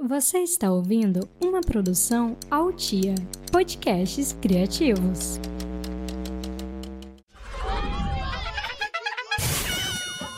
Você 0.00 0.38
está 0.38 0.70
ouvindo 0.70 1.28
uma 1.40 1.60
produção 1.60 2.36
Altia, 2.48 3.16
podcasts 3.50 4.32
criativos. 4.40 5.40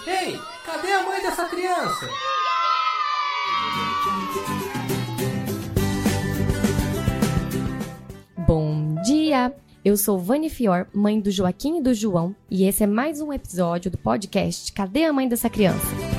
Ei, 0.06 0.38
cadê 0.64 0.92
a 0.92 1.02
mãe 1.04 1.20
dessa 1.20 1.44
criança? 1.44 2.08
Bom 8.48 8.94
dia! 9.04 9.54
Eu 9.84 9.98
sou 9.98 10.18
Vani 10.18 10.48
Fior, 10.48 10.88
mãe 10.94 11.20
do 11.20 11.30
Joaquim 11.30 11.76
e 11.78 11.82
do 11.82 11.92
João, 11.92 12.34
e 12.50 12.64
esse 12.64 12.82
é 12.82 12.86
mais 12.86 13.20
um 13.20 13.30
episódio 13.30 13.90
do 13.90 13.98
podcast 13.98 14.72
Cadê 14.72 15.04
a 15.04 15.12
mãe 15.12 15.28
dessa 15.28 15.50
criança? 15.50 16.09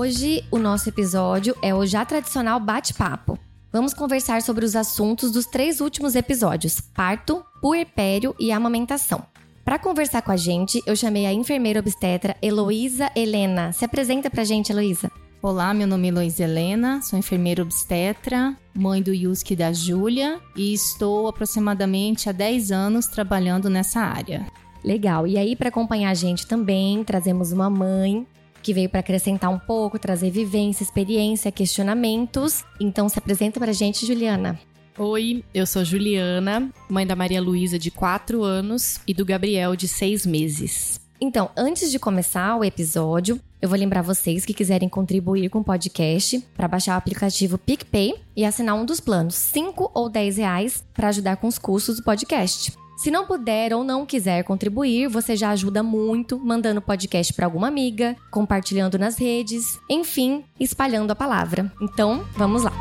Hoje 0.00 0.42
o 0.50 0.56
nosso 0.56 0.88
episódio 0.88 1.54
é 1.60 1.74
o 1.74 1.84
já 1.84 2.06
tradicional 2.06 2.58
bate-papo. 2.58 3.38
Vamos 3.70 3.92
conversar 3.92 4.40
sobre 4.40 4.64
os 4.64 4.74
assuntos 4.74 5.30
dos 5.30 5.44
três 5.44 5.78
últimos 5.78 6.14
episódios: 6.14 6.80
parto, 6.80 7.44
puerpério 7.60 8.34
e 8.40 8.50
amamentação. 8.50 9.22
Para 9.62 9.78
conversar 9.78 10.22
com 10.22 10.32
a 10.32 10.38
gente, 10.38 10.82
eu 10.86 10.96
chamei 10.96 11.26
a 11.26 11.34
enfermeira 11.34 11.80
obstetra 11.80 12.34
Heloísa 12.40 13.10
Helena. 13.14 13.72
Se 13.72 13.84
apresenta 13.84 14.30
pra 14.30 14.42
gente, 14.42 14.72
Heloísa. 14.72 15.12
Olá, 15.42 15.74
meu 15.74 15.86
nome 15.86 16.08
é 16.08 16.10
Heloísa 16.10 16.44
Helena, 16.44 17.02
sou 17.02 17.18
enfermeira 17.18 17.62
obstetra, 17.62 18.56
mãe 18.74 19.02
do 19.02 19.12
Yuski 19.12 19.52
e 19.52 19.56
da 19.56 19.70
Júlia 19.70 20.40
e 20.56 20.72
estou 20.72 21.28
aproximadamente 21.28 22.26
há 22.26 22.32
10 22.32 22.72
anos 22.72 23.06
trabalhando 23.06 23.68
nessa 23.68 24.00
área. 24.00 24.46
Legal. 24.82 25.26
E 25.26 25.36
aí, 25.36 25.54
para 25.54 25.68
acompanhar 25.68 26.08
a 26.08 26.14
gente 26.14 26.46
também, 26.46 27.04
trazemos 27.04 27.52
uma 27.52 27.68
mãe 27.68 28.26
que 28.62 28.74
veio 28.74 28.88
para 28.88 29.00
acrescentar 29.00 29.50
um 29.50 29.58
pouco, 29.58 29.98
trazer 29.98 30.30
vivência, 30.30 30.82
experiência, 30.82 31.50
questionamentos. 31.52 32.64
Então, 32.80 33.08
se 33.08 33.18
apresenta 33.18 33.58
pra 33.58 33.72
gente, 33.72 34.06
Juliana. 34.06 34.58
Oi, 34.98 35.44
eu 35.54 35.66
sou 35.66 35.84
Juliana, 35.84 36.70
mãe 36.88 37.06
da 37.06 37.16
Maria 37.16 37.40
Luísa, 37.40 37.78
de 37.78 37.90
4 37.90 38.42
anos, 38.42 39.00
e 39.06 39.14
do 39.14 39.24
Gabriel, 39.24 39.74
de 39.74 39.88
6 39.88 40.26
meses. 40.26 41.00
Então, 41.20 41.50
antes 41.56 41.90
de 41.90 41.98
começar 41.98 42.56
o 42.56 42.64
episódio, 42.64 43.38
eu 43.60 43.68
vou 43.68 43.78
lembrar 43.78 44.00
vocês 44.00 44.44
que 44.44 44.54
quiserem 44.54 44.88
contribuir 44.88 45.50
com 45.50 45.58
o 45.58 45.64
podcast 45.64 46.40
para 46.56 46.66
baixar 46.66 46.94
o 46.94 46.98
aplicativo 46.98 47.58
PicPay 47.58 48.14
e 48.34 48.44
assinar 48.44 48.74
um 48.74 48.86
dos 48.86 49.00
planos, 49.00 49.34
5 49.34 49.90
ou 49.94 50.08
10 50.08 50.38
reais, 50.38 50.84
para 50.94 51.08
ajudar 51.08 51.36
com 51.36 51.46
os 51.46 51.58
custos 51.58 51.96
do 51.96 52.02
podcast. 52.02 52.72
Se 53.00 53.10
não 53.10 53.24
puder 53.24 53.72
ou 53.72 53.82
não 53.82 54.04
quiser 54.04 54.44
contribuir, 54.44 55.08
você 55.08 55.34
já 55.34 55.48
ajuda 55.52 55.82
muito 55.82 56.38
mandando 56.38 56.82
podcast 56.82 57.32
para 57.32 57.46
alguma 57.46 57.66
amiga, 57.66 58.14
compartilhando 58.30 58.98
nas 58.98 59.16
redes, 59.18 59.80
enfim, 59.88 60.44
espalhando 60.60 61.10
a 61.10 61.16
palavra. 61.16 61.72
Então, 61.80 62.26
vamos 62.36 62.62
lá. 62.62 62.72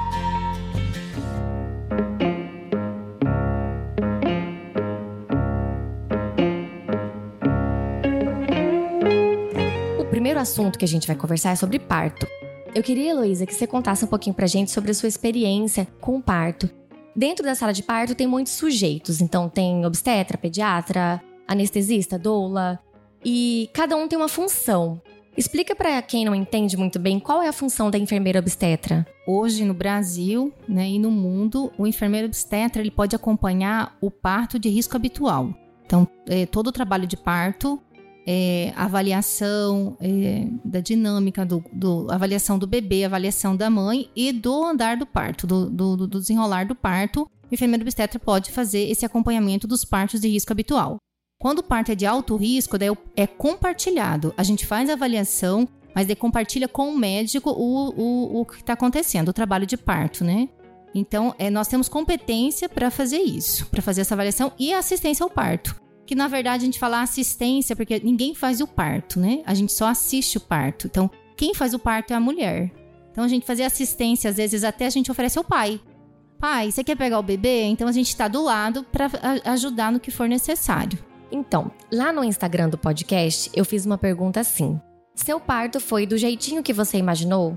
O 9.97 10.03
primeiro 10.09 10.37
assunto 10.37 10.77
que 10.77 10.83
a 10.83 10.87
gente 10.89 11.07
vai 11.07 11.15
conversar 11.15 11.51
é 11.51 11.55
sobre 11.55 11.79
parto. 11.79 12.27
Eu 12.75 12.83
queria, 12.83 13.11
Heloísa, 13.11 13.45
que 13.45 13.55
você 13.55 13.65
contasse 13.65 14.03
um 14.03 14.09
pouquinho 14.09 14.35
pra 14.35 14.47
gente 14.47 14.69
sobre 14.69 14.91
a 14.91 14.93
sua 14.93 15.07
experiência 15.07 15.87
com 16.01 16.17
o 16.17 16.21
parto. 16.21 16.69
Dentro 17.15 17.43
da 17.43 17.55
sala 17.55 17.73
de 17.73 17.83
parto 17.83 18.15
tem 18.15 18.27
muitos 18.27 18.53
sujeitos, 18.53 19.21
então 19.21 19.49
tem 19.49 19.85
obstetra, 19.85 20.37
pediatra, 20.37 21.21
anestesista, 21.47 22.17
doula, 22.17 22.79
e 23.23 23.69
cada 23.73 23.95
um 23.95 24.07
tem 24.07 24.17
uma 24.17 24.27
função. 24.27 25.01
Explica 25.35 25.75
para 25.75 26.01
quem 26.01 26.25
não 26.25 26.35
entende 26.35 26.75
muito 26.75 26.99
bem 26.99 27.19
qual 27.19 27.41
é 27.41 27.47
a 27.47 27.53
função 27.53 27.89
da 27.89 27.97
enfermeira 27.97 28.39
obstetra. 28.39 29.05
Hoje 29.25 29.63
no 29.63 29.73
Brasil 29.73 30.53
né, 30.67 30.89
e 30.89 30.99
no 30.99 31.09
mundo, 31.09 31.71
o 31.77 31.87
enfermeiro 31.87 32.27
obstetra 32.27 32.81
ele 32.81 32.91
pode 32.91 33.15
acompanhar 33.15 33.95
o 34.01 34.11
parto 34.11 34.59
de 34.59 34.69
risco 34.69 34.95
habitual. 34.97 35.53
Então, 35.85 36.07
é, 36.27 36.45
todo 36.45 36.67
o 36.67 36.71
trabalho 36.71 37.07
de 37.07 37.17
parto 37.17 37.81
é, 38.31 38.71
avaliação 38.75 39.97
é, 39.99 40.45
da 40.63 40.79
dinâmica, 40.79 41.43
do, 41.43 41.63
do, 41.73 42.05
avaliação 42.11 42.59
do 42.59 42.67
bebê, 42.67 43.03
avaliação 43.03 43.55
da 43.55 43.71
mãe 43.71 44.07
e 44.15 44.31
do 44.31 44.63
andar 44.63 44.97
do 44.97 45.05
parto, 45.07 45.47
do, 45.47 45.67
do, 45.67 45.97
do 46.05 46.19
desenrolar 46.19 46.67
do 46.67 46.75
parto. 46.75 47.23
O 47.23 47.27
enfermeiro 47.55 47.81
obstetra 47.81 48.19
pode 48.19 48.51
fazer 48.51 48.87
esse 48.87 49.03
acompanhamento 49.03 49.67
dos 49.67 49.83
partos 49.83 50.21
de 50.21 50.27
risco 50.27 50.51
habitual. 50.51 50.97
Quando 51.41 51.59
o 51.59 51.63
parto 51.63 51.91
é 51.91 51.95
de 51.95 52.05
alto 52.05 52.35
risco, 52.35 52.77
daí 52.77 52.95
é 53.15 53.25
compartilhado. 53.25 54.31
A 54.37 54.43
gente 54.43 54.63
faz 54.63 54.91
a 54.91 54.93
avaliação, 54.93 55.67
mas 55.95 56.05
daí 56.05 56.15
compartilha 56.15 56.67
com 56.67 56.87
o 56.87 56.97
médico 56.99 57.49
o, 57.49 57.89
o, 57.89 58.41
o 58.41 58.45
que 58.45 58.57
está 58.57 58.73
acontecendo, 58.73 59.29
o 59.29 59.33
trabalho 59.33 59.65
de 59.65 59.75
parto, 59.75 60.23
né? 60.23 60.47
Então, 60.93 61.33
é, 61.39 61.49
nós 61.49 61.67
temos 61.67 61.89
competência 61.89 62.69
para 62.69 62.91
fazer 62.91 63.21
isso, 63.21 63.65
para 63.71 63.81
fazer 63.81 64.01
essa 64.01 64.13
avaliação 64.13 64.51
e 64.59 64.71
assistência 64.71 65.23
ao 65.23 65.31
parto 65.31 65.88
que 66.09 66.15
na 66.15 66.27
verdade 66.27 66.63
a 66.63 66.65
gente 66.65 66.79
fala 66.79 67.03
assistência, 67.03 67.75
porque 67.75 68.01
ninguém 68.03 68.33
faz 68.33 68.61
o 68.61 68.65
parto, 68.65 69.19
né? 69.19 69.43
A 69.45 69.53
gente 69.53 69.71
só 69.71 69.85
assiste 69.85 70.37
o 70.37 70.41
parto. 70.41 70.87
Então, 70.87 71.07
quem 71.37 71.53
faz 71.53 71.75
o 71.75 71.77
parto 71.77 72.09
é 72.09 72.15
a 72.15 72.19
mulher. 72.19 72.71
Então, 73.11 73.23
a 73.23 73.27
gente 73.27 73.45
fazer 73.45 73.61
assistência, 73.61 74.27
às 74.27 74.37
vezes 74.37 74.63
até 74.63 74.87
a 74.87 74.89
gente 74.89 75.11
oferece 75.11 75.37
ao 75.37 75.43
pai. 75.43 75.79
Pai, 76.39 76.71
você 76.71 76.83
quer 76.83 76.97
pegar 76.97 77.19
o 77.19 77.21
bebê? 77.21 77.65
Então, 77.65 77.87
a 77.87 77.91
gente 77.91 78.07
está 78.07 78.27
do 78.27 78.41
lado 78.41 78.83
para 78.91 79.07
ajudar 79.45 79.91
no 79.91 79.99
que 79.99 80.09
for 80.09 80.27
necessário. 80.27 80.97
Então, 81.31 81.69
lá 81.91 82.11
no 82.11 82.23
Instagram 82.23 82.69
do 82.69 82.77
podcast, 82.79 83.51
eu 83.53 83.63
fiz 83.63 83.85
uma 83.85 83.99
pergunta 83.99 84.39
assim: 84.39 84.81
Seu 85.13 85.39
parto 85.39 85.79
foi 85.79 86.07
do 86.07 86.17
jeitinho 86.17 86.63
que 86.63 86.73
você 86.73 86.97
imaginou? 86.97 87.55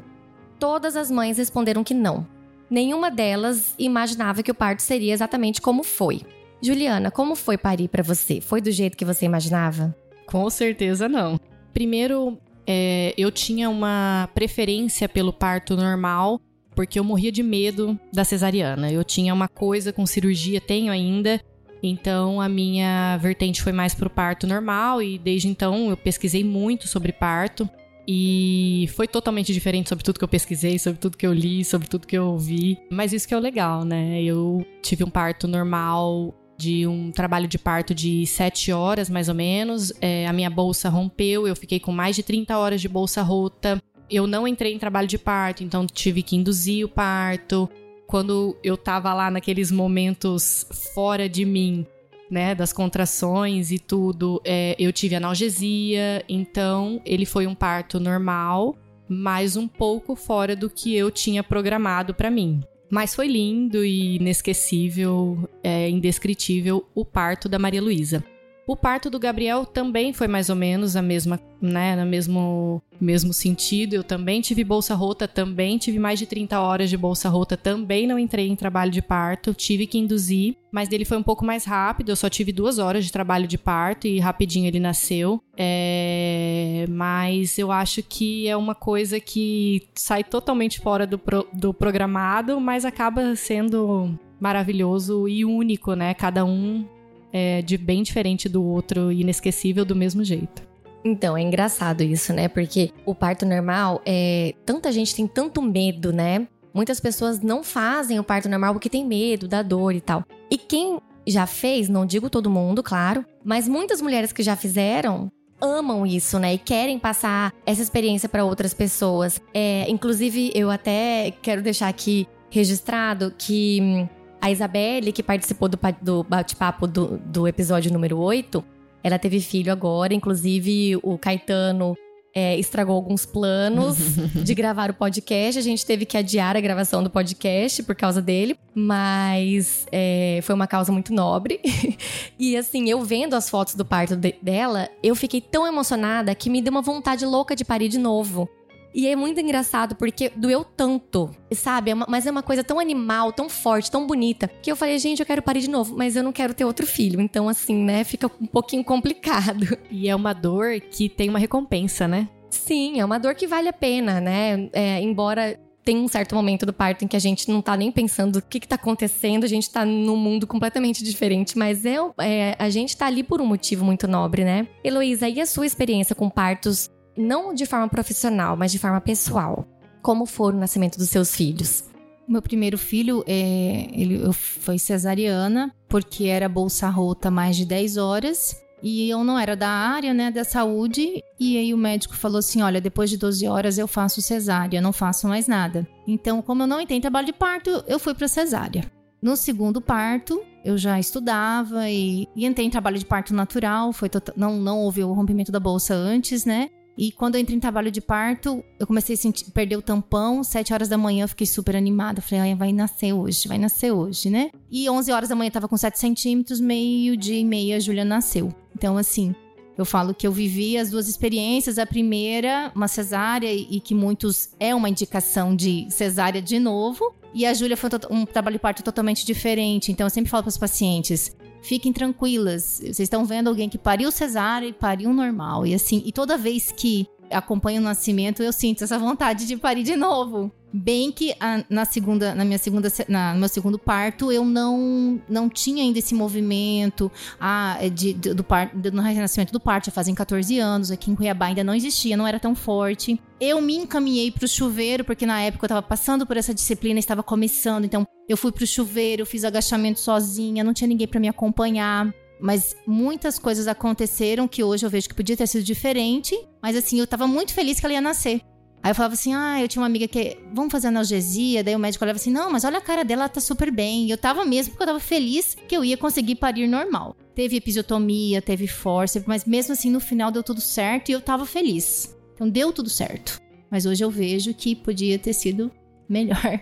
Todas 0.58 0.94
as 0.94 1.10
mães 1.10 1.38
responderam 1.38 1.82
que 1.82 1.94
não. 1.94 2.26
Nenhuma 2.68 3.10
delas 3.10 3.74
imaginava 3.78 4.42
que 4.42 4.50
o 4.50 4.54
parto 4.54 4.82
seria 4.82 5.14
exatamente 5.14 5.58
como 5.62 5.82
foi. 5.82 6.20
Juliana, 6.62 7.10
como 7.10 7.34
foi 7.34 7.58
parir 7.58 7.88
para 7.88 8.02
você? 8.02 8.40
Foi 8.40 8.60
do 8.60 8.70
jeito 8.70 8.96
que 8.96 9.04
você 9.04 9.26
imaginava? 9.26 9.94
Com 10.26 10.48
certeza 10.48 11.08
não. 11.08 11.40
Primeiro, 11.74 12.38
é, 12.66 13.12
eu 13.18 13.32
tinha 13.32 13.68
uma 13.68 14.28
preferência 14.32 15.08
pelo 15.08 15.32
parto 15.32 15.76
normal, 15.76 16.40
porque 16.74 16.98
eu 16.98 17.04
morria 17.04 17.32
de 17.32 17.42
medo 17.42 17.98
da 18.12 18.24
cesariana. 18.24 18.92
Eu 18.92 19.02
tinha 19.02 19.34
uma 19.34 19.48
coisa 19.48 19.92
com 19.92 20.06
cirurgia, 20.06 20.60
tenho 20.60 20.92
ainda. 20.92 21.40
Então 21.82 22.40
a 22.40 22.48
minha 22.48 23.16
vertente 23.16 23.60
foi 23.60 23.72
mais 23.72 23.92
pro 23.92 24.08
parto 24.08 24.46
normal 24.46 25.02
e 25.02 25.18
desde 25.18 25.48
então 25.48 25.90
eu 25.90 25.96
pesquisei 25.96 26.44
muito 26.44 26.86
sobre 26.86 27.12
parto 27.12 27.68
e 28.06 28.88
foi 28.94 29.08
totalmente 29.08 29.52
diferente 29.52 29.88
sobre 29.88 30.04
tudo 30.04 30.18
que 30.18 30.24
eu 30.24 30.28
pesquisei, 30.28 30.78
sobre 30.78 31.00
tudo 31.00 31.16
que 31.16 31.26
eu 31.26 31.32
li, 31.32 31.64
sobre 31.64 31.88
tudo 31.88 32.06
que 32.06 32.16
eu 32.16 32.26
ouvi. 32.26 32.78
Mas 32.88 33.12
isso 33.12 33.26
que 33.26 33.34
é 33.34 33.36
o 33.36 33.40
legal, 33.40 33.84
né? 33.84 34.22
Eu 34.22 34.64
tive 34.80 35.02
um 35.02 35.10
parto 35.10 35.48
normal 35.48 36.32
de 36.62 36.86
um 36.86 37.10
trabalho 37.10 37.48
de 37.48 37.58
parto 37.58 37.92
de 37.92 38.24
7 38.24 38.70
horas, 38.70 39.10
mais 39.10 39.28
ou 39.28 39.34
menos. 39.34 39.92
É, 40.00 40.28
a 40.28 40.32
minha 40.32 40.48
bolsa 40.48 40.88
rompeu, 40.88 41.46
eu 41.48 41.56
fiquei 41.56 41.80
com 41.80 41.90
mais 41.90 42.14
de 42.14 42.22
30 42.22 42.56
horas 42.56 42.80
de 42.80 42.88
bolsa 42.88 43.20
rota. 43.20 43.82
Eu 44.08 44.28
não 44.28 44.46
entrei 44.46 44.72
em 44.72 44.78
trabalho 44.78 45.08
de 45.08 45.18
parto, 45.18 45.64
então 45.64 45.86
tive 45.86 46.22
que 46.22 46.36
induzir 46.36 46.84
o 46.84 46.88
parto. 46.88 47.68
Quando 48.06 48.56
eu 48.62 48.76
tava 48.76 49.12
lá 49.12 49.28
naqueles 49.30 49.72
momentos 49.72 50.66
fora 50.94 51.28
de 51.28 51.44
mim, 51.44 51.84
né, 52.30 52.54
das 52.54 52.72
contrações 52.72 53.72
e 53.72 53.78
tudo, 53.78 54.40
é, 54.44 54.76
eu 54.78 54.92
tive 54.92 55.16
analgesia, 55.16 56.24
então 56.28 57.00
ele 57.04 57.26
foi 57.26 57.46
um 57.46 57.54
parto 57.54 57.98
normal, 57.98 58.76
mas 59.08 59.56
um 59.56 59.66
pouco 59.66 60.14
fora 60.14 60.54
do 60.54 60.70
que 60.70 60.94
eu 60.94 61.10
tinha 61.10 61.42
programado 61.42 62.14
para 62.14 62.30
mim. 62.30 62.62
Mas 62.92 63.14
foi 63.14 63.26
lindo 63.26 63.82
e 63.82 64.16
inesquecível, 64.16 65.48
é, 65.64 65.88
indescritível 65.88 66.86
o 66.94 67.06
parto 67.06 67.48
da 67.48 67.58
Maria 67.58 67.80
Luísa. 67.80 68.22
O 68.64 68.76
parto 68.76 69.10
do 69.10 69.18
Gabriel 69.18 69.66
também 69.66 70.12
foi 70.12 70.28
mais 70.28 70.48
ou 70.48 70.54
menos 70.54 70.94
a 70.94 71.02
mesma, 71.02 71.40
né, 71.60 71.96
no 71.96 72.08
mesmo, 72.08 72.80
mesmo 73.00 73.32
sentido. 73.32 73.94
Eu 73.94 74.04
também 74.04 74.40
tive 74.40 74.62
bolsa 74.62 74.94
rota, 74.94 75.26
também 75.26 75.78
tive 75.78 75.98
mais 75.98 76.18
de 76.18 76.26
30 76.26 76.60
horas 76.60 76.88
de 76.88 76.96
bolsa 76.96 77.28
rota, 77.28 77.56
também 77.56 78.06
não 78.06 78.18
entrei 78.18 78.48
em 78.48 78.54
trabalho 78.54 78.92
de 78.92 79.02
parto, 79.02 79.52
tive 79.52 79.86
que 79.86 79.98
induzir, 79.98 80.56
mas 80.70 80.88
dele 80.88 81.04
foi 81.04 81.16
um 81.16 81.22
pouco 81.24 81.44
mais 81.44 81.64
rápido. 81.64 82.10
Eu 82.10 82.16
só 82.16 82.28
tive 82.28 82.52
duas 82.52 82.78
horas 82.78 83.04
de 83.04 83.10
trabalho 83.10 83.48
de 83.48 83.58
parto 83.58 84.06
e 84.06 84.20
rapidinho 84.20 84.68
ele 84.68 84.78
nasceu. 84.78 85.42
É, 85.56 86.86
mas 86.88 87.58
eu 87.58 87.72
acho 87.72 88.00
que 88.00 88.46
é 88.46 88.56
uma 88.56 88.76
coisa 88.76 89.18
que 89.18 89.88
sai 89.94 90.22
totalmente 90.22 90.78
fora 90.78 91.04
do, 91.04 91.18
pro, 91.18 91.48
do 91.52 91.74
programado, 91.74 92.60
mas 92.60 92.84
acaba 92.84 93.34
sendo 93.34 94.16
maravilhoso 94.40 95.28
e 95.28 95.44
único, 95.44 95.94
né? 95.94 96.14
Cada 96.14 96.44
um 96.44 96.84
é, 97.32 97.62
de 97.62 97.76
bem 97.78 98.02
diferente 98.02 98.48
do 98.48 98.62
outro 98.62 99.10
inesquecível 99.10 99.84
do 99.84 99.96
mesmo 99.96 100.22
jeito. 100.22 100.62
Então, 101.04 101.36
é 101.36 101.42
engraçado 101.42 102.02
isso, 102.02 102.32
né? 102.32 102.48
Porque 102.48 102.90
o 103.04 103.14
parto 103.14 103.44
normal, 103.44 104.00
é... 104.06 104.54
tanta 104.64 104.92
gente 104.92 105.14
tem 105.14 105.26
tanto 105.26 105.60
medo, 105.60 106.12
né? 106.12 106.46
Muitas 106.72 107.00
pessoas 107.00 107.40
não 107.40 107.62
fazem 107.62 108.18
o 108.18 108.24
parto 108.24 108.48
normal 108.48 108.72
porque 108.74 108.88
tem 108.88 109.04
medo 109.04 109.48
da 109.48 109.62
dor 109.62 109.94
e 109.94 110.00
tal. 110.00 110.24
E 110.50 110.56
quem 110.56 111.00
já 111.26 111.46
fez, 111.46 111.88
não 111.88 112.06
digo 112.06 112.30
todo 112.30 112.50
mundo, 112.50 112.82
claro, 112.82 113.24
mas 113.44 113.68
muitas 113.68 114.00
mulheres 114.00 114.32
que 114.32 114.42
já 114.42 114.56
fizeram 114.56 115.30
amam 115.60 116.04
isso, 116.04 116.38
né? 116.38 116.54
E 116.54 116.58
querem 116.58 116.98
passar 116.98 117.52
essa 117.64 117.82
experiência 117.82 118.28
para 118.28 118.44
outras 118.44 118.74
pessoas. 118.74 119.40
É, 119.54 119.86
inclusive, 119.88 120.50
eu 120.54 120.70
até 120.70 121.32
quero 121.42 121.62
deixar 121.62 121.88
aqui 121.88 122.26
registrado 122.50 123.32
que 123.36 123.78
hum, 123.80 124.08
a 124.42 124.50
Isabelle, 124.50 125.12
que 125.12 125.22
participou 125.22 125.68
do, 125.68 125.78
do 126.00 126.24
bate-papo 126.24 126.88
do, 126.88 127.16
do 127.18 127.46
episódio 127.46 127.92
número 127.92 128.18
8, 128.18 128.62
ela 129.04 129.16
teve 129.16 129.40
filho 129.40 129.70
agora, 129.70 130.12
inclusive 130.12 130.98
o 131.00 131.16
Caetano 131.16 131.96
é, 132.34 132.58
estragou 132.58 132.96
alguns 132.96 133.24
planos 133.24 133.96
de 134.42 134.52
gravar 134.52 134.90
o 134.90 134.94
podcast. 134.94 135.60
A 135.60 135.62
gente 135.62 135.86
teve 135.86 136.04
que 136.04 136.16
adiar 136.16 136.56
a 136.56 136.60
gravação 136.60 137.04
do 137.04 137.10
podcast 137.10 137.84
por 137.84 137.94
causa 137.94 138.20
dele, 138.20 138.56
mas 138.74 139.86
é, 139.92 140.40
foi 140.42 140.56
uma 140.56 140.66
causa 140.66 140.90
muito 140.90 141.12
nobre. 141.12 141.60
e 142.36 142.56
assim, 142.56 142.90
eu 142.90 143.00
vendo 143.04 143.34
as 143.34 143.48
fotos 143.48 143.76
do 143.76 143.84
parto 143.84 144.16
de 144.16 144.34
dela, 144.42 144.88
eu 145.04 145.14
fiquei 145.14 145.40
tão 145.40 145.64
emocionada 145.68 146.34
que 146.34 146.50
me 146.50 146.60
deu 146.60 146.72
uma 146.72 146.82
vontade 146.82 147.24
louca 147.24 147.54
de 147.54 147.64
parir 147.64 147.88
de 147.88 147.98
novo. 147.98 148.48
E 148.94 149.06
é 149.06 149.16
muito 149.16 149.40
engraçado 149.40 149.94
porque 149.96 150.30
doeu 150.36 150.64
tanto, 150.64 151.30
sabe? 151.52 151.90
É 151.90 151.94
uma, 151.94 152.06
mas 152.08 152.26
é 152.26 152.30
uma 152.30 152.42
coisa 152.42 152.62
tão 152.62 152.78
animal, 152.78 153.32
tão 153.32 153.48
forte, 153.48 153.90
tão 153.90 154.06
bonita, 154.06 154.48
que 154.62 154.70
eu 154.70 154.76
falei, 154.76 154.98
gente, 154.98 155.20
eu 155.20 155.26
quero 155.26 155.42
parir 155.42 155.60
de 155.60 155.70
novo, 155.70 155.96
mas 155.96 156.16
eu 156.16 156.22
não 156.22 156.32
quero 156.32 156.54
ter 156.54 156.64
outro 156.64 156.86
filho. 156.86 157.20
Então, 157.20 157.48
assim, 157.48 157.76
né, 157.82 158.04
fica 158.04 158.30
um 158.40 158.46
pouquinho 158.46 158.84
complicado. 158.84 159.66
E 159.90 160.08
é 160.08 160.16
uma 160.16 160.32
dor 160.32 160.80
que 160.80 161.08
tem 161.08 161.28
uma 161.28 161.38
recompensa, 161.38 162.08
né? 162.08 162.28
Sim, 162.48 162.98
é 162.98 163.04
uma 163.04 163.18
dor 163.18 163.34
que 163.34 163.46
vale 163.46 163.68
a 163.68 163.72
pena, 163.72 164.20
né? 164.20 164.68
É, 164.72 165.00
embora 165.00 165.58
tem 165.84 165.98
um 165.98 166.08
certo 166.08 166.34
momento 166.34 166.64
do 166.64 166.72
parto 166.72 167.04
em 167.04 167.08
que 167.08 167.16
a 167.16 167.20
gente 167.20 167.48
não 167.48 167.60
tá 167.60 167.76
nem 167.76 167.90
pensando 167.90 168.36
o 168.36 168.42
que, 168.42 168.60
que 168.60 168.68
tá 168.68 168.76
acontecendo, 168.76 169.44
a 169.44 169.48
gente 169.48 169.70
tá 169.70 169.84
num 169.84 170.16
mundo 170.16 170.46
completamente 170.46 171.02
diferente, 171.02 171.58
mas 171.58 171.84
é, 171.84 171.96
é, 172.20 172.56
a 172.58 172.70
gente 172.70 172.96
tá 172.96 173.06
ali 173.06 173.22
por 173.22 173.40
um 173.40 173.46
motivo 173.46 173.84
muito 173.84 174.06
nobre, 174.06 174.44
né? 174.44 174.66
Heloísa, 174.84 175.28
e 175.28 175.40
a 175.40 175.46
sua 175.46 175.66
experiência 175.66 176.14
com 176.14 176.30
partos 176.30 176.88
não 177.16 177.54
de 177.54 177.66
forma 177.66 177.88
profissional, 177.88 178.56
mas 178.56 178.72
de 178.72 178.78
forma 178.78 179.00
pessoal. 179.00 179.66
Como 180.02 180.26
foi 180.26 180.52
o 180.52 180.56
nascimento 180.56 180.98
dos 180.98 181.08
seus 181.08 181.34
filhos? 181.34 181.84
Meu 182.26 182.40
primeiro 182.40 182.78
filho 182.78 183.24
é, 183.26 183.88
ele 183.92 184.32
foi 184.32 184.78
cesariana, 184.78 185.74
porque 185.88 186.24
era 186.24 186.48
bolsa 186.48 186.88
rota 186.88 187.30
mais 187.30 187.56
de 187.56 187.64
10 187.64 187.96
horas. 187.96 188.56
E 188.82 189.08
eu 189.08 189.22
não 189.22 189.38
era 189.38 189.54
da 189.54 189.68
área, 189.68 190.12
né, 190.12 190.30
da 190.30 190.42
saúde. 190.42 191.22
E 191.38 191.56
aí 191.56 191.72
o 191.72 191.78
médico 191.78 192.16
falou 192.16 192.38
assim: 192.38 192.62
olha, 192.62 192.80
depois 192.80 193.10
de 193.10 193.16
12 193.16 193.46
horas 193.46 193.78
eu 193.78 193.86
faço 193.86 194.20
cesárea, 194.20 194.80
não 194.80 194.92
faço 194.92 195.28
mais 195.28 195.46
nada. 195.46 195.86
Então, 196.06 196.42
como 196.42 196.64
eu 196.64 196.66
não 196.66 196.80
entrei 196.80 196.98
em 196.98 197.00
trabalho 197.00 197.26
de 197.26 197.32
parto, 197.32 197.84
eu 197.86 197.98
fui 197.98 198.12
para 198.14 198.26
cesárea. 198.26 198.90
No 199.22 199.36
segundo 199.36 199.80
parto, 199.80 200.42
eu 200.64 200.76
já 200.76 200.98
estudava 200.98 201.88
e, 201.88 202.26
e 202.34 202.44
entrei 202.44 202.66
em 202.66 202.70
trabalho 202.70 202.98
de 202.98 203.06
parto 203.06 203.32
natural. 203.32 203.92
Foi 203.92 204.08
tota-, 204.08 204.34
não, 204.36 204.56
não 204.56 204.80
houve 204.80 205.04
o 205.04 205.12
rompimento 205.12 205.52
da 205.52 205.60
bolsa 205.60 205.94
antes, 205.94 206.44
né? 206.44 206.68
E 206.96 207.10
quando 207.10 207.36
eu 207.36 207.40
entrei 207.40 207.56
em 207.56 207.60
trabalho 207.60 207.90
de 207.90 208.00
parto, 208.00 208.62
eu 208.78 208.86
comecei 208.86 209.14
a 209.14 209.18
sentir, 209.18 209.50
perder 209.50 209.76
o 209.76 209.82
tampão. 209.82 210.44
Sete 210.44 210.74
horas 210.74 210.88
da 210.88 210.98
manhã 210.98 211.24
eu 211.24 211.28
fiquei 211.28 211.46
super 211.46 211.74
animada. 211.74 212.20
Falei, 212.20 212.54
vai 212.54 212.72
nascer 212.72 213.12
hoje, 213.12 213.48
vai 213.48 213.58
nascer 213.58 213.92
hoje, 213.92 214.28
né? 214.28 214.50
E 214.70 214.88
11 214.88 215.10
horas 215.12 215.28
da 215.28 215.34
manhã 215.34 215.48
eu 215.48 215.52
tava 215.52 215.68
com 215.68 215.76
7 215.76 215.98
centímetros, 215.98 216.60
meio 216.60 217.16
dia 217.16 217.38
e 217.38 217.44
meia 217.44 217.76
a 217.76 217.80
Júlia 217.80 218.04
nasceu. 218.04 218.54
Então, 218.74 218.98
assim, 218.98 219.34
eu 219.76 219.84
falo 219.84 220.14
que 220.14 220.26
eu 220.26 220.32
vivi 220.32 220.76
as 220.76 220.90
duas 220.90 221.08
experiências. 221.08 221.78
A 221.78 221.86
primeira, 221.86 222.70
uma 222.74 222.88
cesárea, 222.88 223.52
e 223.52 223.80
que 223.80 223.94
muitos 223.94 224.50
é 224.60 224.74
uma 224.74 224.88
indicação 224.88 225.56
de 225.56 225.86
cesárea 225.90 226.42
de 226.42 226.58
novo. 226.58 227.14
E 227.34 227.46
a 227.46 227.54
Júlia 227.54 227.76
foi 227.76 227.88
um 228.10 228.26
trabalho 228.26 228.56
de 228.56 228.60
parto 228.60 228.82
totalmente 228.82 229.24
diferente. 229.24 229.90
Então, 229.90 230.06
eu 230.06 230.10
sempre 230.10 230.30
falo 230.30 230.42
para 230.42 230.50
os 230.50 230.58
pacientes: 230.58 231.34
fiquem 231.62 231.92
tranquilas. 231.92 232.80
Vocês 232.80 233.00
estão 233.00 233.24
vendo 233.24 233.48
alguém 233.48 233.68
que 233.68 233.78
pariu 233.78 234.10
cesárea 234.10 234.66
e 234.66 234.72
pariu 234.72 235.12
normal. 235.12 235.66
E 235.66 235.74
assim, 235.74 236.02
e 236.04 236.12
toda 236.12 236.36
vez 236.36 236.72
que 236.72 237.06
acompanho 237.32 237.80
o 237.80 237.84
nascimento, 237.84 238.42
eu 238.42 238.52
sinto 238.52 238.84
essa 238.84 238.98
vontade 238.98 239.46
de 239.46 239.56
parir 239.56 239.82
de 239.82 239.96
novo. 239.96 240.52
Bem 240.74 241.12
que 241.12 241.34
a, 241.38 241.62
na 241.68 241.84
segunda, 241.84 242.34
na 242.34 242.46
minha 242.46 242.56
segunda, 242.56 242.90
na, 243.06 243.34
no 243.34 243.40
meu 243.40 243.48
segundo 243.48 243.78
parto, 243.78 244.32
eu 244.32 244.42
não 244.42 245.20
não 245.28 245.46
tinha 245.46 245.82
ainda 245.82 245.98
esse 245.98 246.14
movimento 246.14 247.12
ah, 247.38 247.76
de, 247.92 248.14
de, 248.14 248.32
do 248.32 248.42
parto, 248.42 248.74
no 248.90 249.02
renascimento 249.02 249.52
do 249.52 249.60
parto, 249.60 249.86
já 249.86 249.92
fazem 249.92 250.14
14 250.14 250.58
anos, 250.58 250.90
aqui 250.90 251.10
em 251.10 251.14
Cuiabá 251.14 251.46
ainda 251.46 251.62
não 251.62 251.74
existia, 251.74 252.16
não 252.16 252.26
era 252.26 252.40
tão 252.40 252.54
forte. 252.54 253.20
Eu 253.38 253.60
me 253.60 253.76
encaminhei 253.76 254.30
para 254.30 254.46
o 254.46 254.48
chuveiro, 254.48 255.04
porque 255.04 255.26
na 255.26 255.42
época 255.42 255.64
eu 255.64 255.66
estava 255.66 255.82
passando 255.82 256.24
por 256.24 256.38
essa 256.38 256.54
disciplina, 256.54 256.98
estava 256.98 257.22
começando, 257.22 257.84
então 257.84 258.06
eu 258.26 258.36
fui 258.36 258.50
para 258.50 258.64
o 258.64 258.66
chuveiro, 258.66 259.26
fiz 259.26 259.44
agachamento 259.44 260.00
sozinha, 260.00 260.64
não 260.64 260.72
tinha 260.72 260.88
ninguém 260.88 261.06
para 261.06 261.20
me 261.20 261.28
acompanhar. 261.28 262.14
Mas 262.42 262.74
muitas 262.84 263.38
coisas 263.38 263.68
aconteceram 263.68 264.48
que 264.48 264.64
hoje 264.64 264.84
eu 264.84 264.90
vejo 264.90 265.08
que 265.08 265.14
podia 265.14 265.36
ter 265.36 265.46
sido 265.46 265.62
diferente. 265.62 266.36
Mas 266.60 266.76
assim, 266.76 266.98
eu 266.98 267.06
tava 267.06 267.28
muito 267.28 267.54
feliz 267.54 267.78
que 267.78 267.86
ela 267.86 267.94
ia 267.94 268.00
nascer. 268.00 268.40
Aí 268.82 268.90
eu 268.90 268.94
falava 268.96 269.14
assim, 269.14 269.32
ah, 269.32 269.62
eu 269.62 269.68
tinha 269.68 269.80
uma 269.80 269.86
amiga 269.86 270.08
que, 270.08 270.36
vamos 270.52 270.72
fazer 270.72 270.88
analgesia. 270.88 271.62
Daí 271.62 271.76
o 271.76 271.78
médico 271.78 272.04
olhava 272.04 272.16
assim, 272.16 272.32
não, 272.32 272.50
mas 272.50 272.64
olha 272.64 272.78
a 272.78 272.80
cara 272.80 273.04
dela, 273.04 273.22
ela 273.22 273.28
tá 273.28 273.40
super 273.40 273.70
bem. 273.70 274.06
E 274.06 274.10
eu 274.10 274.18
tava 274.18 274.44
mesmo 274.44 274.72
porque 274.72 274.82
eu 274.82 274.88
tava 274.88 274.98
feliz 274.98 275.56
que 275.68 275.76
eu 275.76 275.84
ia 275.84 275.96
conseguir 275.96 276.34
parir 276.34 276.66
normal. 276.66 277.16
Teve 277.32 277.56
episiotomia, 277.56 278.42
teve 278.42 278.66
força, 278.66 279.22
mas 279.24 279.44
mesmo 279.44 279.72
assim 279.72 279.88
no 279.88 280.00
final 280.00 280.32
deu 280.32 280.42
tudo 280.42 280.60
certo 280.60 281.10
e 281.10 281.12
eu 281.12 281.20
tava 281.20 281.46
feliz. 281.46 282.12
Então 282.34 282.48
deu 282.48 282.72
tudo 282.72 282.90
certo. 282.90 283.40
Mas 283.70 283.86
hoje 283.86 284.02
eu 284.02 284.10
vejo 284.10 284.52
que 284.52 284.74
podia 284.74 285.16
ter 285.16 285.32
sido 285.32 285.70
melhor. 286.08 286.60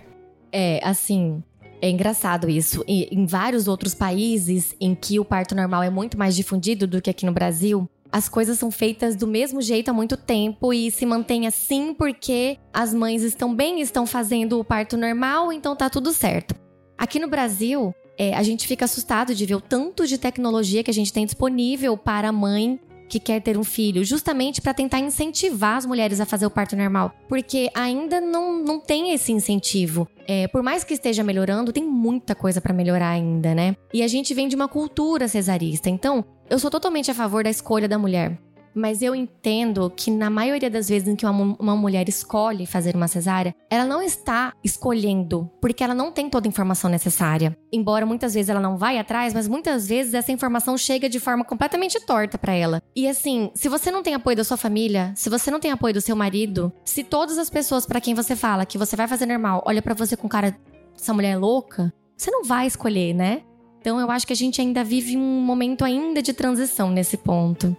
É, 0.51 0.79
assim, 0.83 1.41
é 1.81 1.89
engraçado 1.89 2.49
isso. 2.49 2.83
E 2.87 3.07
em 3.11 3.25
vários 3.25 3.67
outros 3.67 3.93
países 3.93 4.75
em 4.79 4.93
que 4.93 5.19
o 5.19 5.25
parto 5.25 5.55
normal 5.55 5.83
é 5.83 5.89
muito 5.89 6.17
mais 6.17 6.35
difundido 6.35 6.85
do 6.85 7.01
que 7.01 7.09
aqui 7.09 7.25
no 7.25 7.31
Brasil, 7.33 7.89
as 8.11 8.27
coisas 8.29 8.59
são 8.59 8.69
feitas 8.69 9.15
do 9.15 9.25
mesmo 9.25 9.61
jeito 9.61 9.89
há 9.89 9.93
muito 9.93 10.17
tempo 10.17 10.73
e 10.73 10.91
se 10.91 11.05
mantém 11.05 11.47
assim 11.47 11.93
porque 11.93 12.57
as 12.73 12.93
mães 12.93 13.23
estão 13.23 13.55
bem, 13.55 13.79
estão 13.79 14.05
fazendo 14.05 14.59
o 14.59 14.63
parto 14.63 14.97
normal, 14.97 15.51
então 15.51 15.75
tá 15.75 15.89
tudo 15.89 16.11
certo. 16.11 16.53
Aqui 16.97 17.19
no 17.19 17.29
Brasil, 17.29 17.95
é, 18.17 18.35
a 18.35 18.43
gente 18.43 18.67
fica 18.67 18.85
assustado 18.85 19.33
de 19.33 19.45
ver 19.45 19.55
o 19.55 19.61
tanto 19.61 20.05
de 20.05 20.17
tecnologia 20.17 20.83
que 20.83 20.91
a 20.91 20.93
gente 20.93 21.11
tem 21.11 21.25
disponível 21.25 21.97
para 21.97 22.29
a 22.29 22.33
mãe 22.33 22.79
que 23.11 23.19
quer 23.19 23.41
ter 23.41 23.57
um 23.57 23.63
filho, 23.63 24.05
justamente 24.05 24.61
para 24.61 24.73
tentar 24.73 24.99
incentivar 24.99 25.75
as 25.75 25.85
mulheres 25.85 26.21
a 26.21 26.25
fazer 26.25 26.45
o 26.45 26.49
parto 26.49 26.77
normal, 26.77 27.13
porque 27.27 27.69
ainda 27.75 28.21
não, 28.21 28.63
não 28.63 28.79
tem 28.79 29.11
esse 29.11 29.33
incentivo. 29.33 30.07
É, 30.25 30.47
por 30.47 30.63
mais 30.63 30.85
que 30.85 30.93
esteja 30.93 31.21
melhorando, 31.21 31.73
tem 31.73 31.83
muita 31.83 32.33
coisa 32.33 32.61
para 32.61 32.73
melhorar 32.73 33.09
ainda, 33.09 33.53
né? 33.53 33.75
E 33.93 34.01
a 34.01 34.07
gente 34.07 34.33
vem 34.33 34.47
de 34.47 34.55
uma 34.55 34.69
cultura 34.69 35.27
cesarista, 35.27 35.89
então 35.89 36.23
eu 36.49 36.57
sou 36.57 36.71
totalmente 36.71 37.11
a 37.11 37.13
favor 37.13 37.43
da 37.43 37.49
escolha 37.49 37.87
da 37.87 37.99
mulher. 37.99 38.39
Mas 38.73 39.01
eu 39.01 39.13
entendo 39.13 39.91
que 39.95 40.09
na 40.09 40.29
maioria 40.29 40.69
das 40.69 40.87
vezes 40.89 41.07
em 41.07 41.15
que 41.15 41.25
uma, 41.25 41.55
uma, 41.59 41.75
mulher 41.75 42.07
escolhe 42.07 42.65
fazer 42.65 42.95
uma 42.95 43.07
cesárea, 43.07 43.53
ela 43.69 43.85
não 43.85 44.01
está 44.01 44.53
escolhendo, 44.63 45.49
porque 45.59 45.83
ela 45.83 45.93
não 45.93 46.11
tem 46.11 46.29
toda 46.29 46.47
a 46.47 46.49
informação 46.49 46.89
necessária. 46.89 47.57
Embora 47.71 48.05
muitas 48.05 48.33
vezes 48.33 48.49
ela 48.49 48.59
não 48.59 48.77
vai 48.77 48.97
atrás, 48.97 49.33
mas 49.33 49.47
muitas 49.47 49.87
vezes 49.87 50.13
essa 50.13 50.31
informação 50.31 50.77
chega 50.77 51.09
de 51.09 51.19
forma 51.19 51.43
completamente 51.43 51.99
torta 52.05 52.37
para 52.37 52.53
ela. 52.53 52.81
E 52.95 53.07
assim, 53.07 53.51
se 53.53 53.67
você 53.67 53.91
não 53.91 54.03
tem 54.03 54.13
apoio 54.13 54.37
da 54.37 54.43
sua 54.43 54.57
família, 54.57 55.13
se 55.15 55.29
você 55.29 55.51
não 55.51 55.59
tem 55.59 55.71
apoio 55.71 55.93
do 55.93 56.01
seu 56.01 56.15
marido, 56.15 56.71
se 56.85 57.03
todas 57.03 57.37
as 57.37 57.49
pessoas 57.49 57.85
para 57.85 58.01
quem 58.01 58.13
você 58.13 58.35
fala 58.35 58.65
que 58.65 58.77
você 58.77 58.95
vai 58.95 59.07
fazer 59.07 59.25
normal, 59.25 59.63
olha 59.65 59.81
para 59.81 59.93
você 59.93 60.15
com 60.15 60.27
cara 60.27 60.55
essa 60.95 61.13
mulher 61.13 61.31
é 61.31 61.37
louca, 61.37 61.91
você 62.15 62.29
não 62.29 62.43
vai 62.43 62.67
escolher, 62.67 63.13
né? 63.13 63.41
Então 63.79 63.99
eu 63.99 64.11
acho 64.11 64.27
que 64.27 64.33
a 64.33 64.35
gente 64.35 64.61
ainda 64.61 64.83
vive 64.83 65.17
um 65.17 65.41
momento 65.41 65.83
ainda 65.83 66.21
de 66.21 66.33
transição 66.33 66.91
nesse 66.91 67.17
ponto. 67.17 67.75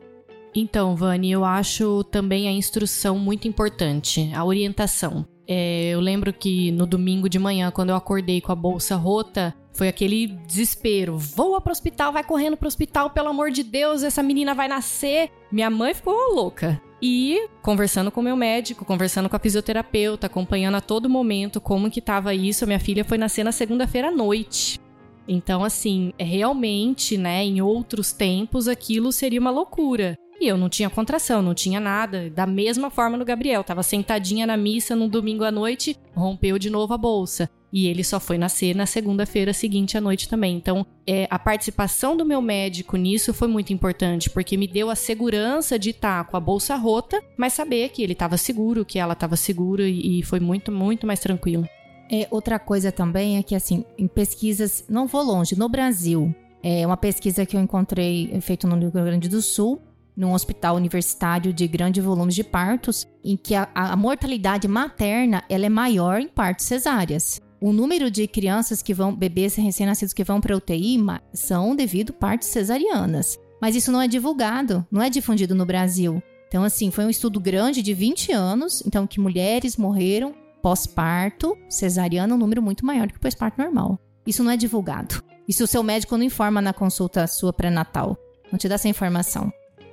Então, 0.54 0.94
Vani, 0.94 1.32
eu 1.32 1.44
acho 1.44 2.04
também 2.04 2.46
a 2.46 2.52
instrução 2.52 3.18
muito 3.18 3.48
importante, 3.48 4.30
a 4.34 4.44
orientação. 4.44 5.26
É, 5.48 5.90
eu 5.90 6.00
lembro 6.00 6.32
que 6.32 6.70
no 6.72 6.86
domingo 6.86 7.28
de 7.28 7.38
manhã, 7.38 7.70
quando 7.70 7.90
eu 7.90 7.96
acordei 7.96 8.40
com 8.40 8.52
a 8.52 8.54
bolsa 8.56 8.94
rota, 8.96 9.54
foi 9.72 9.88
aquele 9.88 10.26
desespero. 10.46 11.16
Voa 11.16 11.60
pro 11.60 11.72
hospital, 11.72 12.12
vai 12.12 12.22
correndo 12.22 12.56
pro 12.56 12.68
hospital, 12.68 13.10
pelo 13.10 13.28
amor 13.28 13.50
de 13.50 13.62
Deus, 13.62 14.02
essa 14.02 14.22
menina 14.22 14.54
vai 14.54 14.68
nascer. 14.68 15.30
Minha 15.50 15.70
mãe 15.70 15.94
ficou 15.94 16.34
louca. 16.34 16.80
E 17.00 17.48
conversando 17.62 18.12
com 18.12 18.22
meu 18.22 18.36
médico, 18.36 18.84
conversando 18.84 19.28
com 19.28 19.34
a 19.34 19.40
fisioterapeuta, 19.40 20.26
acompanhando 20.26 20.76
a 20.76 20.80
todo 20.80 21.10
momento 21.10 21.60
como 21.60 21.90
que 21.90 22.00
tava 22.00 22.32
isso, 22.32 22.66
minha 22.66 22.78
filha 22.78 23.04
foi 23.04 23.18
nascer 23.18 23.42
na 23.42 23.50
segunda-feira 23.50 24.08
à 24.08 24.12
noite. 24.12 24.78
Então, 25.26 25.64
assim, 25.64 26.12
realmente, 26.18 27.16
né, 27.16 27.44
em 27.44 27.60
outros 27.60 28.12
tempos 28.12 28.68
aquilo 28.68 29.10
seria 29.10 29.40
uma 29.40 29.50
loucura. 29.50 30.16
E 30.42 30.48
eu 30.48 30.56
não 30.56 30.68
tinha 30.68 30.90
contração, 30.90 31.40
não 31.40 31.54
tinha 31.54 31.78
nada. 31.78 32.28
Da 32.28 32.46
mesma 32.46 32.90
forma 32.90 33.16
no 33.16 33.24
Gabriel, 33.24 33.62
tava 33.62 33.84
sentadinha 33.84 34.44
na 34.44 34.56
missa 34.56 34.96
num 34.96 35.08
domingo 35.08 35.44
à 35.44 35.52
noite, 35.52 35.96
rompeu 36.16 36.58
de 36.58 36.68
novo 36.68 36.92
a 36.92 36.98
bolsa. 36.98 37.48
E 37.72 37.86
ele 37.86 38.02
só 38.02 38.18
foi 38.18 38.36
nascer 38.36 38.74
na 38.74 38.84
segunda-feira 38.84 39.52
seguinte 39.52 39.96
à 39.96 40.00
noite 40.00 40.28
também. 40.28 40.56
Então, 40.56 40.84
é, 41.06 41.28
a 41.30 41.38
participação 41.38 42.16
do 42.16 42.26
meu 42.26 42.42
médico 42.42 42.96
nisso 42.96 43.32
foi 43.32 43.46
muito 43.46 43.72
importante, 43.72 44.28
porque 44.30 44.56
me 44.56 44.66
deu 44.66 44.90
a 44.90 44.96
segurança 44.96 45.78
de 45.78 45.90
estar 45.90 46.24
com 46.24 46.36
a 46.36 46.40
bolsa 46.40 46.74
rota, 46.74 47.22
mas 47.36 47.52
saber 47.52 47.90
que 47.90 48.02
ele 48.02 48.12
estava 48.12 48.36
seguro, 48.36 48.84
que 48.84 48.98
ela 48.98 49.12
estava 49.12 49.36
segura, 49.36 49.88
e, 49.88 50.18
e 50.18 50.22
foi 50.24 50.40
muito, 50.40 50.72
muito 50.72 51.06
mais 51.06 51.20
tranquilo. 51.20 51.68
É, 52.10 52.26
outra 52.32 52.58
coisa 52.58 52.90
também 52.90 53.38
é 53.38 53.44
que, 53.44 53.54
assim, 53.54 53.84
em 53.96 54.08
pesquisas, 54.08 54.84
não 54.88 55.06
vou 55.06 55.22
longe, 55.22 55.56
no 55.56 55.68
Brasil, 55.68 56.34
É 56.62 56.86
uma 56.86 56.96
pesquisa 56.96 57.44
que 57.44 57.56
eu 57.56 57.60
encontrei 57.60 58.40
feita 58.40 58.68
no 58.68 58.78
Rio 58.78 58.90
Grande 58.90 59.28
do 59.28 59.42
Sul, 59.42 59.82
num 60.16 60.32
hospital 60.32 60.76
universitário 60.76 61.52
de 61.52 61.66
grande 61.66 62.00
volume 62.00 62.32
de 62.32 62.44
partos, 62.44 63.06
em 63.24 63.36
que 63.36 63.54
a, 63.54 63.68
a 63.74 63.96
mortalidade 63.96 64.68
materna 64.68 65.42
ela 65.48 65.66
é 65.66 65.68
maior 65.68 66.20
em 66.20 66.28
partos 66.28 66.66
cesáreas. 66.66 67.40
O 67.60 67.72
número 67.72 68.10
de 68.10 68.26
crianças 68.26 68.82
que 68.82 68.92
vão, 68.92 69.14
bebês 69.14 69.54
recém-nascidos 69.54 70.12
que 70.12 70.24
vão 70.24 70.40
para 70.40 70.56
UTI 70.56 70.98
são 71.32 71.76
devido 71.76 72.12
partes 72.12 72.48
cesarianas. 72.48 73.38
Mas 73.60 73.76
isso 73.76 73.92
não 73.92 74.02
é 74.02 74.08
divulgado, 74.08 74.84
não 74.90 75.00
é 75.00 75.08
difundido 75.08 75.54
no 75.54 75.64
Brasil. 75.64 76.20
Então, 76.48 76.64
assim, 76.64 76.90
foi 76.90 77.04
um 77.04 77.10
estudo 77.10 77.38
grande 77.38 77.80
de 77.80 77.94
20 77.94 78.32
anos, 78.32 78.82
então 78.84 79.06
que 79.06 79.20
mulheres 79.20 79.76
morreram 79.76 80.34
pós-parto, 80.60 81.56
cesariana, 81.68 82.34
um 82.34 82.38
número 82.38 82.60
muito 82.60 82.84
maior 82.84 83.06
do 83.06 83.12
que 83.12 83.20
pós-parto 83.20 83.60
normal. 83.60 83.98
Isso 84.26 84.42
não 84.42 84.50
é 84.50 84.56
divulgado. 84.56 85.22
Isso 85.46 85.64
o 85.64 85.66
seu 85.66 85.82
médico 85.82 86.16
não 86.16 86.24
informa 86.24 86.60
na 86.60 86.72
consulta 86.72 87.26
sua 87.26 87.52
pré-natal. 87.52 88.16
Não 88.50 88.58
te 88.58 88.68
dá 88.68 88.74
essa 88.74 88.88
informação. 88.88 89.52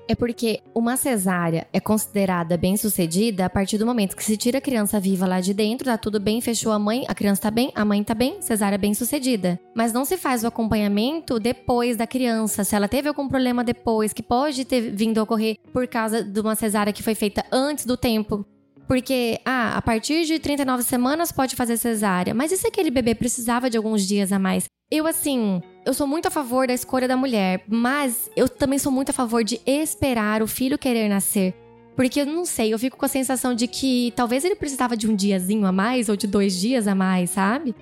É 0.10 0.16
porque 0.16 0.60
uma 0.74 0.98
cesárea 0.98 1.68
é 1.72 1.80
considerada 1.80 2.58
bem 2.58 2.76
sucedida 2.76 3.46
a 3.46 3.50
partir 3.50 3.78
do 3.78 3.86
momento 3.86 4.16
que 4.16 4.24
se 4.24 4.36
tira 4.36 4.58
a 4.58 4.62
criança 4.62 5.00
viva 5.00 5.28
lá 5.28 5.40
de 5.40 5.54
dentro, 5.54 5.86
tá 5.86 6.00
tudo 6.00 6.20
bem, 6.20 6.42
fechou 6.42 6.72
a 6.72 6.80
mãe, 6.80 7.06
a 7.08 7.14
criança 7.14 7.44
tá 7.44 7.52
bem, 7.52 7.72
a 7.76 7.86
mãe 7.86 8.04
tá 8.04 8.16
bem, 8.16 8.42
cesárea 8.42 8.80
bem 8.80 8.96
sucedida. 8.96 9.60
Mas 9.76 9.94
não 9.94 10.04
se 10.04 10.18
faz 10.18 10.44
o 10.44 10.48
acompanhamento 10.48 11.40
depois 11.40 11.96
da 11.96 12.08
criança. 12.08 12.64
Se 12.64 12.76
ela 12.76 12.88
teve 12.88 13.08
algum 13.08 13.28
problema 13.28 13.64
depois, 13.64 14.12
que 14.12 14.24
pode 14.24 14.66
ter 14.66 14.82
vindo 14.90 15.20
a 15.20 15.24
ocorrer 15.24 15.58
por 15.72 15.88
causa 15.88 16.24
de 16.24 16.40
uma 16.40 16.56
cesárea 16.56 16.92
que 16.92 17.04
foi 17.04 17.14
feita 17.14 17.46
antes 17.52 17.86
do 17.86 17.96
tempo. 17.96 18.44
Porque, 18.88 19.40
ah, 19.46 19.78
a 19.78 19.82
partir 19.84 20.26
de 20.26 20.40
39 20.40 20.82
semanas 20.82 21.32
pode 21.32 21.56
fazer 21.56 21.78
cesárea. 21.78 22.34
Mas 22.34 22.52
e 22.52 22.58
se 22.58 22.66
aquele 22.66 22.90
bebê 22.90 23.14
precisava 23.14 23.70
de 23.70 23.78
alguns 23.78 24.08
dias 24.08 24.32
a 24.32 24.40
mais? 24.40 24.64
Eu, 24.90 25.06
assim, 25.06 25.62
eu 25.86 25.94
sou 25.94 26.06
muito 26.06 26.28
a 26.28 26.32
favor 26.32 26.68
da 26.68 26.74
escolha 26.74 27.08
da 27.08 27.18
mulher, 27.18 27.64
mas 27.68 28.30
eu 28.36 28.48
também 28.48 28.78
sou 28.78 28.92
muito 28.92 29.10
a 29.10 29.14
favor 29.14 29.44
de 29.44 29.60
esperar 29.66 30.42
o 30.42 30.48
filho 30.48 30.78
querer 30.78 31.10
nascer. 31.10 31.54
Porque 31.96 32.22
eu 32.22 32.26
não 32.26 32.46
sei, 32.46 32.74
eu 32.74 32.80
fico 32.80 32.98
com 32.98 33.06
a 33.06 33.10
sensação 33.10 33.54
de 33.54 33.68
que 33.68 34.14
talvez 34.16 34.46
ele 34.46 34.56
precisava 34.56 34.96
de 34.96 35.08
um 35.08 35.16
diazinho 35.16 35.66
a 35.66 35.72
mais 35.72 36.08
ou 36.08 36.16
de 36.16 36.28
dois 36.28 36.60
dias 36.60 36.88
a 36.88 36.96
mais, 36.96 37.32
sabe? 37.32 37.76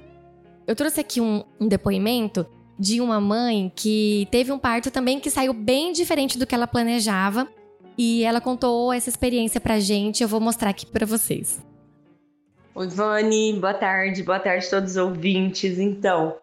Eu 0.66 0.75
trouxe 0.75 1.00
aqui 1.00 1.22
um, 1.22 1.44
um 1.60 1.68
depoimento 1.68 2.46
de 2.80 3.01
uma 3.01 3.20
mãe 3.20 3.72
que 3.75 4.27
teve 4.32 4.51
um 4.51 4.60
parto 4.60 4.92
também 4.92 5.20
que 5.20 5.30
saiu 5.30 5.54
bem 5.54 5.92
diferente 5.92 6.38
do 6.38 6.46
que 6.46 6.56
ela 6.56 6.68
planejava. 6.68 7.48
E 7.98 8.24
ela 8.24 8.39
contou 8.39 8.94
essa 8.94 9.10
experiência 9.10 9.60
pra 9.60 9.80
gente, 9.80 10.22
eu 10.22 10.30
vou 10.30 10.39
mostrar 10.39 10.70
aqui 10.70 10.86
para 10.86 11.06
vocês. 11.06 11.60
Oi, 12.75 12.88
Vani, 12.88 13.54
boa 13.60 13.74
tarde, 13.74 14.22
boa 14.22 14.39
tarde 14.39 14.68
a 14.68 14.70
todos 14.70 14.92
os 14.92 14.98
ouvintes. 14.98 15.80
Então, 15.80 16.36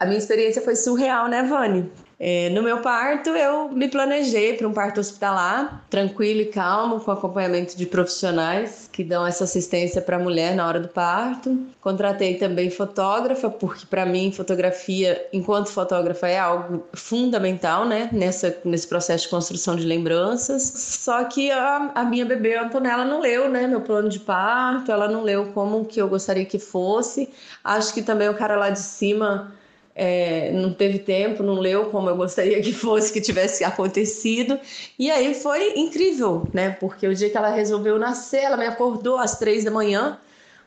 a 0.00 0.06
minha 0.06 0.18
experiência 0.18 0.62
foi 0.62 0.74
surreal, 0.74 1.28
né, 1.28 1.42
Vani? 1.42 1.92
É, 2.22 2.50
no 2.50 2.62
meu 2.62 2.82
parto, 2.82 3.30
eu 3.30 3.70
me 3.70 3.88
planejei 3.88 4.54
para 4.54 4.68
um 4.68 4.74
parto 4.74 5.00
hospitalar, 5.00 5.86
tranquilo 5.88 6.40
e 6.42 6.46
calmo, 6.46 7.00
com 7.00 7.10
acompanhamento 7.10 7.74
de 7.74 7.86
profissionais 7.86 8.90
que 8.92 9.02
dão 9.02 9.26
essa 9.26 9.44
assistência 9.44 10.02
para 10.02 10.16
a 10.16 10.18
mulher 10.18 10.54
na 10.54 10.66
hora 10.66 10.80
do 10.80 10.88
parto. 10.88 11.58
Contratei 11.80 12.34
também 12.34 12.70
fotógrafa, 12.70 13.48
porque 13.48 13.86
para 13.86 14.04
mim 14.04 14.32
fotografia, 14.32 15.26
enquanto 15.32 15.68
fotógrafa, 15.68 16.28
é 16.28 16.38
algo 16.38 16.84
fundamental, 16.92 17.86
né, 17.86 18.10
nessa, 18.12 18.54
nesse 18.66 18.86
processo 18.86 19.24
de 19.24 19.30
construção 19.30 19.74
de 19.74 19.86
lembranças. 19.86 20.62
Só 20.62 21.24
que 21.24 21.50
a, 21.50 21.90
a 21.94 22.04
minha 22.04 22.26
bebê 22.26 22.54
a 22.56 22.64
Antonella 22.64 23.04
não 23.04 23.20
leu, 23.20 23.48
né, 23.48 23.66
meu 23.66 23.80
plano 23.80 24.10
de 24.10 24.20
parto, 24.20 24.92
ela 24.92 25.08
não 25.08 25.22
leu 25.22 25.52
como 25.52 25.86
que 25.86 26.00
eu 26.00 26.08
gostaria 26.08 26.44
que 26.44 26.58
fosse. 26.58 27.30
Acho 27.64 27.94
que 27.94 28.02
também 28.02 28.28
o 28.28 28.34
cara 28.34 28.56
lá 28.56 28.68
de 28.68 28.80
cima 28.80 29.58
é, 30.02 30.50
não 30.50 30.72
teve 30.72 30.98
tempo, 30.98 31.42
não 31.42 31.60
leu 31.60 31.90
como 31.90 32.08
eu 32.08 32.16
gostaria 32.16 32.62
que 32.62 32.72
fosse, 32.72 33.12
que 33.12 33.20
tivesse 33.20 33.62
acontecido. 33.62 34.58
E 34.98 35.10
aí 35.10 35.34
foi 35.34 35.74
incrível, 35.76 36.48
né? 36.54 36.70
Porque 36.70 37.06
o 37.06 37.14
dia 37.14 37.28
que 37.28 37.36
ela 37.36 37.50
resolveu 37.50 37.98
nascer, 37.98 38.44
ela 38.44 38.56
me 38.56 38.64
acordou 38.64 39.18
às 39.18 39.38
três 39.38 39.62
da 39.62 39.70
manhã 39.70 40.18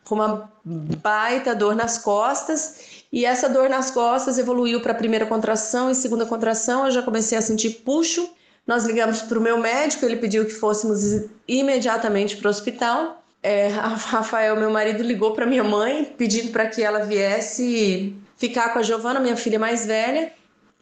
com 0.04 0.14
uma 0.14 0.52
baita 0.64 1.56
dor 1.56 1.76
nas 1.76 1.98
costas. 1.98 3.06
E 3.12 3.26
essa 3.26 3.50
dor 3.50 3.72
nas 3.72 3.90
costas 3.90 4.38
evoluiu 4.38 4.82
para 4.82 4.94
primeira 4.94 5.26
contração 5.26 5.90
e 5.90 5.96
segunda 5.96 6.28
contração. 6.28 6.86
Eu 6.86 6.92
já 6.92 7.02
comecei 7.02 7.36
a 7.36 7.42
sentir 7.42 7.82
puxo. 7.84 8.30
Nós 8.68 8.86
ligamos 8.86 9.24
para 9.24 9.40
o 9.40 9.42
meu 9.42 9.58
médico, 9.58 10.06
ele 10.06 10.18
pediu 10.18 10.46
que 10.46 10.54
fôssemos 10.54 11.26
imediatamente 11.48 12.38
para 12.38 12.50
o 12.50 12.52
hospital. 12.52 13.24
É, 13.42 13.70
Rafael, 13.98 14.56
meu 14.58 14.70
marido, 14.70 15.02
ligou 15.02 15.34
para 15.34 15.48
minha 15.48 15.64
mãe 15.64 16.06
pedindo 16.06 16.52
para 16.52 16.68
que 16.68 16.84
ela 16.84 17.00
viesse 17.00 18.16
ficar 18.38 18.74
com 18.74 18.80
a 18.80 18.84
Giovana, 18.84 19.20
minha 19.20 19.38
filha 19.38 19.60
mais 19.60 19.86
velha, 19.86 20.32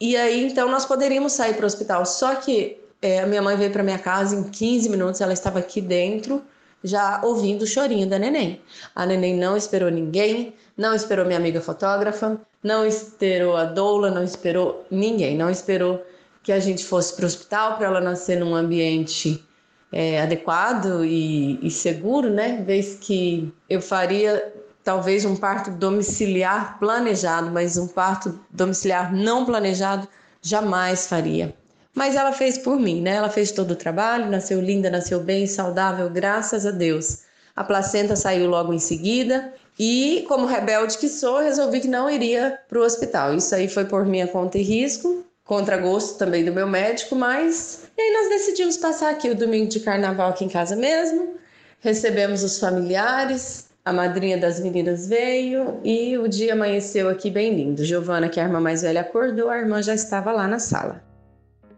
e 0.00 0.16
aí 0.16 0.44
então 0.46 0.68
nós 0.68 0.84
poderíamos 0.84 1.32
sair 1.32 1.54
para 1.54 1.64
o 1.64 1.66
hospital. 1.66 2.04
Só 2.04 2.34
que 2.34 2.80
é, 3.00 3.20
a 3.20 3.26
minha 3.26 3.42
mãe 3.42 3.56
veio 3.56 3.70
para 3.70 3.82
minha 3.82 3.98
casa 3.98 4.34
em 4.36 4.44
15 4.44 4.88
minutos, 4.88 5.20
ela 5.20 5.32
estava 5.32 5.58
aqui 5.58 5.80
dentro, 5.80 6.42
já 6.82 7.20
ouvindo 7.22 7.62
o 7.62 7.66
chorinho 7.66 8.08
da 8.08 8.18
neném. 8.18 8.60
A 8.94 9.06
neném 9.06 9.36
não 9.36 9.56
esperou 9.56 9.90
ninguém, 9.90 10.54
não 10.76 10.94
esperou 10.94 11.24
minha 11.24 11.38
amiga 11.38 11.60
fotógrafa, 11.60 12.40
não 12.62 12.86
esperou 12.86 13.56
a 13.56 13.64
doula, 13.64 14.10
não 14.10 14.22
esperou 14.22 14.84
ninguém, 14.90 15.36
não 15.36 15.50
esperou 15.50 16.04
que 16.42 16.52
a 16.52 16.58
gente 16.58 16.84
fosse 16.84 17.14
para 17.14 17.24
o 17.24 17.26
hospital 17.26 17.76
para 17.76 17.86
ela 17.86 18.00
nascer 18.00 18.38
num 18.38 18.54
ambiente 18.54 19.44
é, 19.92 20.20
adequado 20.20 21.04
e, 21.04 21.58
e 21.64 21.70
seguro, 21.70 22.30
né? 22.30 22.62
Vez 22.66 22.96
que 23.00 23.52
eu 23.68 23.80
faria 23.80 24.52
talvez 24.84 25.24
um 25.24 25.36
parto 25.36 25.70
domiciliar 25.70 26.78
planejado, 26.78 27.50
mas 27.50 27.76
um 27.76 27.86
parto 27.86 28.38
domiciliar 28.50 29.14
não 29.14 29.44
planejado 29.44 30.08
jamais 30.40 31.06
faria. 31.06 31.54
Mas 31.94 32.16
ela 32.16 32.32
fez 32.32 32.56
por 32.56 32.78
mim, 32.78 33.00
né? 33.00 33.16
Ela 33.16 33.28
fez 33.28 33.52
todo 33.52 33.72
o 33.72 33.76
trabalho, 33.76 34.30
nasceu 34.30 34.60
linda, 34.60 34.90
nasceu 34.90 35.20
bem, 35.20 35.46
saudável, 35.46 36.08
graças 36.08 36.64
a 36.64 36.70
Deus. 36.70 37.20
A 37.54 37.62
placenta 37.62 38.16
saiu 38.16 38.48
logo 38.48 38.72
em 38.72 38.78
seguida 38.78 39.52
e, 39.78 40.24
como 40.26 40.46
rebelde 40.46 40.96
que 40.96 41.08
sou, 41.08 41.40
resolvi 41.40 41.80
que 41.80 41.88
não 41.88 42.08
iria 42.08 42.58
para 42.68 42.78
o 42.78 42.82
hospital. 42.82 43.34
Isso 43.34 43.54
aí 43.54 43.68
foi 43.68 43.84
por 43.84 44.06
minha 44.06 44.26
conta 44.26 44.56
e 44.56 44.62
risco, 44.62 45.24
contra 45.44 45.76
gosto 45.76 46.16
também 46.16 46.44
do 46.44 46.52
meu 46.52 46.66
médico, 46.66 47.14
mas. 47.14 47.84
E 47.96 48.00
aí 48.00 48.12
nós 48.14 48.28
decidimos 48.30 48.78
passar 48.78 49.10
aqui 49.10 49.28
o 49.28 49.34
domingo 49.34 49.68
de 49.68 49.80
carnaval 49.80 50.30
aqui 50.30 50.46
em 50.46 50.48
casa 50.48 50.74
mesmo. 50.74 51.36
Recebemos 51.80 52.42
os 52.42 52.58
familiares, 52.58 53.66
a 53.84 53.92
madrinha 53.92 54.38
das 54.38 54.60
meninas 54.60 55.08
veio 55.08 55.80
e 55.84 56.16
o 56.16 56.28
dia 56.28 56.52
amanheceu 56.52 57.08
aqui 57.08 57.30
bem 57.30 57.54
lindo. 57.54 57.84
Giovana, 57.84 58.28
que 58.28 58.38
é 58.38 58.42
a 58.42 58.46
irmã 58.46 58.60
mais 58.60 58.82
velha, 58.82 59.00
acordou, 59.00 59.50
a 59.50 59.58
irmã 59.58 59.82
já 59.82 59.94
estava 59.94 60.30
lá 60.30 60.46
na 60.46 60.58
sala. 60.58 61.02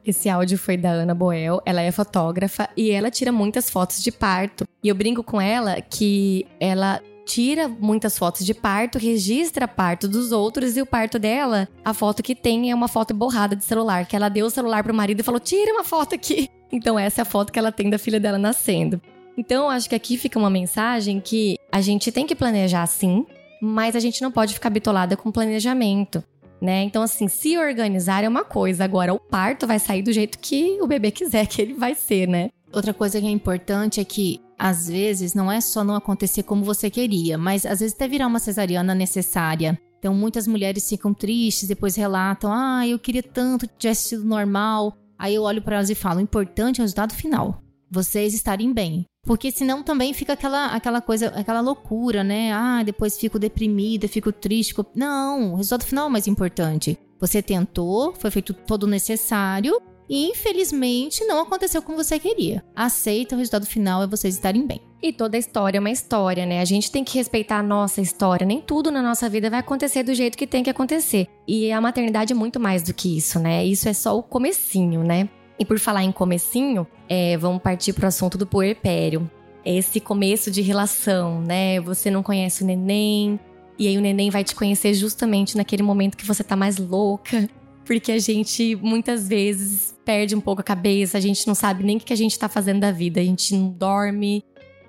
Esse 0.04 0.28
áudio 0.28 0.58
foi 0.58 0.76
da 0.76 0.90
Ana 0.90 1.14
Boel, 1.14 1.62
ela 1.64 1.80
é 1.80 1.90
fotógrafa 1.90 2.68
e 2.76 2.90
ela 2.90 3.10
tira 3.10 3.32
muitas 3.32 3.70
fotos 3.70 4.02
de 4.02 4.12
parto. 4.12 4.66
E 4.82 4.88
eu 4.88 4.94
brinco 4.94 5.22
com 5.22 5.40
ela 5.40 5.80
que 5.80 6.46
ela 6.60 7.00
tira 7.24 7.68
muitas 7.68 8.18
fotos 8.18 8.44
de 8.44 8.52
parto, 8.52 8.98
registra 8.98 9.66
parto 9.66 10.06
dos 10.06 10.30
outros 10.30 10.76
e 10.76 10.82
o 10.82 10.86
parto 10.86 11.18
dela, 11.18 11.66
a 11.82 11.94
foto 11.94 12.22
que 12.22 12.34
tem 12.34 12.70
é 12.70 12.74
uma 12.74 12.86
foto 12.86 13.14
borrada 13.14 13.56
de 13.56 13.64
celular, 13.64 14.04
que 14.04 14.14
ela 14.14 14.28
deu 14.28 14.44
o 14.44 14.50
celular 14.50 14.84
pro 14.84 14.92
marido 14.92 15.20
e 15.20 15.22
falou: 15.22 15.40
"Tira 15.40 15.72
uma 15.72 15.84
foto 15.84 16.14
aqui". 16.14 16.50
Então 16.72 16.98
essa 16.98 17.20
é 17.20 17.22
a 17.22 17.24
foto 17.24 17.52
que 17.52 17.58
ela 17.58 17.70
tem 17.70 17.88
da 17.88 17.98
filha 17.98 18.18
dela 18.18 18.36
nascendo. 18.36 19.00
Então, 19.36 19.68
acho 19.68 19.88
que 19.88 19.94
aqui 19.94 20.16
fica 20.16 20.38
uma 20.38 20.50
mensagem 20.50 21.20
que 21.20 21.58
a 21.70 21.80
gente 21.80 22.12
tem 22.12 22.26
que 22.26 22.34
planejar 22.34 22.86
sim, 22.86 23.26
mas 23.60 23.96
a 23.96 24.00
gente 24.00 24.22
não 24.22 24.30
pode 24.30 24.54
ficar 24.54 24.70
bitolada 24.70 25.16
com 25.16 25.32
planejamento. 25.32 26.22
Né? 26.60 26.82
Então, 26.84 27.02
assim, 27.02 27.28
se 27.28 27.58
organizar 27.58 28.24
é 28.24 28.28
uma 28.28 28.44
coisa. 28.44 28.84
Agora, 28.84 29.12
o 29.12 29.18
parto 29.18 29.66
vai 29.66 29.78
sair 29.78 30.02
do 30.02 30.12
jeito 30.12 30.38
que 30.38 30.78
o 30.80 30.86
bebê 30.86 31.10
quiser 31.10 31.46
que 31.46 31.60
ele 31.60 31.74
vai 31.74 31.94
ser, 31.94 32.26
né? 32.26 32.50
Outra 32.72 32.94
coisa 32.94 33.20
que 33.20 33.26
é 33.26 33.30
importante 33.30 34.00
é 34.00 34.04
que, 34.04 34.40
às 34.58 34.88
vezes, 34.88 35.34
não 35.34 35.50
é 35.50 35.60
só 35.60 35.84
não 35.84 35.94
acontecer 35.94 36.42
como 36.42 36.64
você 36.64 36.88
queria, 36.88 37.36
mas 37.36 37.66
às 37.66 37.80
vezes 37.80 37.94
até 37.94 38.08
virar 38.08 38.26
uma 38.26 38.38
cesariana 38.38 38.94
necessária. 38.94 39.78
Então, 39.98 40.14
muitas 40.14 40.46
mulheres 40.46 40.88
ficam 40.88 41.14
tristes, 41.14 41.68
depois 41.68 41.96
relatam: 41.96 42.52
ah, 42.52 42.86
eu 42.86 42.98
queria 42.98 43.22
tanto 43.22 43.68
que 43.68 43.74
tivesse 43.78 44.08
sido 44.10 44.24
normal. 44.24 44.96
Aí 45.18 45.34
eu 45.34 45.42
olho 45.42 45.62
para 45.62 45.76
elas 45.76 45.90
e 45.90 45.94
falo: 45.94 46.18
o 46.18 46.22
importante 46.22 46.80
é 46.80 46.82
o 46.82 46.84
resultado 46.84 47.14
final. 47.14 47.63
Vocês 47.94 48.34
estarem 48.34 48.72
bem. 48.72 49.06
Porque 49.22 49.52
senão 49.52 49.84
também 49.84 50.12
fica 50.12 50.32
aquela, 50.32 50.66
aquela 50.74 51.00
coisa, 51.00 51.28
aquela 51.28 51.60
loucura, 51.60 52.24
né? 52.24 52.52
Ah, 52.52 52.82
depois 52.82 53.16
fico 53.16 53.38
deprimida, 53.38 54.08
fico 54.08 54.32
triste. 54.32 54.74
Não, 54.96 55.52
o 55.52 55.56
resultado 55.56 55.86
final 55.86 56.06
é 56.06 56.08
o 56.08 56.10
mais 56.10 56.26
importante. 56.26 56.98
Você 57.20 57.40
tentou, 57.40 58.12
foi 58.14 58.32
feito 58.32 58.52
todo 58.52 58.82
o 58.82 58.88
necessário 58.88 59.80
e 60.08 60.28
infelizmente 60.28 61.24
não 61.24 61.40
aconteceu 61.40 61.80
como 61.80 61.96
você 61.96 62.18
queria. 62.18 62.64
Aceita, 62.74 63.36
o 63.36 63.38
resultado 63.38 63.64
final 63.64 64.02
é 64.02 64.08
vocês 64.08 64.34
estarem 64.34 64.66
bem. 64.66 64.80
E 65.00 65.12
toda 65.12 65.38
história 65.38 65.78
é 65.78 65.80
uma 65.80 65.90
história, 65.90 66.44
né? 66.44 66.60
A 66.60 66.64
gente 66.64 66.90
tem 66.90 67.04
que 67.04 67.16
respeitar 67.16 67.60
a 67.60 67.62
nossa 67.62 68.00
história. 68.00 68.44
Nem 68.44 68.60
tudo 68.60 68.90
na 68.90 69.00
nossa 69.00 69.28
vida 69.28 69.48
vai 69.48 69.60
acontecer 69.60 70.02
do 70.02 70.14
jeito 70.14 70.36
que 70.36 70.48
tem 70.48 70.64
que 70.64 70.70
acontecer. 70.70 71.28
E 71.46 71.70
a 71.70 71.80
maternidade 71.80 72.32
é 72.32 72.36
muito 72.36 72.58
mais 72.58 72.82
do 72.82 72.92
que 72.92 73.16
isso, 73.16 73.38
né? 73.38 73.64
Isso 73.64 73.88
é 73.88 73.92
só 73.92 74.18
o 74.18 74.22
comecinho, 74.22 75.04
né? 75.04 75.28
E 75.58 75.64
por 75.64 75.78
falar 75.78 76.04
em 76.04 76.12
comecinho, 76.12 76.86
é, 77.08 77.36
vamos 77.36 77.62
partir 77.62 77.92
pro 77.92 78.06
assunto 78.06 78.36
do 78.36 78.46
puerpério. 78.46 79.30
Esse 79.64 80.00
começo 80.00 80.50
de 80.50 80.60
relação, 80.60 81.40
né? 81.40 81.80
Você 81.80 82.10
não 82.10 82.22
conhece 82.22 82.62
o 82.62 82.66
neném, 82.66 83.38
e 83.78 83.88
aí 83.88 83.96
o 83.96 84.00
neném 84.00 84.30
vai 84.30 84.44
te 84.44 84.54
conhecer 84.54 84.94
justamente 84.94 85.56
naquele 85.56 85.82
momento 85.82 86.16
que 86.16 86.26
você 86.26 86.42
tá 86.44 86.56
mais 86.56 86.76
louca. 86.76 87.48
porque 87.84 88.12
a 88.12 88.18
gente 88.18 88.76
muitas 88.76 89.28
vezes 89.28 89.94
perde 90.04 90.34
um 90.34 90.40
pouco 90.40 90.60
a 90.60 90.64
cabeça, 90.64 91.18
a 91.18 91.20
gente 91.20 91.46
não 91.46 91.54
sabe 91.54 91.84
nem 91.84 91.98
o 91.98 92.00
que 92.00 92.12
a 92.12 92.16
gente 92.16 92.38
tá 92.38 92.48
fazendo 92.48 92.80
da 92.80 92.90
vida, 92.90 93.20
a 93.20 93.24
gente 93.24 93.54
não 93.54 93.68
dorme, 93.68 94.42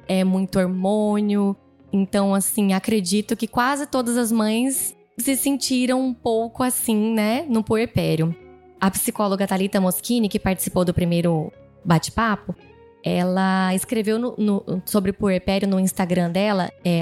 é 0.07 0.23
muito 0.23 0.57
hormônio. 0.57 1.55
Então, 1.91 2.33
assim, 2.33 2.73
acredito 2.73 3.35
que 3.35 3.47
quase 3.47 3.85
todas 3.85 4.17
as 4.17 4.31
mães 4.31 4.95
se 5.17 5.35
sentiram 5.35 6.01
um 6.01 6.13
pouco 6.13 6.63
assim, 6.63 7.13
né, 7.13 7.45
no 7.47 7.63
puerpério. 7.63 8.35
A 8.79 8.91
psicóloga 8.91 9.47
Talita 9.47 9.79
Moschini, 9.81 10.29
que 10.29 10.39
participou 10.39 10.85
do 10.85 10.93
primeiro 10.93 11.51
bate-papo, 11.83 12.55
ela 13.03 13.73
escreveu 13.75 14.17
no, 14.17 14.35
no, 14.35 14.81
sobre 14.83 15.11
o 15.11 15.13
puerpério 15.13 15.67
no 15.67 15.79
Instagram 15.79 16.31
dela, 16.31 16.71
é 16.83 17.01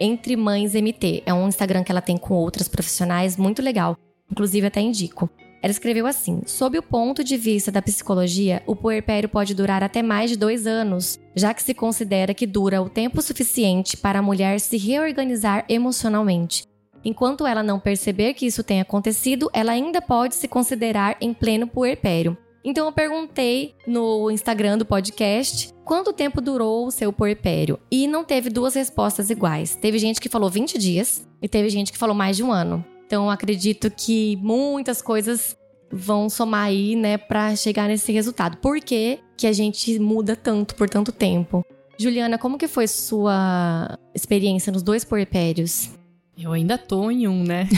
entremãesmt. 0.00 1.22
É 1.26 1.34
um 1.34 1.48
Instagram 1.48 1.82
que 1.82 1.90
ela 1.90 2.00
tem 2.00 2.16
com 2.16 2.34
outras 2.34 2.68
profissionais, 2.68 3.36
muito 3.36 3.60
legal. 3.60 3.96
Inclusive, 4.30 4.66
até 4.66 4.80
indico. 4.80 5.28
Ela 5.60 5.72
escreveu 5.72 6.06
assim: 6.06 6.42
Sob 6.46 6.78
o 6.78 6.82
ponto 6.82 7.24
de 7.24 7.36
vista 7.36 7.72
da 7.72 7.82
psicologia, 7.82 8.62
o 8.66 8.76
puerpério 8.76 9.28
pode 9.28 9.54
durar 9.54 9.82
até 9.82 10.02
mais 10.02 10.30
de 10.30 10.36
dois 10.36 10.66
anos, 10.66 11.18
já 11.34 11.52
que 11.52 11.62
se 11.62 11.74
considera 11.74 12.34
que 12.34 12.46
dura 12.46 12.80
o 12.80 12.88
tempo 12.88 13.20
suficiente 13.20 13.96
para 13.96 14.20
a 14.20 14.22
mulher 14.22 14.60
se 14.60 14.76
reorganizar 14.76 15.64
emocionalmente. 15.68 16.64
Enquanto 17.04 17.46
ela 17.46 17.62
não 17.62 17.78
perceber 17.78 18.34
que 18.34 18.46
isso 18.46 18.62
tenha 18.62 18.82
acontecido, 18.82 19.50
ela 19.52 19.72
ainda 19.72 20.00
pode 20.00 20.34
se 20.34 20.48
considerar 20.48 21.16
em 21.20 21.34
pleno 21.34 21.66
puerpério. 21.66 22.36
Então 22.64 22.86
eu 22.86 22.92
perguntei 22.92 23.74
no 23.86 24.30
Instagram 24.30 24.78
do 24.78 24.86
podcast 24.86 25.70
quanto 25.84 26.14
tempo 26.14 26.40
durou 26.40 26.86
o 26.86 26.90
seu 26.90 27.12
puerpério. 27.12 27.78
E 27.90 28.06
não 28.06 28.24
teve 28.24 28.48
duas 28.48 28.74
respostas 28.74 29.28
iguais. 29.28 29.76
Teve 29.76 29.98
gente 29.98 30.18
que 30.18 30.30
falou 30.30 30.48
20 30.48 30.78
dias 30.78 31.28
e 31.42 31.48
teve 31.48 31.68
gente 31.68 31.92
que 31.92 31.98
falou 31.98 32.14
mais 32.14 32.38
de 32.38 32.42
um 32.42 32.50
ano. 32.50 32.82
Então 33.06 33.28
acredito 33.28 33.90
que 33.90 34.36
muitas 34.36 35.02
coisas 35.02 35.54
vão 35.92 36.30
somar 36.30 36.64
aí, 36.64 36.96
né, 36.96 37.18
para 37.18 37.54
chegar 37.54 37.86
nesse 37.86 38.10
resultado. 38.12 38.56
Por 38.56 38.80
que, 38.80 39.20
que 39.36 39.46
a 39.46 39.52
gente 39.52 39.98
muda 39.98 40.34
tanto 40.34 40.74
por 40.74 40.88
tanto 40.88 41.12
tempo? 41.12 41.62
Juliana, 41.98 42.38
como 42.38 42.58
que 42.58 42.66
foi 42.66 42.88
sua 42.88 43.98
experiência 44.14 44.72
nos 44.72 44.82
dois 44.82 45.04
puerpérios? 45.04 45.90
Eu 46.36 46.52
ainda 46.52 46.76
tô 46.76 47.10
em 47.10 47.28
um, 47.28 47.44
né? 47.44 47.68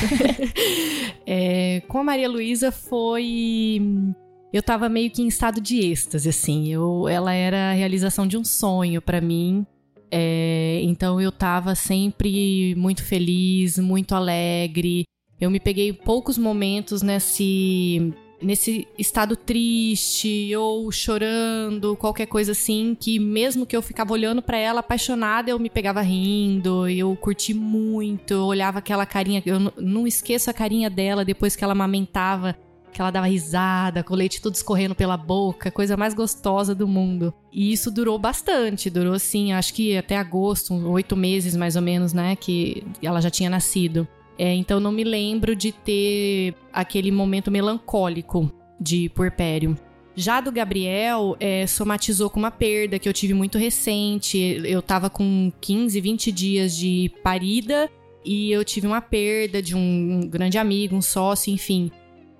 é, 1.26 1.82
com 1.88 1.98
a 1.98 2.04
Maria 2.04 2.28
Luísa 2.28 2.72
foi 2.72 3.80
eu 4.52 4.62
tava 4.62 4.88
meio 4.88 5.10
que 5.10 5.22
em 5.22 5.28
estado 5.28 5.60
de 5.60 5.80
êxtase, 5.80 6.28
assim. 6.28 6.68
Eu, 6.68 7.06
ela 7.08 7.32
era 7.32 7.70
a 7.70 7.75
realização 7.75 8.26
de 8.26 8.38
um 8.38 8.44
sonho 8.44 9.02
para 9.02 9.20
mim. 9.20 9.66
É, 10.10 10.80
então 10.82 11.20
eu 11.20 11.30
tava 11.32 11.75
sempre 11.75 12.75
muito 12.76 13.02
feliz, 13.02 13.78
muito 13.78 14.14
alegre. 14.14 15.04
Eu 15.38 15.50
me 15.50 15.60
peguei 15.60 15.92
poucos 15.92 16.38
momentos 16.38 17.02
nesse 17.02 18.14
nesse 18.40 18.87
estado 18.99 19.37
triste 19.37 20.55
ou 20.57 20.90
chorando, 20.93 21.97
qualquer 21.97 22.26
coisa 22.26 22.52
assim, 22.52 22.97
que 22.99 23.19
mesmo 23.19 23.66
que 23.66 23.76
eu 23.76 23.83
ficava 23.83 24.12
olhando 24.12 24.43
para 24.43 24.59
ela 24.59 24.81
apaixonada, 24.81 25.50
eu 25.50 25.59
me 25.59 25.71
pegava 25.71 26.00
rindo, 26.00 26.88
eu 26.88 27.14
curti 27.16 27.55
muito, 27.55 28.35
eu 28.35 28.45
olhava 28.45 28.78
aquela 28.78 29.07
carinha, 29.07 29.43
eu 29.47 29.73
não 29.76 30.07
esqueço 30.07 30.50
a 30.50 30.55
carinha 30.55 30.90
dela 30.90 31.25
depois 31.25 31.57
que 31.57 31.64
ela 31.64 31.73
amamentava 31.73 32.57
que 32.97 33.02
ela 33.02 33.11
dava 33.11 33.26
risada, 33.26 34.02
com 34.02 34.14
o 34.14 34.16
leite 34.16 34.40
tudo 34.40 34.55
escorrendo 34.55 34.95
pela 34.95 35.19
boca, 35.19 35.71
coisa 35.71 35.99
mais 35.99 36.14
gostosa 36.14 36.75
do 36.75 36.88
mundo. 36.88 37.33
E 37.52 37.71
isso 37.71 37.90
durou 37.90 38.19
bastante, 38.19 38.88
durou 38.88 39.12
assim, 39.12 39.52
acho 39.52 39.75
que 39.75 39.95
até 39.95 40.16
agosto, 40.16 40.73
oito 40.88 41.14
meses 41.14 41.55
mais 41.55 41.76
ou 41.76 41.83
menos, 41.83 42.14
né, 42.14 42.35
que 42.37 42.83
ela 43.02 43.21
já 43.21 43.28
tinha 43.28 43.50
nascido. 43.50 44.09
É, 44.38 44.55
então 44.55 44.78
não 44.78 44.93
me 44.93 45.05
lembro 45.05 45.57
de 45.57 45.73
ter 45.73 46.55
aquele 46.73 47.11
momento 47.11 47.50
melancólico 47.50 48.52
de 48.78 49.09
puerpério. 49.11 49.76
Já 50.14 50.40
do 50.40 50.50
Gabriel, 50.50 51.37
é, 51.38 51.66
somatizou 51.66 52.31
com 52.31 52.38
uma 52.38 52.50
perda 52.50 52.99
que 52.99 53.09
eu 53.09 53.12
tive 53.12 53.34
muito 53.34 53.58
recente. 53.58 54.39
Eu 54.65 54.80
tava 54.80 55.10
com 55.10 55.52
15, 55.60 56.00
20 56.00 56.32
dias 56.32 56.76
de 56.76 57.13
parida 57.23 57.91
e 58.25 58.50
eu 58.50 58.65
tive 58.65 58.87
uma 58.87 59.00
perda 59.02 59.60
de 59.60 59.76
um 59.76 60.21
grande 60.28 60.56
amigo, 60.56 60.97
um 60.97 61.02
sócio, 61.02 61.52
enfim. 61.52 61.91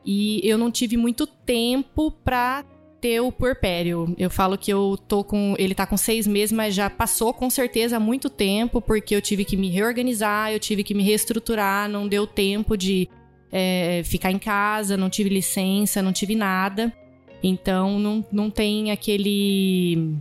E 0.05 0.41
eu 0.43 0.57
não 0.57 0.71
tive 0.71 0.97
muito 0.97 1.27
tempo 1.27 2.11
pra 2.11 2.65
ter 3.07 3.21
o 3.21 3.31
puerpério. 3.31 4.13
Eu 4.19 4.29
falo 4.29 4.59
que 4.59 4.73
eu 4.73 4.99
tô 5.07 5.23
com. 5.23 5.55
Ele 5.59 5.77
tá 5.77 5.87
com 5.87 5.97
seis 5.97 6.27
meses, 6.27 6.51
mas 6.51 6.75
já 6.75 6.91
passou 6.91 7.33
com 7.33 7.49
certeza 7.49 8.01
muito 8.01 8.29
tempo, 8.29 8.83
porque 8.83 9.15
eu 9.15 9.23
tive 9.23 9.45
que 9.45 9.57
me 9.57 9.71
reorganizar, 9.71 10.53
eu 10.53 10.59
tive 10.59 10.83
que 10.83 10.93
me 10.93 11.05
reestruturar, 11.05 11.89
não 11.89 12.09
deu 12.09 12.27
tempo 12.27 12.77
de 12.77 13.09
é, 13.53 14.03
ficar 14.05 14.33
em 14.33 14.41
casa, 14.41 14.97
não 14.97 15.09
tive 15.09 15.31
licença, 15.31 16.03
não 16.03 16.13
tive 16.13 16.35
nada. 16.35 16.93
Então 17.41 18.01
não, 18.01 18.25
não 18.33 18.51
tem 18.51 18.91
aquele. 18.91 20.17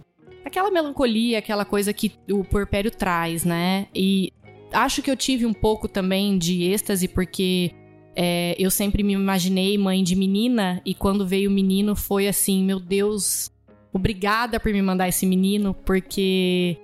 aquela 0.46 0.70
melancolia, 0.70 1.40
aquela 1.40 1.66
coisa 1.66 1.92
que 1.92 2.12
o 2.30 2.44
puerpério 2.44 2.92
traz, 2.92 3.44
né? 3.44 3.88
E 3.96 4.32
acho 4.72 5.02
que 5.02 5.10
eu 5.10 5.18
tive 5.18 5.44
um 5.48 5.54
pouco 5.54 5.88
também 5.88 6.38
de 6.38 6.66
êxtase, 6.66 7.08
porque 7.08 7.72
é, 8.16 8.56
eu 8.58 8.72
sempre 8.72 9.04
me 9.04 9.14
imaginei 9.14 9.78
mãe 9.78 10.04
de 10.04 10.16
menina 10.16 10.82
e 10.86 10.94
quando 10.94 11.28
veio 11.28 11.50
o 11.50 11.54
menino 11.54 11.96
foi 11.96 12.28
assim, 12.28 12.64
meu 12.64 12.80
Deus, 12.80 13.52
obrigada 13.92 14.60
por 14.60 14.72
me 14.72 14.82
mandar 14.82 15.10
esse 15.10 15.26
menino, 15.26 15.74
porque 15.74 16.78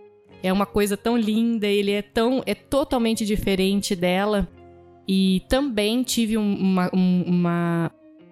é 0.44 0.52
uma 0.52 0.66
coisa 0.66 0.98
tão 0.98 1.18
linda, 1.18 1.68
ele 1.68 1.92
é 1.92 2.02
tão 2.02 2.44
é 2.46 2.54
totalmente 2.54 3.26
diferente 3.26 3.96
dela. 3.96 4.48
E 5.08 5.42
também 5.50 6.04
tive 6.04 6.38
um, 6.38 6.54
uma, 6.56 6.90
um, 6.94 7.24
uma 7.24 7.92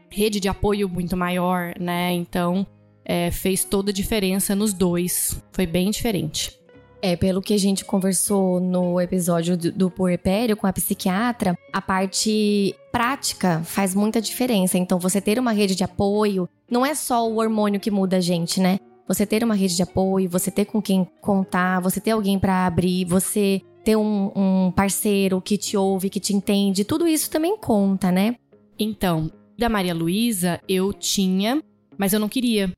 rede 0.09 0.39
de 0.39 0.47
apoio 0.47 0.87
muito 0.87 1.15
maior, 1.15 1.73
né? 1.79 2.13
Então 2.13 2.65
é, 3.03 3.31
fez 3.31 3.63
toda 3.63 3.91
a 3.91 3.93
diferença 3.93 4.55
nos 4.55 4.73
dois. 4.73 5.41
Foi 5.51 5.65
bem 5.65 5.89
diferente. 5.89 6.58
É, 7.01 7.15
pelo 7.15 7.41
que 7.41 7.53
a 7.53 7.57
gente 7.57 7.85
conversou 7.85 8.59
no 8.59 8.99
episódio 8.99 9.55
do, 9.55 9.71
do 9.71 9.89
puerpério 9.89 10.57
com 10.57 10.67
a 10.67 10.73
psiquiatra, 10.73 11.57
a 11.71 11.81
parte 11.81 12.75
prática 12.91 13.61
faz 13.63 13.95
muita 13.95 14.19
diferença. 14.19 14.77
Então, 14.77 14.99
você 14.99 15.21
ter 15.21 15.39
uma 15.39 15.53
rede 15.53 15.75
de 15.75 15.83
apoio 15.83 16.49
não 16.69 16.85
é 16.85 16.93
só 16.93 17.27
o 17.29 17.37
hormônio 17.37 17.79
que 17.79 17.89
muda 17.89 18.17
a 18.17 18.21
gente, 18.21 18.59
né? 18.59 18.79
Você 19.07 19.25
ter 19.25 19.43
uma 19.43 19.55
rede 19.55 19.75
de 19.75 19.81
apoio, 19.81 20.29
você 20.29 20.51
ter 20.51 20.65
com 20.65 20.81
quem 20.81 21.07
contar, 21.21 21.79
você 21.79 21.99
ter 21.99 22.11
alguém 22.11 22.37
para 22.37 22.67
abrir, 22.67 23.05
você 23.05 23.61
ter 23.83 23.95
um, 23.95 24.31
um 24.35 24.71
parceiro 24.71 25.41
que 25.41 25.57
te 25.57 25.75
ouve, 25.75 26.09
que 26.09 26.19
te 26.19 26.33
entende, 26.33 26.83
tudo 26.83 27.07
isso 27.07 27.29
também 27.29 27.57
conta, 27.57 28.11
né? 28.11 28.35
Então, 28.77 29.31
da 29.57 29.67
Maria 29.67 29.93
Luísa, 29.93 30.59
eu 30.67 30.93
tinha, 30.93 31.61
mas 31.97 32.13
eu 32.13 32.19
não 32.19 32.29
queria. 32.29 32.71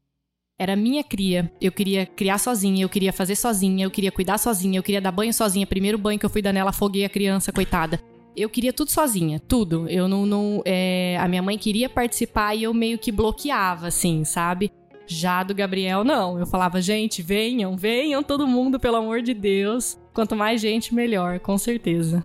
Era 0.62 0.76
minha 0.76 1.04
cria. 1.04 1.52
Eu 1.60 1.71
queria 1.71 2.06
criar 2.06 2.38
sozinha, 2.38 2.84
eu 2.86 2.88
queria 2.88 3.12
fazer 3.12 3.36
sozinha, 3.36 3.84
eu 3.84 3.89
queria 3.89 4.12
cuidar 4.12 4.38
sozinha, 4.38 4.78
eu 4.78 4.84
queria 4.84 5.02
dar 5.02 5.12
banho 5.12 5.34
sozinha. 5.34 5.65
Primeiro 5.65 5.97
banho 5.97 6.19
que 6.19 6.26
eu 6.26 6.30
fui 6.30 6.39
dar 6.39 6.54
nela, 6.54 6.69
afoguei 6.69 7.04
a 7.04 7.10
criança, 7.10 7.52
coitada. 7.52 8.00
Eu 8.38 8.47
queria 8.47 8.71
tudo 8.71 8.91
sozinha, 8.91 9.39
tudo. 9.39 9.89
Eu 9.89 10.08
não. 10.08 10.24
não 10.24 10.62
é... 10.63 11.17
A 11.19 11.28
minha 11.28 11.41
mãe 11.41 11.58
queria 11.58 11.89
participar 11.89 12.54
e 12.54 12.62
eu 12.62 12.76
meio 12.76 13.00
que 13.00 13.12
bloqueava, 13.12 13.88
assim, 13.88 14.24
sabe? 14.24 14.71
Já 15.08 15.41
do 15.41 15.56
Gabriel, 15.56 16.04
não. 16.04 16.38
Eu 16.38 16.45
falava, 16.45 16.80
gente, 16.80 17.24
venham, 17.24 17.76
venham 17.76 18.21
todo 18.21 18.45
mundo, 18.45 18.80
pelo 18.80 18.97
amor 18.97 19.24
de 19.24 19.34
Deus. 19.34 19.97
Quanto 20.13 20.36
mais 20.36 20.62
gente, 20.62 20.93
melhor, 20.93 21.39
com 21.39 21.58
certeza. 21.58 22.24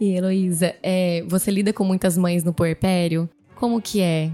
E 0.00 0.10
Heloísa, 0.10 0.74
é, 0.82 1.24
você 1.28 1.52
lida 1.52 1.72
com 1.72 1.84
muitas 1.84 2.18
mães 2.18 2.42
no 2.42 2.52
puerpério? 2.52 3.30
Como 3.54 3.80
que 3.80 4.00
é? 4.00 4.32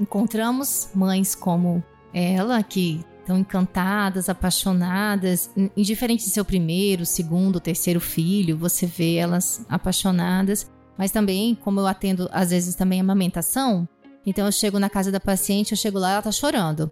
Encontramos 0.00 0.90
mães 0.94 1.34
como 1.34 1.84
ela 2.16 2.62
que 2.62 3.04
estão 3.20 3.38
encantadas, 3.38 4.30
apaixonadas, 4.30 5.50
indiferente 5.76 6.24
de 6.24 6.30
seu 6.30 6.44
primeiro, 6.44 7.04
segundo, 7.04 7.60
terceiro 7.60 8.00
filho, 8.00 8.56
você 8.56 8.86
vê 8.86 9.16
elas 9.16 9.66
apaixonadas. 9.68 10.70
Mas 10.96 11.10
também, 11.10 11.54
como 11.54 11.80
eu 11.80 11.86
atendo 11.86 12.26
às 12.32 12.50
vezes 12.50 12.74
também 12.74 13.00
amamentação, 13.00 13.86
então 14.24 14.46
eu 14.46 14.52
chego 14.52 14.78
na 14.78 14.88
casa 14.88 15.12
da 15.12 15.20
paciente, 15.20 15.72
eu 15.72 15.76
chego 15.76 15.98
lá, 15.98 16.12
ela 16.12 16.22
tá 16.22 16.32
chorando. 16.32 16.90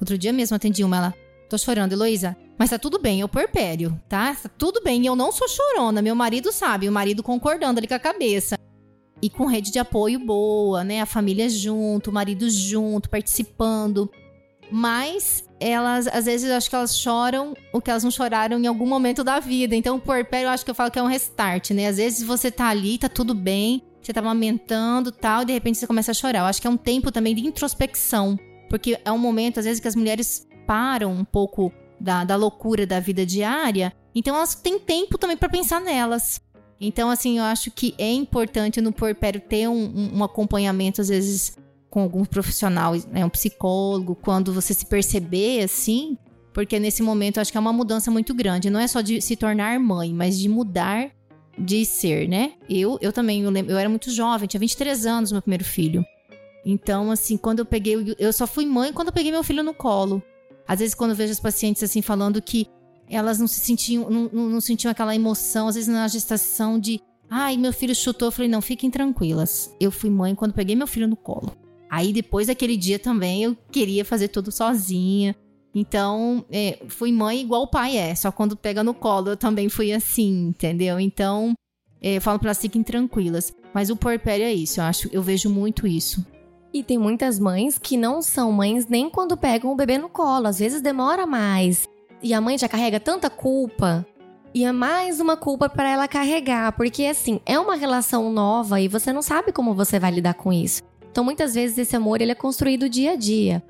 Outro 0.00 0.18
dia 0.18 0.32
mesmo 0.32 0.56
atendi 0.56 0.82
uma, 0.82 0.96
ela, 0.96 1.14
tô 1.48 1.56
chorando, 1.56 1.92
Heloísa, 1.92 2.36
mas 2.58 2.70
tá 2.70 2.78
tudo 2.78 2.98
bem, 2.98 3.20
eu 3.20 3.28
puerpério, 3.28 4.00
tá? 4.08 4.34
Tá 4.34 4.48
tudo 4.58 4.82
bem, 4.82 5.06
eu 5.06 5.14
não 5.14 5.30
sou 5.30 5.48
chorona, 5.48 6.02
meu 6.02 6.16
marido 6.16 6.50
sabe, 6.50 6.88
o 6.88 6.92
marido 6.92 7.22
concordando 7.22 7.78
ali 7.78 7.86
com 7.86 7.94
a 7.94 8.00
cabeça. 8.00 8.58
E 9.22 9.30
com 9.30 9.46
rede 9.46 9.70
de 9.70 9.78
apoio 9.78 10.18
boa, 10.18 10.82
né? 10.84 11.00
A 11.00 11.06
família 11.06 11.48
junto, 11.48 12.10
o 12.10 12.12
marido 12.12 12.50
junto, 12.50 13.08
participando. 13.08 14.10
Mas 14.70 15.44
elas, 15.58 16.06
às 16.06 16.26
vezes, 16.26 16.50
acho 16.50 16.68
que 16.68 16.76
elas 16.76 16.98
choram 16.98 17.54
o 17.72 17.80
que 17.80 17.90
elas 17.90 18.04
não 18.04 18.10
choraram 18.10 18.58
em 18.58 18.66
algum 18.66 18.86
momento 18.86 19.24
da 19.24 19.40
vida. 19.40 19.74
Então, 19.74 19.96
o 19.96 20.00
puerpério, 20.00 20.46
eu 20.46 20.50
acho 20.50 20.64
que 20.64 20.70
eu 20.70 20.74
falo 20.74 20.90
que 20.90 20.98
é 20.98 21.02
um 21.02 21.06
restart, 21.06 21.70
né? 21.70 21.88
Às 21.88 21.96
vezes 21.96 22.26
você 22.26 22.50
tá 22.50 22.68
ali, 22.68 22.98
tá 22.98 23.08
tudo 23.08 23.34
bem, 23.34 23.82
você 24.02 24.12
tá 24.12 24.20
amamentando 24.20 25.10
tal, 25.10 25.42
e 25.42 25.46
de 25.46 25.52
repente 25.52 25.78
você 25.78 25.86
começa 25.86 26.10
a 26.10 26.14
chorar. 26.14 26.40
Eu 26.40 26.44
acho 26.46 26.60
que 26.60 26.66
é 26.66 26.70
um 26.70 26.76
tempo 26.76 27.10
também 27.10 27.34
de 27.34 27.46
introspecção. 27.46 28.38
Porque 28.68 28.98
é 29.04 29.12
um 29.12 29.18
momento, 29.18 29.58
às 29.58 29.64
vezes, 29.64 29.80
que 29.80 29.88
as 29.88 29.96
mulheres 29.96 30.46
param 30.66 31.12
um 31.12 31.24
pouco 31.24 31.72
da, 32.00 32.24
da 32.24 32.36
loucura 32.36 32.86
da 32.86 33.00
vida 33.00 33.24
diária. 33.24 33.92
Então, 34.14 34.34
elas 34.34 34.54
têm 34.54 34.78
tempo 34.78 35.16
também 35.16 35.36
para 35.36 35.48
pensar 35.48 35.80
nelas. 35.80 36.40
Então, 36.80 37.08
assim, 37.08 37.38
eu 37.38 37.44
acho 37.44 37.70
que 37.70 37.94
é 37.96 38.12
importante 38.12 38.80
no 38.80 38.92
puerpério 38.92 39.40
ter 39.40 39.68
um, 39.68 40.10
um 40.14 40.24
acompanhamento, 40.24 41.00
às 41.00 41.08
vezes, 41.08 41.56
com 41.96 42.02
algum 42.02 42.26
profissional, 42.26 42.92
né, 43.10 43.24
um 43.24 43.30
psicólogo, 43.30 44.14
quando 44.14 44.52
você 44.52 44.74
se 44.74 44.84
perceber 44.84 45.62
assim, 45.62 46.18
porque 46.52 46.78
nesse 46.78 47.02
momento 47.02 47.38
eu 47.38 47.40
acho 47.40 47.50
que 47.50 47.56
é 47.56 47.60
uma 47.60 47.72
mudança 47.72 48.10
muito 48.10 48.34
grande. 48.34 48.68
Não 48.68 48.78
é 48.78 48.86
só 48.86 49.00
de 49.00 49.22
se 49.22 49.34
tornar 49.34 49.80
mãe, 49.80 50.12
mas 50.12 50.38
de 50.38 50.46
mudar 50.46 51.10
de 51.58 51.86
ser, 51.86 52.28
né? 52.28 52.52
Eu, 52.68 52.98
eu 53.00 53.14
também, 53.14 53.44
eu, 53.44 53.50
lembro, 53.50 53.72
eu 53.72 53.78
era 53.78 53.88
muito 53.88 54.10
jovem, 54.10 54.46
tinha 54.46 54.60
23 54.60 55.06
anos, 55.06 55.32
meu 55.32 55.40
primeiro 55.40 55.64
filho. 55.64 56.04
Então, 56.66 57.10
assim, 57.10 57.38
quando 57.38 57.60
eu 57.60 57.64
peguei. 57.64 58.14
Eu 58.18 58.30
só 58.30 58.46
fui 58.46 58.66
mãe 58.66 58.92
quando 58.92 59.08
eu 59.08 59.14
peguei 59.14 59.32
meu 59.32 59.42
filho 59.42 59.62
no 59.62 59.72
colo. 59.72 60.22
Às 60.68 60.80
vezes, 60.80 60.94
quando 60.94 61.12
eu 61.12 61.16
vejo 61.16 61.32
as 61.32 61.40
pacientes 61.40 61.82
assim 61.82 62.02
falando 62.02 62.42
que 62.42 62.66
elas 63.08 63.38
não 63.38 63.46
se 63.46 63.60
sentiam, 63.60 64.10
não, 64.10 64.28
não, 64.50 64.60
sentiam 64.60 64.90
aquela 64.90 65.16
emoção, 65.16 65.66
às 65.66 65.76
vezes 65.76 65.88
na 65.88 66.06
gestação 66.08 66.78
de. 66.78 67.00
Ai, 67.30 67.56
meu 67.56 67.72
filho 67.72 67.94
chutou. 67.94 68.28
Eu 68.28 68.32
falei, 68.32 68.50
não, 68.50 68.60
fiquem 68.60 68.90
tranquilas. 68.90 69.74
Eu 69.80 69.90
fui 69.90 70.10
mãe 70.10 70.34
quando 70.34 70.52
peguei 70.52 70.76
meu 70.76 70.86
filho 70.86 71.08
no 71.08 71.16
colo. 71.16 71.56
Aí 71.90 72.12
depois 72.12 72.48
daquele 72.48 72.76
dia 72.76 72.98
também 72.98 73.44
eu 73.44 73.56
queria 73.70 74.04
fazer 74.04 74.28
tudo 74.28 74.50
sozinha. 74.50 75.34
Então, 75.74 76.44
é, 76.50 76.78
fui 76.88 77.12
mãe 77.12 77.40
igual 77.40 77.62
o 77.62 77.70
pai 77.70 77.96
é, 77.96 78.14
só 78.14 78.32
quando 78.32 78.56
pega 78.56 78.82
no 78.82 78.94
colo 78.94 79.28
eu 79.28 79.36
também 79.36 79.68
fui 79.68 79.92
assim, 79.92 80.48
entendeu? 80.48 80.98
Então, 80.98 81.54
é, 82.00 82.16
eu 82.16 82.20
falo 82.20 82.38
pra 82.38 82.48
elas 82.48 82.60
fiquem 82.60 82.82
tranquilas. 82.82 83.52
Mas 83.74 83.90
o 83.90 83.96
porpério 83.96 84.46
é 84.46 84.54
isso, 84.54 84.80
eu 84.80 84.84
acho, 84.84 85.08
eu 85.12 85.22
vejo 85.22 85.50
muito 85.50 85.86
isso. 85.86 86.24
E 86.72 86.82
tem 86.82 86.98
muitas 86.98 87.38
mães 87.38 87.78
que 87.78 87.96
não 87.96 88.20
são 88.20 88.52
mães 88.52 88.86
nem 88.86 89.08
quando 89.08 89.36
pegam 89.36 89.72
o 89.72 89.74
bebê 89.76 89.96
no 89.96 90.08
colo. 90.08 90.46
Às 90.46 90.58
vezes 90.58 90.82
demora 90.82 91.26
mais. 91.26 91.88
E 92.22 92.34
a 92.34 92.40
mãe 92.40 92.58
já 92.58 92.68
carrega 92.68 93.00
tanta 93.00 93.30
culpa. 93.30 94.06
E 94.52 94.64
é 94.64 94.72
mais 94.72 95.18
uma 95.18 95.36
culpa 95.38 95.68
para 95.68 95.90
ela 95.90 96.06
carregar. 96.06 96.72
Porque, 96.72 97.04
assim, 97.04 97.40
é 97.46 97.58
uma 97.58 97.76
relação 97.76 98.30
nova 98.30 98.78
e 98.78 98.88
você 98.88 99.10
não 99.10 99.22
sabe 99.22 99.52
como 99.52 99.74
você 99.74 99.98
vai 99.98 100.10
lidar 100.10 100.34
com 100.34 100.52
isso. 100.52 100.82
Então, 101.16 101.24
muitas 101.24 101.54
vezes, 101.54 101.78
esse 101.78 101.96
amor 101.96 102.20
ele 102.20 102.32
é 102.32 102.34
construído 102.34 102.90
dia 102.90 103.12
a 103.12 103.16
dia. 103.16 103.62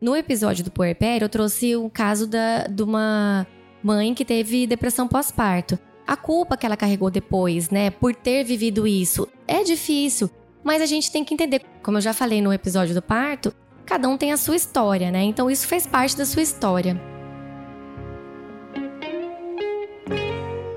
No 0.00 0.14
episódio 0.14 0.62
do 0.62 0.70
puerpério, 0.70 1.24
eu 1.24 1.28
trouxe 1.28 1.74
o 1.74 1.90
caso 1.90 2.28
da, 2.28 2.68
de 2.68 2.80
uma 2.80 3.44
mãe 3.82 4.14
que 4.14 4.24
teve 4.24 4.68
depressão 4.68 5.08
pós-parto. 5.08 5.76
A 6.06 6.16
culpa 6.16 6.56
que 6.56 6.64
ela 6.64 6.76
carregou 6.76 7.10
depois, 7.10 7.70
né, 7.70 7.90
por 7.90 8.14
ter 8.14 8.44
vivido 8.44 8.86
isso, 8.86 9.26
é 9.48 9.64
difícil. 9.64 10.30
Mas 10.62 10.80
a 10.80 10.86
gente 10.86 11.10
tem 11.10 11.24
que 11.24 11.34
entender, 11.34 11.62
como 11.82 11.96
eu 11.96 12.00
já 12.00 12.12
falei 12.12 12.40
no 12.40 12.52
episódio 12.52 12.94
do 12.94 13.02
parto, 13.02 13.52
cada 13.84 14.08
um 14.08 14.16
tem 14.16 14.30
a 14.30 14.36
sua 14.36 14.54
história, 14.54 15.10
né? 15.10 15.24
Então 15.24 15.50
isso 15.50 15.66
fez 15.66 15.84
parte 15.88 16.16
da 16.16 16.24
sua 16.24 16.42
história. 16.42 17.02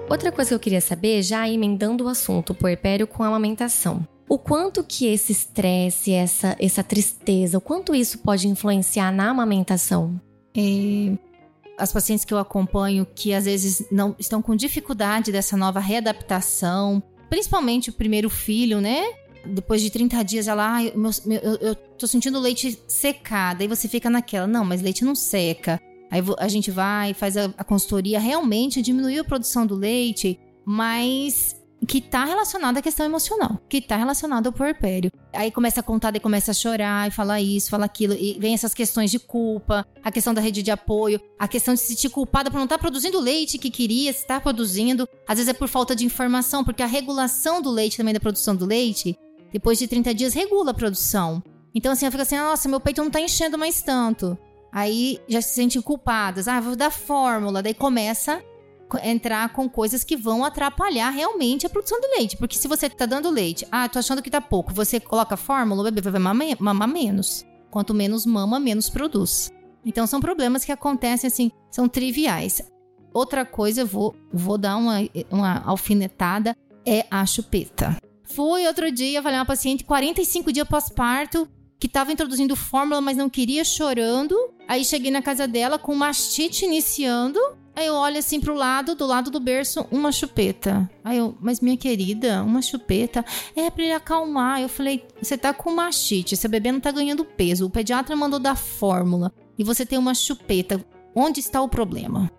Outra 0.10 0.32
coisa 0.32 0.50
que 0.50 0.56
eu 0.56 0.60
queria 0.60 0.82
saber, 0.82 1.22
já 1.22 1.48
emendando 1.48 2.06
o 2.06 2.08
assunto, 2.08 2.56
puerpério 2.56 3.06
com 3.06 3.22
a 3.22 3.28
amamentação. 3.28 4.08
O 4.28 4.40
quanto 4.40 4.84
que 4.84 5.06
esse 5.06 5.32
estresse, 5.32 6.12
essa, 6.12 6.56
essa 6.60 6.84
tristeza, 6.84 7.58
o 7.58 7.62
quanto 7.62 7.94
isso 7.94 8.20
pode 8.20 8.48
influenciar 8.48 9.12
na 9.12 9.30
amamentação? 9.30 10.20
É, 10.56 11.16
as 11.78 11.92
pacientes 11.94 12.26
que 12.26 12.34
eu 12.34 12.40
acompanho 12.40 13.06
que 13.06 13.34
às 13.34 13.46
vezes 13.46 13.86
não 13.92 14.16
estão 14.18 14.42
com 14.42 14.56
dificuldade 14.56 15.32
dessa 15.32 15.56
nova 15.56 15.80
readaptação, 15.80 17.04
principalmente 17.30 17.90
o 17.90 17.94
primeiro 17.94 18.30
filho, 18.30 18.82
né? 18.82 19.04
depois 19.46 19.82
de 19.82 19.90
30 19.90 20.24
dias 20.24 20.48
ela, 20.48 20.78
ah, 20.78 20.82
meu, 20.96 21.12
meu, 21.26 21.40
eu, 21.62 21.76
tô 21.76 22.08
sentindo 22.08 22.40
leite 22.40 22.80
secado. 22.88 23.62
Aí 23.62 23.68
você 23.68 23.88
fica 23.88 24.10
naquela, 24.10 24.48
não, 24.48 24.66
mas 24.66 24.82
leite 24.82 25.06
não 25.06 25.14
seca. 25.14 25.80
Aí 26.10 26.22
a 26.38 26.48
gente 26.48 26.72
vai, 26.72 27.14
faz 27.14 27.38
a, 27.38 27.46
a 27.58 27.64
consultoria, 27.64 28.20
realmente 28.20 28.82
diminuiu 28.82 29.22
a 29.22 29.26
produção 29.26 29.66
do 29.66 29.76
leite, 29.76 30.40
mas 30.66 31.56
que 31.88 32.02
tá 32.02 32.26
relacionado 32.26 32.78
à 32.78 32.82
questão 32.82 33.06
emocional, 33.06 33.60
que 33.70 33.82
tá 33.82 33.96
relacionado 33.96 34.48
ao 34.48 34.54
puerpério. 34.54 35.12
Aí 35.34 35.52
começa 35.52 35.82
a 35.82 35.84
contar, 35.84 36.12
daí 36.12 36.20
começa 36.20 36.52
a 36.52 36.54
chorar 36.54 37.08
e 37.08 37.12
falar 37.12 37.42
isso, 37.42 37.70
falar 37.70 37.86
aquilo, 37.86 38.14
e 38.14 38.38
vem 38.40 38.54
essas 38.54 38.74
questões 38.74 39.12
de 39.12 39.20
culpa, 39.20 39.86
a 40.04 40.12
questão 40.12 40.34
da 40.34 40.42
rede 40.42 40.64
de 40.64 40.72
apoio, 40.72 41.20
a 41.38 41.48
questão 41.48 41.74
de 41.74 41.80
se 41.80 41.88
sentir 41.88 42.10
culpada 42.10 42.50
por 42.50 42.58
não 42.58 42.64
estar 42.64 42.78
tá 42.78 42.82
produzindo 42.82 43.18
o 43.18 43.22
leite 43.22 43.58
que 43.58 43.70
queria, 43.70 44.12
se 44.14 44.20
está 44.20 44.40
produzindo. 44.40 45.08
Às 45.28 45.38
vezes 45.38 45.50
é 45.50 45.54
por 45.54 45.68
falta 45.68 45.96
de 45.96 46.06
informação, 46.06 46.64
porque 46.64 46.82
a 46.82 46.88
regulação 46.88 47.62
do 47.62 47.70
leite 47.70 47.98
também 47.98 48.14
da 48.14 48.20
produção 48.20 48.56
do 48.56 48.66
leite 48.66 49.18
depois 49.56 49.80
de 49.80 49.88
30 49.88 50.14
dias, 50.14 50.34
regula 50.34 50.72
a 50.72 50.74
produção. 50.74 51.42
Então, 51.74 51.94
assim, 51.94 52.06
eu 52.06 52.12
fico 52.12 52.22
assim, 52.22 52.38
nossa, 52.38 52.68
meu 52.68 52.80
peito 52.80 53.02
não 53.02 53.10
tá 53.10 53.22
enchendo 53.22 53.58
mais 53.58 53.82
tanto. 53.82 54.38
Aí 54.70 55.20
já 55.30 55.42
se 55.42 55.54
sentem 55.54 55.82
culpadas. 55.82 56.50
Ah, 56.50 56.60
vou 56.60 56.76
dar 56.76 56.92
fórmula. 56.92 57.64
Daí 57.64 57.74
começa 57.74 58.44
entrar 59.04 59.50
com 59.50 59.70
coisas 59.70 60.04
que 60.04 60.16
vão 60.16 60.44
atrapalhar 60.44 61.10
realmente 61.10 61.66
a 61.66 61.70
produção 61.70 62.00
do 62.00 62.08
leite. 62.18 62.38
Porque 62.38 62.58
se 62.58 62.68
você 62.68 62.90
tá 62.90 63.06
dando 63.06 63.30
leite, 63.30 63.68
ah, 63.72 63.90
tô 63.90 64.00
achando 64.00 64.22
que 64.22 64.30
tá 64.30 64.40
pouco, 64.40 64.74
você 64.74 65.00
coloca 65.00 65.38
fórmula, 65.38 65.82
o 65.82 65.92
bebê 65.92 66.10
vai 66.10 66.20
mamar, 66.20 66.88
menos. 66.88 67.46
Quanto 67.72 67.94
menos 67.94 68.26
mama, 68.26 68.60
menos 68.60 68.90
produz. 68.90 69.52
Então 69.84 70.08
são 70.08 70.20
problemas 70.20 70.64
que 70.64 70.72
acontecem 70.72 71.28
assim, 71.28 71.52
são 71.70 71.88
triviais. 71.88 72.62
Outra 73.14 73.46
coisa, 73.46 73.82
eu 73.82 73.88
vou, 73.88 74.16
vou 74.32 74.58
dar 74.58 74.78
uma, 74.78 74.98
uma 75.32 75.64
alfinetada, 75.66 76.56
é 76.86 77.06
a 77.10 77.26
chupeta. 77.26 77.98
Fui 78.24 78.68
outro 78.68 78.92
dia 78.92 79.20
avaliar 79.20 79.42
uma 79.42 79.46
paciente 79.46 79.84
45 79.84 80.52
dias 80.52 80.68
pós-parto, 80.68 81.48
que 81.80 81.88
estava 81.88 82.12
introduzindo 82.12 82.56
fórmula, 82.56 83.00
mas 83.00 83.18
não 83.18 83.30
queria, 83.30 83.64
chorando. 83.64 84.36
Aí 84.68 84.84
cheguei 84.84 85.12
na 85.12 85.22
casa 85.22 85.48
dela 85.48 85.78
com 85.78 85.94
mastite 85.94 86.66
iniciando. 86.66 87.40
Aí 87.76 87.88
eu 87.88 87.96
olho 87.96 88.18
assim 88.18 88.40
pro 88.40 88.56
lado, 88.56 88.96
do 88.96 89.06
lado 89.06 89.30
do 89.30 89.40
berço, 89.40 89.86
uma 89.92 90.12
chupeta. 90.12 90.90
Aí 91.04 91.18
eu, 91.18 91.38
mas 91.42 91.60
minha 91.60 91.76
querida, 91.76 92.42
uma 92.42 92.62
chupeta? 92.62 93.26
É 93.54 93.70
pra 93.70 93.84
ele 93.84 93.92
acalmar. 93.92 94.62
Eu 94.62 94.70
falei, 94.70 95.06
você 95.22 95.38
tá 95.38 95.54
com 95.54 95.72
mastite, 95.72 96.38
seu 96.38 96.50
bebê 96.50 96.72
não 96.72 96.80
tá 96.80 96.92
ganhando 96.92 97.26
peso. 97.26 97.66
O 97.66 97.70
pediatra 97.70 98.16
mandou 98.16 98.40
dar 98.40 98.56
fórmula 98.56 99.32
e 99.58 99.64
você 99.64 99.86
tem 99.86 100.00
uma 100.00 100.16
chupeta. 100.16 100.84
Onde 101.14 101.42
está 101.42 101.62
o 101.62 101.68
problema? 101.68 102.32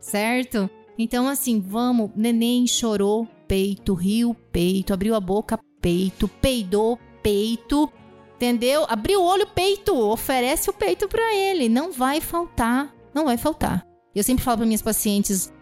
Certo? 0.00 0.70
Então, 0.96 1.28
assim, 1.28 1.60
vamos, 1.60 2.10
neném 2.14 2.66
chorou, 2.66 3.26
peito, 3.48 3.94
riu, 3.94 4.34
peito, 4.52 4.92
abriu 4.92 5.14
a 5.14 5.20
boca, 5.20 5.58
peito, 5.80 6.28
peidou, 6.40 6.98
peito. 7.22 7.90
Entendeu? 8.36 8.84
Abriu 8.88 9.20
o 9.20 9.24
olho, 9.24 9.46
peito, 9.48 9.96
oferece 9.96 10.70
o 10.70 10.72
peito 10.72 11.08
para 11.08 11.34
ele, 11.34 11.68
não 11.68 11.90
vai 11.90 12.20
faltar, 12.20 12.94
não 13.12 13.24
vai 13.24 13.36
faltar. 13.36 13.87
Eu 14.14 14.22
sempre 14.22 14.44
falo 14.44 14.58
para 14.58 14.66
minhas 14.66 14.82
pacientes, 14.82 15.52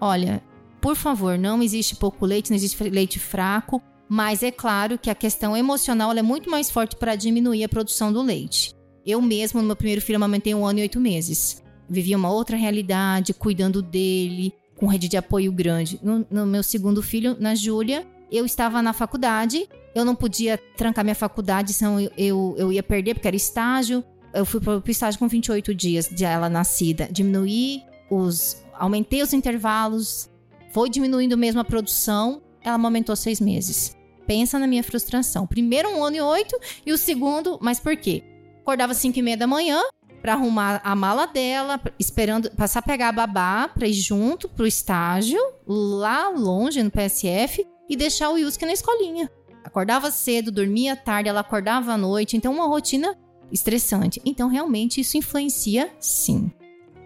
olha, 0.00 0.42
por 0.80 0.96
favor, 0.96 1.38
não 1.38 1.62
existe 1.62 1.94
pouco 1.96 2.26
leite, 2.26 2.50
não 2.50 2.56
existe 2.56 2.82
leite 2.84 3.18
fraco, 3.18 3.82
mas 4.08 4.42
é 4.42 4.50
claro 4.50 4.98
que 4.98 5.10
a 5.10 5.14
questão 5.14 5.56
emocional 5.56 6.12
é 6.12 6.22
muito 6.22 6.50
mais 6.50 6.70
forte 6.70 6.96
para 6.96 7.14
diminuir 7.14 7.62
a 7.62 7.68
produção 7.68 8.12
do 8.12 8.22
leite. 8.22 8.74
Eu 9.06 9.20
mesmo, 9.20 9.60
no 9.60 9.66
meu 9.66 9.76
primeiro 9.76 10.00
filho, 10.00 10.16
amamentei 10.16 10.54
um 10.54 10.66
ano 10.66 10.80
e 10.80 10.82
oito 10.82 11.00
meses. 11.00 11.62
Vivia 11.88 12.16
uma 12.16 12.30
outra 12.30 12.56
realidade, 12.56 13.32
cuidando 13.32 13.80
dele, 13.80 14.52
com 14.76 14.86
rede 14.86 15.08
de 15.08 15.16
apoio 15.16 15.52
grande. 15.52 16.00
No, 16.02 16.26
no 16.30 16.46
meu 16.46 16.62
segundo 16.62 17.02
filho, 17.02 17.36
na 17.38 17.54
Júlia, 17.54 18.06
eu 18.32 18.44
estava 18.46 18.80
na 18.80 18.92
faculdade, 18.92 19.68
eu 19.94 20.04
não 20.04 20.14
podia 20.14 20.58
trancar 20.76 21.04
minha 21.04 21.14
faculdade, 21.14 21.72
senão 21.72 22.00
eu, 22.00 22.10
eu, 22.16 22.54
eu 22.58 22.72
ia 22.72 22.82
perder, 22.82 23.14
porque 23.14 23.28
era 23.28 23.36
estágio. 23.36 24.04
Eu 24.32 24.46
fui 24.46 24.60
para 24.60 24.78
o 24.78 24.82
estágio 24.86 25.18
com 25.18 25.28
28 25.28 25.74
dias 25.74 26.08
de 26.08 26.24
ela 26.24 26.48
nascida. 26.48 27.08
Diminuí 27.10 27.82
os. 28.10 28.62
Aumentei 28.74 29.22
os 29.22 29.32
intervalos, 29.32 30.30
foi 30.72 30.88
diminuindo 30.88 31.36
mesmo 31.36 31.60
a 31.60 31.64
produção, 31.64 32.40
ela 32.62 32.76
aumentou 32.82 33.14
seis 33.14 33.40
meses. 33.40 33.96
Pensa 34.26 34.58
na 34.58 34.66
minha 34.66 34.82
frustração. 34.82 35.46
Primeiro 35.46 35.90
um 35.90 36.02
ano 36.02 36.16
e 36.16 36.20
oito, 36.20 36.58
e 36.86 36.92
o 36.92 36.96
segundo, 36.96 37.58
mas 37.60 37.78
por 37.78 37.96
quê? 37.96 38.22
Acordava 38.62 38.94
5 38.94 39.18
e 39.18 39.22
meia 39.22 39.36
da 39.36 39.46
manhã, 39.46 39.82
para 40.22 40.34
arrumar 40.34 40.80
a 40.84 40.94
mala 40.94 41.26
dela, 41.26 41.80
esperando 41.98 42.50
passar 42.52 42.78
a 42.78 42.82
pegar 42.82 43.08
a 43.08 43.12
babá 43.12 43.68
para 43.68 43.88
ir 43.88 43.92
junto 43.94 44.48
pro 44.48 44.66
estágio, 44.66 45.40
lá 45.66 46.28
longe 46.28 46.82
no 46.82 46.90
PSF, 46.90 47.66
e 47.88 47.96
deixar 47.96 48.30
o 48.30 48.38
Yusuke 48.38 48.66
na 48.66 48.72
escolinha. 48.72 49.30
Acordava 49.64 50.10
cedo, 50.10 50.52
dormia 50.52 50.94
tarde, 50.94 51.28
ela 51.28 51.40
acordava 51.40 51.92
à 51.92 51.98
noite, 51.98 52.36
então 52.36 52.52
uma 52.52 52.66
rotina 52.66 53.16
estressante. 53.52 54.20
Então, 54.24 54.48
realmente, 54.48 55.00
isso 55.00 55.16
influencia 55.16 55.90
sim. 55.98 56.50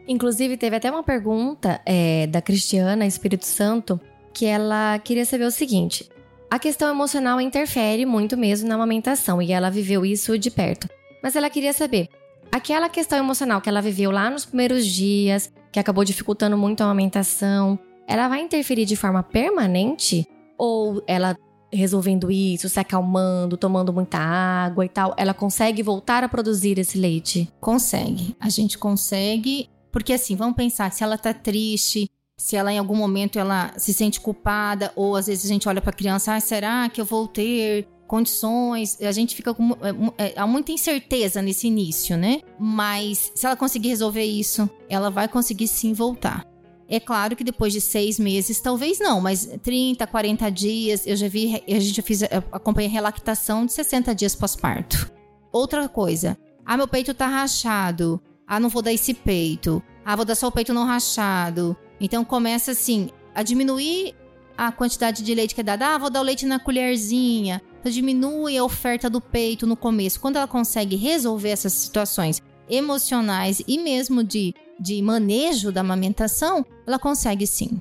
Inclusive, 0.06 0.56
teve 0.56 0.76
até 0.76 0.90
uma 0.90 1.02
pergunta 1.02 1.80
é, 1.86 2.26
da 2.26 2.42
Cristiana 2.42 3.06
Espírito 3.06 3.46
Santo 3.46 4.00
que 4.32 4.44
ela 4.44 4.98
queria 4.98 5.24
saber 5.24 5.44
o 5.44 5.50
seguinte: 5.50 6.08
a 6.50 6.58
questão 6.58 6.90
emocional 6.90 7.40
interfere 7.40 8.04
muito 8.04 8.36
mesmo 8.36 8.68
na 8.68 8.74
amamentação 8.74 9.40
e 9.40 9.52
ela 9.52 9.70
viveu 9.70 10.04
isso 10.04 10.38
de 10.38 10.50
perto. 10.50 10.88
Mas 11.22 11.36
ela 11.36 11.48
queria 11.48 11.72
saber 11.72 12.08
aquela 12.52 12.88
questão 12.88 13.18
emocional 13.18 13.60
que 13.60 13.68
ela 13.68 13.80
viveu 13.80 14.10
lá 14.10 14.30
nos 14.30 14.44
primeiros 14.44 14.86
dias, 14.86 15.50
que 15.72 15.80
acabou 15.80 16.04
dificultando 16.04 16.56
muito 16.56 16.82
a 16.82 16.84
amamentação, 16.84 17.78
ela 18.06 18.28
vai 18.28 18.40
interferir 18.40 18.84
de 18.84 18.94
forma 18.94 19.22
permanente? 19.22 20.26
Ou 20.56 21.02
ela 21.06 21.36
resolvendo 21.74 22.30
isso, 22.30 22.68
se 22.68 22.78
acalmando, 22.80 23.56
tomando 23.56 23.92
muita 23.92 24.18
água 24.18 24.84
e 24.84 24.88
tal, 24.88 25.14
ela 25.16 25.34
consegue 25.34 25.82
voltar 25.82 26.24
a 26.24 26.28
produzir 26.28 26.78
esse 26.78 26.98
leite? 26.98 27.50
Consegue. 27.60 28.36
A 28.40 28.48
gente 28.48 28.78
consegue. 28.78 29.68
Porque 29.92 30.12
assim, 30.12 30.34
vamos 30.34 30.56
pensar, 30.56 30.90
se 30.92 31.04
ela 31.04 31.16
tá 31.16 31.32
triste, 31.32 32.10
se 32.36 32.56
ela 32.56 32.72
em 32.72 32.78
algum 32.78 32.96
momento 32.96 33.38
ela 33.38 33.72
se 33.76 33.92
sente 33.92 34.20
culpada 34.20 34.92
ou 34.96 35.14
às 35.14 35.26
vezes 35.26 35.44
a 35.44 35.48
gente 35.48 35.68
olha 35.68 35.80
para 35.80 35.90
a 35.90 35.96
criança, 35.96 36.34
ah, 36.34 36.40
será 36.40 36.88
que 36.88 37.00
eu 37.00 37.04
vou 37.04 37.28
ter 37.28 37.86
condições? 38.06 39.00
A 39.00 39.12
gente 39.12 39.36
fica 39.36 39.54
com 39.54 39.72
é, 40.18 40.26
é, 40.26 40.34
há 40.36 40.46
muita 40.46 40.72
incerteza 40.72 41.40
nesse 41.40 41.68
início, 41.68 42.16
né? 42.16 42.40
Mas 42.58 43.30
se 43.34 43.46
ela 43.46 43.56
conseguir 43.56 43.88
resolver 43.88 44.24
isso, 44.24 44.68
ela 44.88 45.10
vai 45.10 45.28
conseguir 45.28 45.68
sim 45.68 45.92
voltar. 45.92 46.44
É 46.88 47.00
claro 47.00 47.34
que 47.34 47.44
depois 47.44 47.72
de 47.72 47.80
seis 47.80 48.18
meses, 48.18 48.60
talvez 48.60 48.98
não, 48.98 49.20
mas 49.20 49.48
30, 49.62 50.06
40 50.06 50.50
dias, 50.50 51.06
eu 51.06 51.16
já 51.16 51.28
vi, 51.28 51.62
a 51.66 51.80
gente 51.80 51.96
já 51.96 52.02
fez, 52.02 52.22
acompanha 52.52 52.88
relactação 52.88 53.64
de 53.64 53.72
60 53.72 54.14
dias 54.14 54.34
pós-parto. 54.34 55.10
Outra 55.50 55.88
coisa, 55.88 56.36
ah, 56.64 56.76
meu 56.76 56.86
peito 56.86 57.14
tá 57.14 57.26
rachado, 57.26 58.20
ah, 58.46 58.60
não 58.60 58.68
vou 58.68 58.82
dar 58.82 58.92
esse 58.92 59.14
peito, 59.14 59.82
ah, 60.04 60.16
vou 60.16 60.24
dar 60.24 60.34
só 60.34 60.48
o 60.48 60.52
peito 60.52 60.74
não 60.74 60.84
rachado. 60.84 61.76
Então 62.00 62.24
começa 62.24 62.72
assim, 62.72 63.08
a 63.34 63.42
diminuir 63.42 64.14
a 64.56 64.70
quantidade 64.70 65.22
de 65.22 65.34
leite 65.34 65.54
que 65.54 65.60
é 65.60 65.64
dada, 65.64 65.94
ah, 65.94 65.98
vou 65.98 66.10
dar 66.10 66.20
o 66.20 66.24
leite 66.24 66.44
na 66.44 66.58
colherzinha, 66.58 67.62
então, 67.84 67.92
diminui 67.92 68.56
a 68.56 68.64
oferta 68.64 69.10
do 69.10 69.20
peito 69.20 69.66
no 69.66 69.76
começo. 69.76 70.18
Quando 70.18 70.36
ela 70.36 70.48
consegue 70.48 70.96
resolver 70.96 71.50
essas 71.50 71.74
situações 71.74 72.40
emocionais 72.66 73.62
e 73.68 73.76
mesmo 73.76 74.24
de 74.24 74.54
de 74.78 75.00
manejo 75.02 75.72
da 75.72 75.80
amamentação, 75.80 76.64
ela 76.86 76.98
consegue 76.98 77.46
sim. 77.46 77.80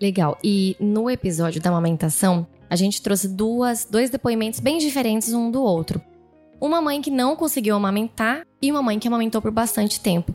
Legal. 0.00 0.36
E 0.42 0.76
no 0.78 1.08
episódio 1.08 1.60
da 1.60 1.70
amamentação, 1.70 2.46
a 2.68 2.76
gente 2.76 3.02
trouxe 3.02 3.28
duas, 3.28 3.84
dois 3.84 4.10
depoimentos 4.10 4.60
bem 4.60 4.78
diferentes 4.78 5.32
um 5.32 5.50
do 5.50 5.62
outro. 5.62 6.00
Uma 6.60 6.80
mãe 6.80 7.00
que 7.00 7.10
não 7.10 7.36
conseguiu 7.36 7.76
amamentar 7.76 8.46
e 8.60 8.70
uma 8.70 8.82
mãe 8.82 8.98
que 8.98 9.08
amamentou 9.08 9.40
por 9.40 9.50
bastante 9.50 10.00
tempo. 10.00 10.34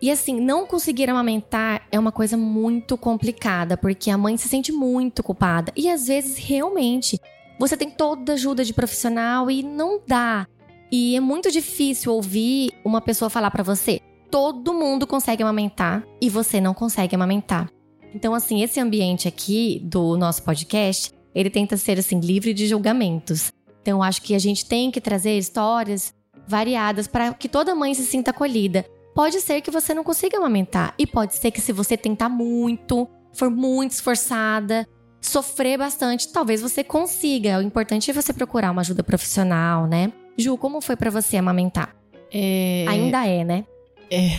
E 0.00 0.10
assim, 0.10 0.38
não 0.40 0.66
conseguir 0.66 1.08
amamentar 1.08 1.86
é 1.90 1.98
uma 1.98 2.12
coisa 2.12 2.36
muito 2.36 2.98
complicada, 2.98 3.76
porque 3.76 4.10
a 4.10 4.18
mãe 4.18 4.36
se 4.36 4.48
sente 4.48 4.70
muito 4.70 5.22
culpada. 5.22 5.72
E 5.74 5.88
às 5.88 6.06
vezes, 6.06 6.36
realmente, 6.36 7.18
você 7.58 7.76
tem 7.76 7.90
toda 7.90 8.34
ajuda 8.34 8.64
de 8.64 8.74
profissional 8.74 9.50
e 9.50 9.62
não 9.62 10.00
dá. 10.06 10.46
E 10.92 11.16
é 11.16 11.20
muito 11.20 11.50
difícil 11.50 12.12
ouvir 12.12 12.72
uma 12.84 13.00
pessoa 13.00 13.30
falar 13.30 13.50
para 13.50 13.62
você: 13.62 14.00
todo 14.30 14.74
mundo 14.74 15.06
consegue 15.06 15.42
amamentar 15.42 16.04
e 16.20 16.28
você 16.28 16.60
não 16.60 16.74
consegue 16.74 17.14
amamentar. 17.14 17.70
Então, 18.14 18.34
assim, 18.34 18.62
esse 18.62 18.80
ambiente 18.80 19.28
aqui 19.28 19.80
do 19.84 20.16
nosso 20.16 20.42
podcast, 20.42 21.12
ele 21.34 21.50
tenta 21.50 21.76
ser, 21.76 21.98
assim, 21.98 22.18
livre 22.18 22.54
de 22.54 22.66
julgamentos. 22.66 23.52
Então, 23.82 23.98
eu 23.98 24.02
acho 24.02 24.22
que 24.22 24.34
a 24.34 24.38
gente 24.38 24.66
tem 24.66 24.90
que 24.90 25.00
trazer 25.00 25.36
histórias 25.36 26.14
variadas 26.48 27.06
para 27.06 27.34
que 27.34 27.48
toda 27.48 27.74
mãe 27.74 27.94
se 27.94 28.04
sinta 28.04 28.30
acolhida. 28.30 28.84
Pode 29.14 29.40
ser 29.40 29.60
que 29.60 29.70
você 29.70 29.94
não 29.94 30.04
consiga 30.04 30.38
amamentar 30.38 30.94
e 30.98 31.06
pode 31.06 31.34
ser 31.34 31.50
que 31.50 31.60
se 31.60 31.72
você 31.72 31.96
tentar 31.96 32.28
muito, 32.28 33.08
for 33.32 33.50
muito 33.50 33.92
esforçada, 33.92 34.86
sofrer 35.20 35.78
bastante, 35.78 36.32
talvez 36.32 36.60
você 36.60 36.84
consiga. 36.84 37.58
O 37.58 37.62
importante 37.62 38.10
é 38.10 38.14
você 38.14 38.32
procurar 38.32 38.70
uma 38.70 38.82
ajuda 38.82 39.02
profissional, 39.02 39.86
né? 39.86 40.12
Ju, 40.38 40.56
como 40.56 40.80
foi 40.80 40.96
para 40.96 41.10
você 41.10 41.36
amamentar? 41.36 41.94
É... 42.32 42.84
Ainda 42.88 43.26
é, 43.26 43.44
né? 43.44 43.64
É. 44.10 44.30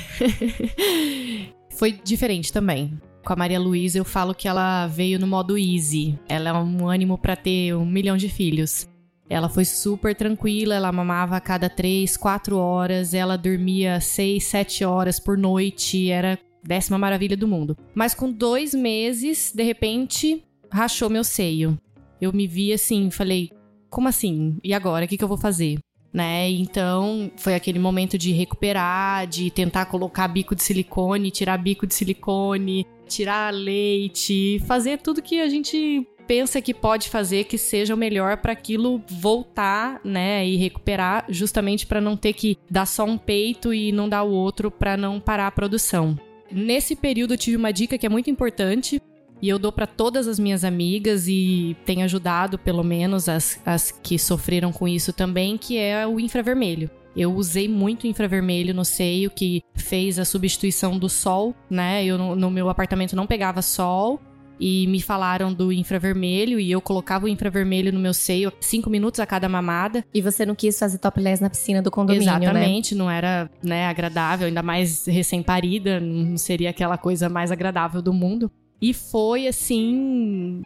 Foi 1.75 1.91
diferente 1.91 2.51
também. 2.51 2.99
Com 3.23 3.33
a 3.33 3.35
Maria 3.35 3.59
Luísa, 3.59 3.97
eu 3.97 4.05
falo 4.05 4.33
que 4.33 4.47
ela 4.47 4.87
veio 4.87 5.19
no 5.19 5.27
modo 5.27 5.57
easy. 5.57 6.17
Ela 6.27 6.49
é 6.49 6.53
um 6.53 6.87
ânimo 6.87 7.17
para 7.17 7.35
ter 7.35 7.75
um 7.75 7.85
milhão 7.85 8.15
de 8.17 8.29
filhos. 8.29 8.87
Ela 9.29 9.49
foi 9.49 9.65
super 9.65 10.15
tranquila, 10.15 10.75
ela 10.75 10.91
mamava 10.91 11.35
a 11.35 11.41
cada 11.41 11.69
três, 11.69 12.15
quatro 12.15 12.57
horas, 12.57 13.13
ela 13.13 13.37
dormia 13.37 13.99
seis, 13.99 14.45
sete 14.45 14.85
horas 14.85 15.19
por 15.19 15.37
noite, 15.37 16.09
era 16.09 16.39
décima 16.63 16.97
maravilha 16.97 17.35
do 17.35 17.47
mundo. 17.47 17.77
Mas 17.93 18.13
com 18.13 18.31
dois 18.31 18.73
meses, 18.73 19.51
de 19.53 19.63
repente, 19.63 20.43
rachou 20.71 21.09
meu 21.09 21.23
seio. 21.23 21.77
Eu 22.21 22.31
me 22.31 22.47
vi 22.47 22.71
assim, 22.71 23.11
falei, 23.11 23.51
como 23.89 24.07
assim? 24.07 24.57
E 24.63 24.73
agora? 24.73 25.05
O 25.05 25.07
que, 25.07 25.17
que 25.17 25.23
eu 25.23 25.27
vou 25.27 25.37
fazer? 25.37 25.77
Né? 26.17 26.49
Então 26.49 27.31
foi 27.37 27.53
aquele 27.53 27.77
momento 27.77 28.17
de 28.17 28.31
recuperar, 28.31 29.27
de 29.27 29.51
tentar 29.51 29.85
colocar 29.85 30.27
bico 30.27 30.55
de 30.55 30.63
silicone, 30.63 31.29
tirar 31.29 31.57
bico 31.57 31.85
de 31.85 31.93
silicone, 31.93 32.87
tirar 33.07 33.53
leite, 33.53 34.59
fazer 34.65 34.97
tudo 34.97 35.21
que 35.21 35.39
a 35.39 35.47
gente 35.47 36.05
pensa 36.27 36.59
que 36.59 36.73
pode 36.73 37.07
fazer 37.07 37.43
que 37.45 37.57
seja 37.57 37.93
o 37.93 37.97
melhor 37.97 38.37
para 38.37 38.51
aquilo 38.51 39.01
voltar, 39.07 40.01
né, 40.03 40.45
e 40.45 40.57
recuperar, 40.57 41.25
justamente 41.29 41.85
para 41.85 42.01
não 42.01 42.17
ter 42.17 42.33
que 42.33 42.57
dar 42.69 42.85
só 42.85 43.05
um 43.05 43.17
peito 43.17 43.73
e 43.73 43.93
não 43.93 44.09
dar 44.09 44.23
o 44.23 44.31
outro 44.31 44.69
para 44.69 44.97
não 44.97 45.21
parar 45.21 45.47
a 45.47 45.51
produção. 45.51 46.19
Nesse 46.51 46.95
período 46.95 47.35
eu 47.35 47.37
tive 47.37 47.55
uma 47.55 47.71
dica 47.71 47.97
que 47.97 48.05
é 48.05 48.09
muito 48.09 48.29
importante, 48.29 49.01
e 49.41 49.49
eu 49.49 49.59
dou 49.59 49.71
para 49.71 49.87
todas 49.87 50.27
as 50.27 50.39
minhas 50.39 50.63
amigas 50.63 51.27
e 51.27 51.75
tem 51.85 52.03
ajudado, 52.03 52.57
pelo 52.57 52.83
menos, 52.83 53.29
as, 53.29 53.59
as 53.65 53.91
que 53.91 54.17
sofreram 54.17 54.71
com 54.71 54.87
isso 54.87 55.13
também, 55.13 55.57
que 55.57 55.77
é 55.77 56.05
o 56.07 56.19
infravermelho. 56.19 56.89
Eu 57.15 57.33
usei 57.33 57.67
muito 57.67 58.05
infravermelho 58.05 58.73
no 58.75 58.85
seio, 58.85 59.31
que 59.31 59.63
fez 59.75 60.19
a 60.19 60.25
substituição 60.25 60.99
do 60.99 61.09
sol, 61.09 61.55
né? 61.67 62.05
Eu 62.05 62.17
no, 62.35 62.51
meu 62.51 62.69
apartamento 62.69 63.15
não 63.15 63.25
pegava 63.25 63.61
sol, 63.61 64.21
e 64.59 64.87
me 64.87 65.01
falaram 65.01 65.53
do 65.53 65.71
infravermelho 65.71 66.59
e 66.59 66.71
eu 66.71 66.81
colocava 66.81 67.25
o 67.25 67.27
infravermelho 67.27 67.93
no 67.93 67.99
meu 67.99 68.13
seio 68.13 68.51
cinco 68.59 68.89
minutos 68.89 69.19
a 69.19 69.25
cada 69.25 69.47
mamada. 69.47 70.03
E 70.13 70.21
você 70.21 70.45
não 70.45 70.55
quis 70.55 70.77
fazer 70.77 70.97
topless 70.97 71.41
na 71.41 71.49
piscina 71.49 71.81
do 71.81 71.91
condomínio, 71.91 72.25
né? 72.25 72.37
Exatamente, 72.37 72.95
né? 72.95 72.99
não 72.99 73.09
era 73.09 73.49
né, 73.63 73.87
agradável, 73.87 74.47
ainda 74.47 74.63
mais 74.63 75.05
recém-parida, 75.05 75.99
não 75.99 76.37
seria 76.37 76.69
aquela 76.69 76.97
coisa 76.97 77.29
mais 77.29 77.51
agradável 77.51 78.01
do 78.01 78.13
mundo. 78.13 78.51
E 78.81 78.93
foi 78.93 79.47
assim. 79.47 80.61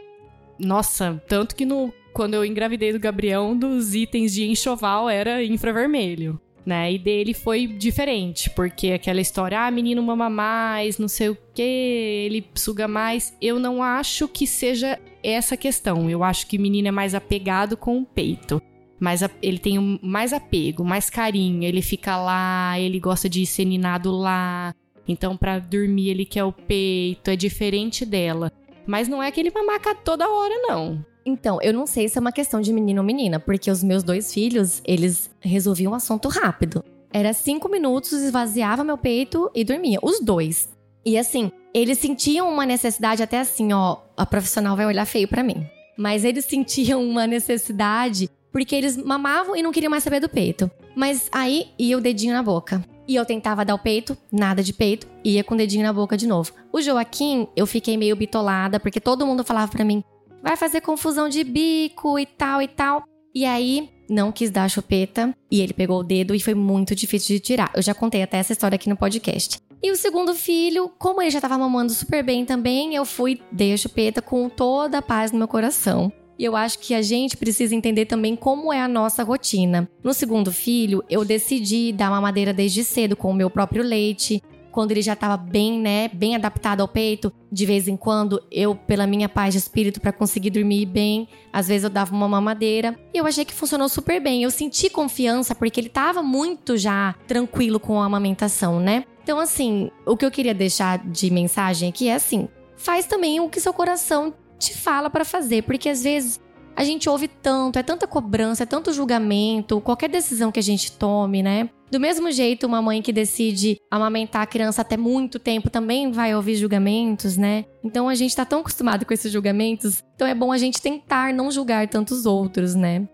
Nossa, 0.59 1.21
tanto 1.27 1.55
que 1.55 1.65
no, 1.65 1.93
quando 2.13 2.33
eu 2.33 2.45
engravidei 2.45 2.91
do 2.93 2.99
Gabriel, 2.99 3.43
um 3.43 3.57
dos 3.57 3.95
itens 3.95 4.33
de 4.33 4.45
enxoval 4.45 5.09
era 5.09 5.43
infravermelho. 5.43 6.39
Né? 6.63 6.93
E 6.93 6.99
dele 6.99 7.33
foi 7.33 7.65
diferente, 7.65 8.47
porque 8.51 8.91
aquela 8.91 9.19
história, 9.19 9.65
ah, 9.65 9.71
menino 9.71 10.03
mama 10.03 10.29
mais, 10.29 10.99
não 10.99 11.07
sei 11.07 11.29
o 11.29 11.37
que, 11.55 11.61
ele 11.61 12.45
suga 12.53 12.87
mais. 12.87 13.35
Eu 13.41 13.59
não 13.59 13.81
acho 13.81 14.27
que 14.27 14.45
seja 14.45 14.99
essa 15.23 15.57
questão. 15.57 16.07
Eu 16.07 16.23
acho 16.23 16.45
que 16.45 16.57
o 16.57 16.61
menino 16.61 16.87
é 16.87 16.91
mais 16.91 17.15
apegado 17.15 17.75
com 17.75 17.97
o 17.97 18.05
peito. 18.05 18.61
Mas 18.99 19.23
ele 19.41 19.57
tem 19.57 19.99
mais 20.03 20.31
apego, 20.31 20.85
mais 20.85 21.09
carinho. 21.09 21.63
Ele 21.63 21.81
fica 21.81 22.15
lá, 22.17 22.79
ele 22.79 22.99
gosta 22.99 23.27
de 23.27 23.43
ser 23.47 23.65
ninado 23.65 24.11
lá. 24.11 24.75
Então, 25.07 25.35
para 25.35 25.59
dormir, 25.59 26.09
ele 26.09 26.25
quer 26.25 26.43
o 26.43 26.51
peito, 26.51 27.29
é 27.29 27.35
diferente 27.35 28.05
dela. 28.05 28.51
Mas 28.85 29.07
não 29.07 29.21
é 29.21 29.27
aquele 29.27 29.51
mamaca 29.51 29.95
toda 29.95 30.29
hora, 30.29 30.53
não. 30.67 31.03
Então, 31.25 31.59
eu 31.61 31.73
não 31.73 31.85
sei 31.85 32.07
se 32.09 32.17
é 32.17 32.21
uma 32.21 32.31
questão 32.31 32.61
de 32.61 32.73
menino 32.73 33.01
ou 33.01 33.05
menina, 33.05 33.39
porque 33.39 33.69
os 33.69 33.83
meus 33.83 34.03
dois 34.03 34.33
filhos, 34.33 34.81
eles 34.85 35.29
resolviam 35.39 35.91
o 35.91 35.95
assunto 35.95 36.27
rápido. 36.29 36.83
Era 37.13 37.33
cinco 37.33 37.69
minutos, 37.69 38.13
esvaziava 38.13 38.83
meu 38.83 38.97
peito 38.97 39.51
e 39.53 39.63
dormia. 39.63 39.99
Os 40.01 40.19
dois. 40.19 40.69
E 41.05 41.17
assim, 41.17 41.51
eles 41.73 41.99
sentiam 41.99 42.51
uma 42.51 42.65
necessidade, 42.65 43.21
até 43.21 43.39
assim, 43.39 43.73
ó, 43.73 43.97
a 44.15 44.25
profissional 44.25 44.75
vai 44.75 44.85
olhar 44.85 45.05
feio 45.05 45.27
para 45.27 45.43
mim. 45.43 45.65
Mas 45.97 46.23
eles 46.23 46.45
sentiam 46.45 47.03
uma 47.03 47.27
necessidade 47.27 48.29
porque 48.51 48.75
eles 48.75 48.97
mamavam 48.97 49.55
e 49.55 49.63
não 49.63 49.71
queriam 49.71 49.89
mais 49.89 50.03
saber 50.03 50.19
do 50.19 50.29
peito. 50.29 50.69
Mas 50.95 51.29
aí 51.31 51.67
ia 51.77 51.97
o 51.97 52.01
dedinho 52.01 52.33
na 52.33 52.43
boca. 52.43 52.83
E 53.07 53.15
eu 53.15 53.25
tentava 53.25 53.65
dar 53.65 53.75
o 53.75 53.79
peito, 53.79 54.17
nada 54.31 54.63
de 54.63 54.73
peito, 54.73 55.07
ia 55.23 55.43
com 55.43 55.55
o 55.55 55.57
dedinho 55.57 55.83
na 55.83 55.93
boca 55.93 56.15
de 56.15 56.27
novo. 56.27 56.53
O 56.71 56.81
Joaquim, 56.81 57.47
eu 57.55 57.65
fiquei 57.65 57.97
meio 57.97 58.15
bitolada, 58.15 58.79
porque 58.79 58.99
todo 58.99 59.25
mundo 59.25 59.43
falava 59.43 59.71
para 59.71 59.85
mim: 59.85 60.03
vai 60.41 60.55
fazer 60.55 60.81
confusão 60.81 61.27
de 61.27 61.43
bico 61.43 62.17
e 62.19 62.25
tal 62.25 62.61
e 62.61 62.67
tal. 62.67 63.03
E 63.33 63.45
aí, 63.45 63.89
não 64.09 64.31
quis 64.31 64.51
dar 64.51 64.65
a 64.65 64.69
chupeta, 64.69 65.33
e 65.49 65.61
ele 65.61 65.73
pegou 65.73 65.99
o 65.99 66.03
dedo 66.03 66.35
e 66.35 66.39
foi 66.39 66.53
muito 66.53 66.93
difícil 66.93 67.35
de 67.35 67.39
tirar. 67.39 67.71
Eu 67.73 67.81
já 67.81 67.93
contei 67.93 68.21
até 68.21 68.37
essa 68.37 68.51
história 68.51 68.75
aqui 68.75 68.89
no 68.89 68.97
podcast. 68.97 69.57
E 69.83 69.89
o 69.89 69.95
segundo 69.95 70.35
filho, 70.35 70.91
como 70.99 71.21
ele 71.21 71.31
já 71.31 71.41
tava 71.41 71.57
mamando 71.57 71.91
super 71.91 72.23
bem 72.23 72.45
também, 72.45 72.93
eu 72.93 73.03
fui, 73.03 73.41
dei 73.51 73.73
a 73.73 73.77
chupeta 73.77 74.21
com 74.21 74.47
toda 74.47 74.99
a 74.99 75.01
paz 75.01 75.31
no 75.31 75.39
meu 75.39 75.47
coração. 75.47 76.11
E 76.41 76.43
eu 76.43 76.55
acho 76.55 76.79
que 76.79 76.95
a 76.95 77.03
gente 77.03 77.37
precisa 77.37 77.75
entender 77.75 78.07
também 78.07 78.35
como 78.35 78.73
é 78.73 78.81
a 78.81 78.87
nossa 78.87 79.21
rotina. 79.21 79.87
No 80.03 80.11
segundo 80.11 80.51
filho, 80.51 81.03
eu 81.07 81.23
decidi 81.23 81.93
dar 81.93 82.09
mamadeira 82.09 82.51
desde 82.51 82.83
cedo 82.83 83.15
com 83.15 83.29
o 83.29 83.33
meu 83.33 83.47
próprio 83.47 83.83
leite. 83.83 84.41
Quando 84.71 84.89
ele 84.89 85.03
já 85.03 85.13
estava 85.13 85.37
bem, 85.37 85.79
né, 85.79 86.09
bem 86.11 86.35
adaptado 86.35 86.81
ao 86.81 86.87
peito, 86.87 87.31
de 87.51 87.63
vez 87.63 87.87
em 87.87 87.95
quando 87.95 88.41
eu, 88.51 88.73
pela 88.73 89.05
minha 89.05 89.29
paz 89.29 89.53
de 89.53 89.59
espírito, 89.59 90.01
para 90.01 90.11
conseguir 90.11 90.49
dormir 90.49 90.87
bem, 90.87 91.27
às 91.53 91.67
vezes 91.67 91.83
eu 91.83 91.91
dava 91.91 92.11
uma 92.11 92.27
mamadeira. 92.27 92.97
E 93.13 93.19
eu 93.19 93.27
achei 93.27 93.45
que 93.45 93.53
funcionou 93.53 93.87
super 93.87 94.19
bem. 94.19 94.41
Eu 94.41 94.49
senti 94.49 94.89
confiança 94.89 95.53
porque 95.53 95.79
ele 95.79 95.89
estava 95.89 96.23
muito 96.23 96.75
já 96.75 97.13
tranquilo 97.27 97.79
com 97.79 98.01
a 98.01 98.05
amamentação, 98.05 98.79
né? 98.79 99.03
Então, 99.21 99.37
assim, 99.37 99.91
o 100.07 100.17
que 100.17 100.25
eu 100.25 100.31
queria 100.31 100.55
deixar 100.55 100.97
de 101.07 101.29
mensagem 101.29 101.89
aqui 101.89 102.07
é 102.07 102.15
assim: 102.15 102.49
faz 102.75 103.05
também 103.05 103.39
o 103.39 103.47
que 103.47 103.59
seu 103.59 103.71
coração 103.71 104.33
te 104.61 104.77
fala 104.77 105.09
para 105.09 105.25
fazer, 105.25 105.63
porque 105.63 105.89
às 105.89 106.03
vezes 106.03 106.39
a 106.75 106.83
gente 106.83 107.09
ouve 107.09 107.27
tanto, 107.27 107.77
é 107.77 107.83
tanta 107.83 108.07
cobrança, 108.07 108.63
é 108.63 108.65
tanto 108.65 108.93
julgamento, 108.93 109.81
qualquer 109.81 110.09
decisão 110.09 110.51
que 110.51 110.59
a 110.59 110.63
gente 110.63 110.91
tome, 110.93 111.43
né? 111.43 111.69
Do 111.91 111.99
mesmo 111.99 112.31
jeito, 112.31 112.65
uma 112.65 112.81
mãe 112.81 113.01
que 113.01 113.11
decide 113.11 113.77
amamentar 113.89 114.43
a 114.43 114.45
criança 114.45 114.81
até 114.81 114.95
muito 114.95 115.37
tempo 115.37 115.69
também 115.69 116.11
vai 116.11 116.33
ouvir 116.33 116.55
julgamentos, 116.55 117.35
né? 117.35 117.65
Então 117.83 118.07
a 118.07 118.15
gente 118.15 118.35
tá 118.35 118.45
tão 118.45 118.61
acostumado 118.61 119.05
com 119.05 119.13
esses 119.13 119.31
julgamentos, 119.31 120.01
então 120.15 120.25
é 120.25 120.33
bom 120.33 120.51
a 120.51 120.57
gente 120.57 120.81
tentar 120.81 121.33
não 121.33 121.51
julgar 121.51 121.87
tantos 121.89 122.25
outros, 122.25 122.75
né? 122.75 123.07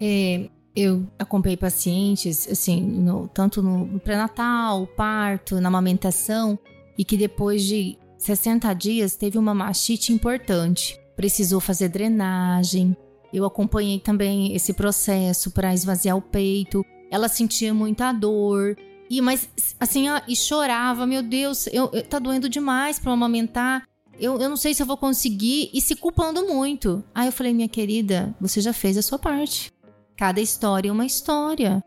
É, 0.00 0.48
eu 0.74 1.06
acompanhei 1.18 1.56
pacientes, 1.56 2.48
assim, 2.50 2.80
no, 2.80 3.28
tanto 3.28 3.62
no 3.62 4.00
pré-natal, 4.00 4.86
parto, 4.86 5.60
na 5.60 5.68
amamentação, 5.68 6.58
e 6.96 7.04
que 7.04 7.16
depois 7.16 7.62
de 7.62 7.98
60 8.22 8.72
dias 8.74 9.16
teve 9.16 9.36
uma 9.36 9.52
mastite 9.52 10.12
importante. 10.12 10.96
Precisou 11.16 11.58
fazer 11.58 11.88
drenagem. 11.88 12.96
Eu 13.32 13.44
acompanhei 13.44 13.98
também 13.98 14.54
esse 14.54 14.72
processo 14.72 15.50
para 15.50 15.74
esvaziar 15.74 16.16
o 16.16 16.22
peito. 16.22 16.84
Ela 17.10 17.28
sentia 17.28 17.74
muita 17.74 18.12
dor. 18.12 18.76
E 19.10 19.20
mas 19.20 19.48
assim, 19.80 20.06
e 20.28 20.36
chorava, 20.36 21.04
meu 21.04 21.20
Deus, 21.20 21.66
eu, 21.72 21.90
eu 21.92 22.02
tá 22.04 22.20
doendo 22.20 22.48
demais 22.48 22.98
para 23.00 23.12
amamentar. 23.12 23.82
Eu, 24.20 24.38
eu 24.40 24.48
não 24.48 24.56
sei 24.56 24.72
se 24.72 24.80
eu 24.80 24.86
vou 24.86 24.96
conseguir 24.96 25.70
e 25.74 25.80
se 25.80 25.96
culpando 25.96 26.46
muito. 26.46 27.02
Aí 27.12 27.26
eu 27.26 27.32
falei, 27.32 27.52
minha 27.52 27.68
querida, 27.68 28.32
você 28.40 28.60
já 28.60 28.72
fez 28.72 28.96
a 28.96 29.02
sua 29.02 29.18
parte. 29.18 29.72
Cada 30.16 30.40
história 30.40 30.88
é 30.88 30.92
uma 30.92 31.06
história. 31.06 31.82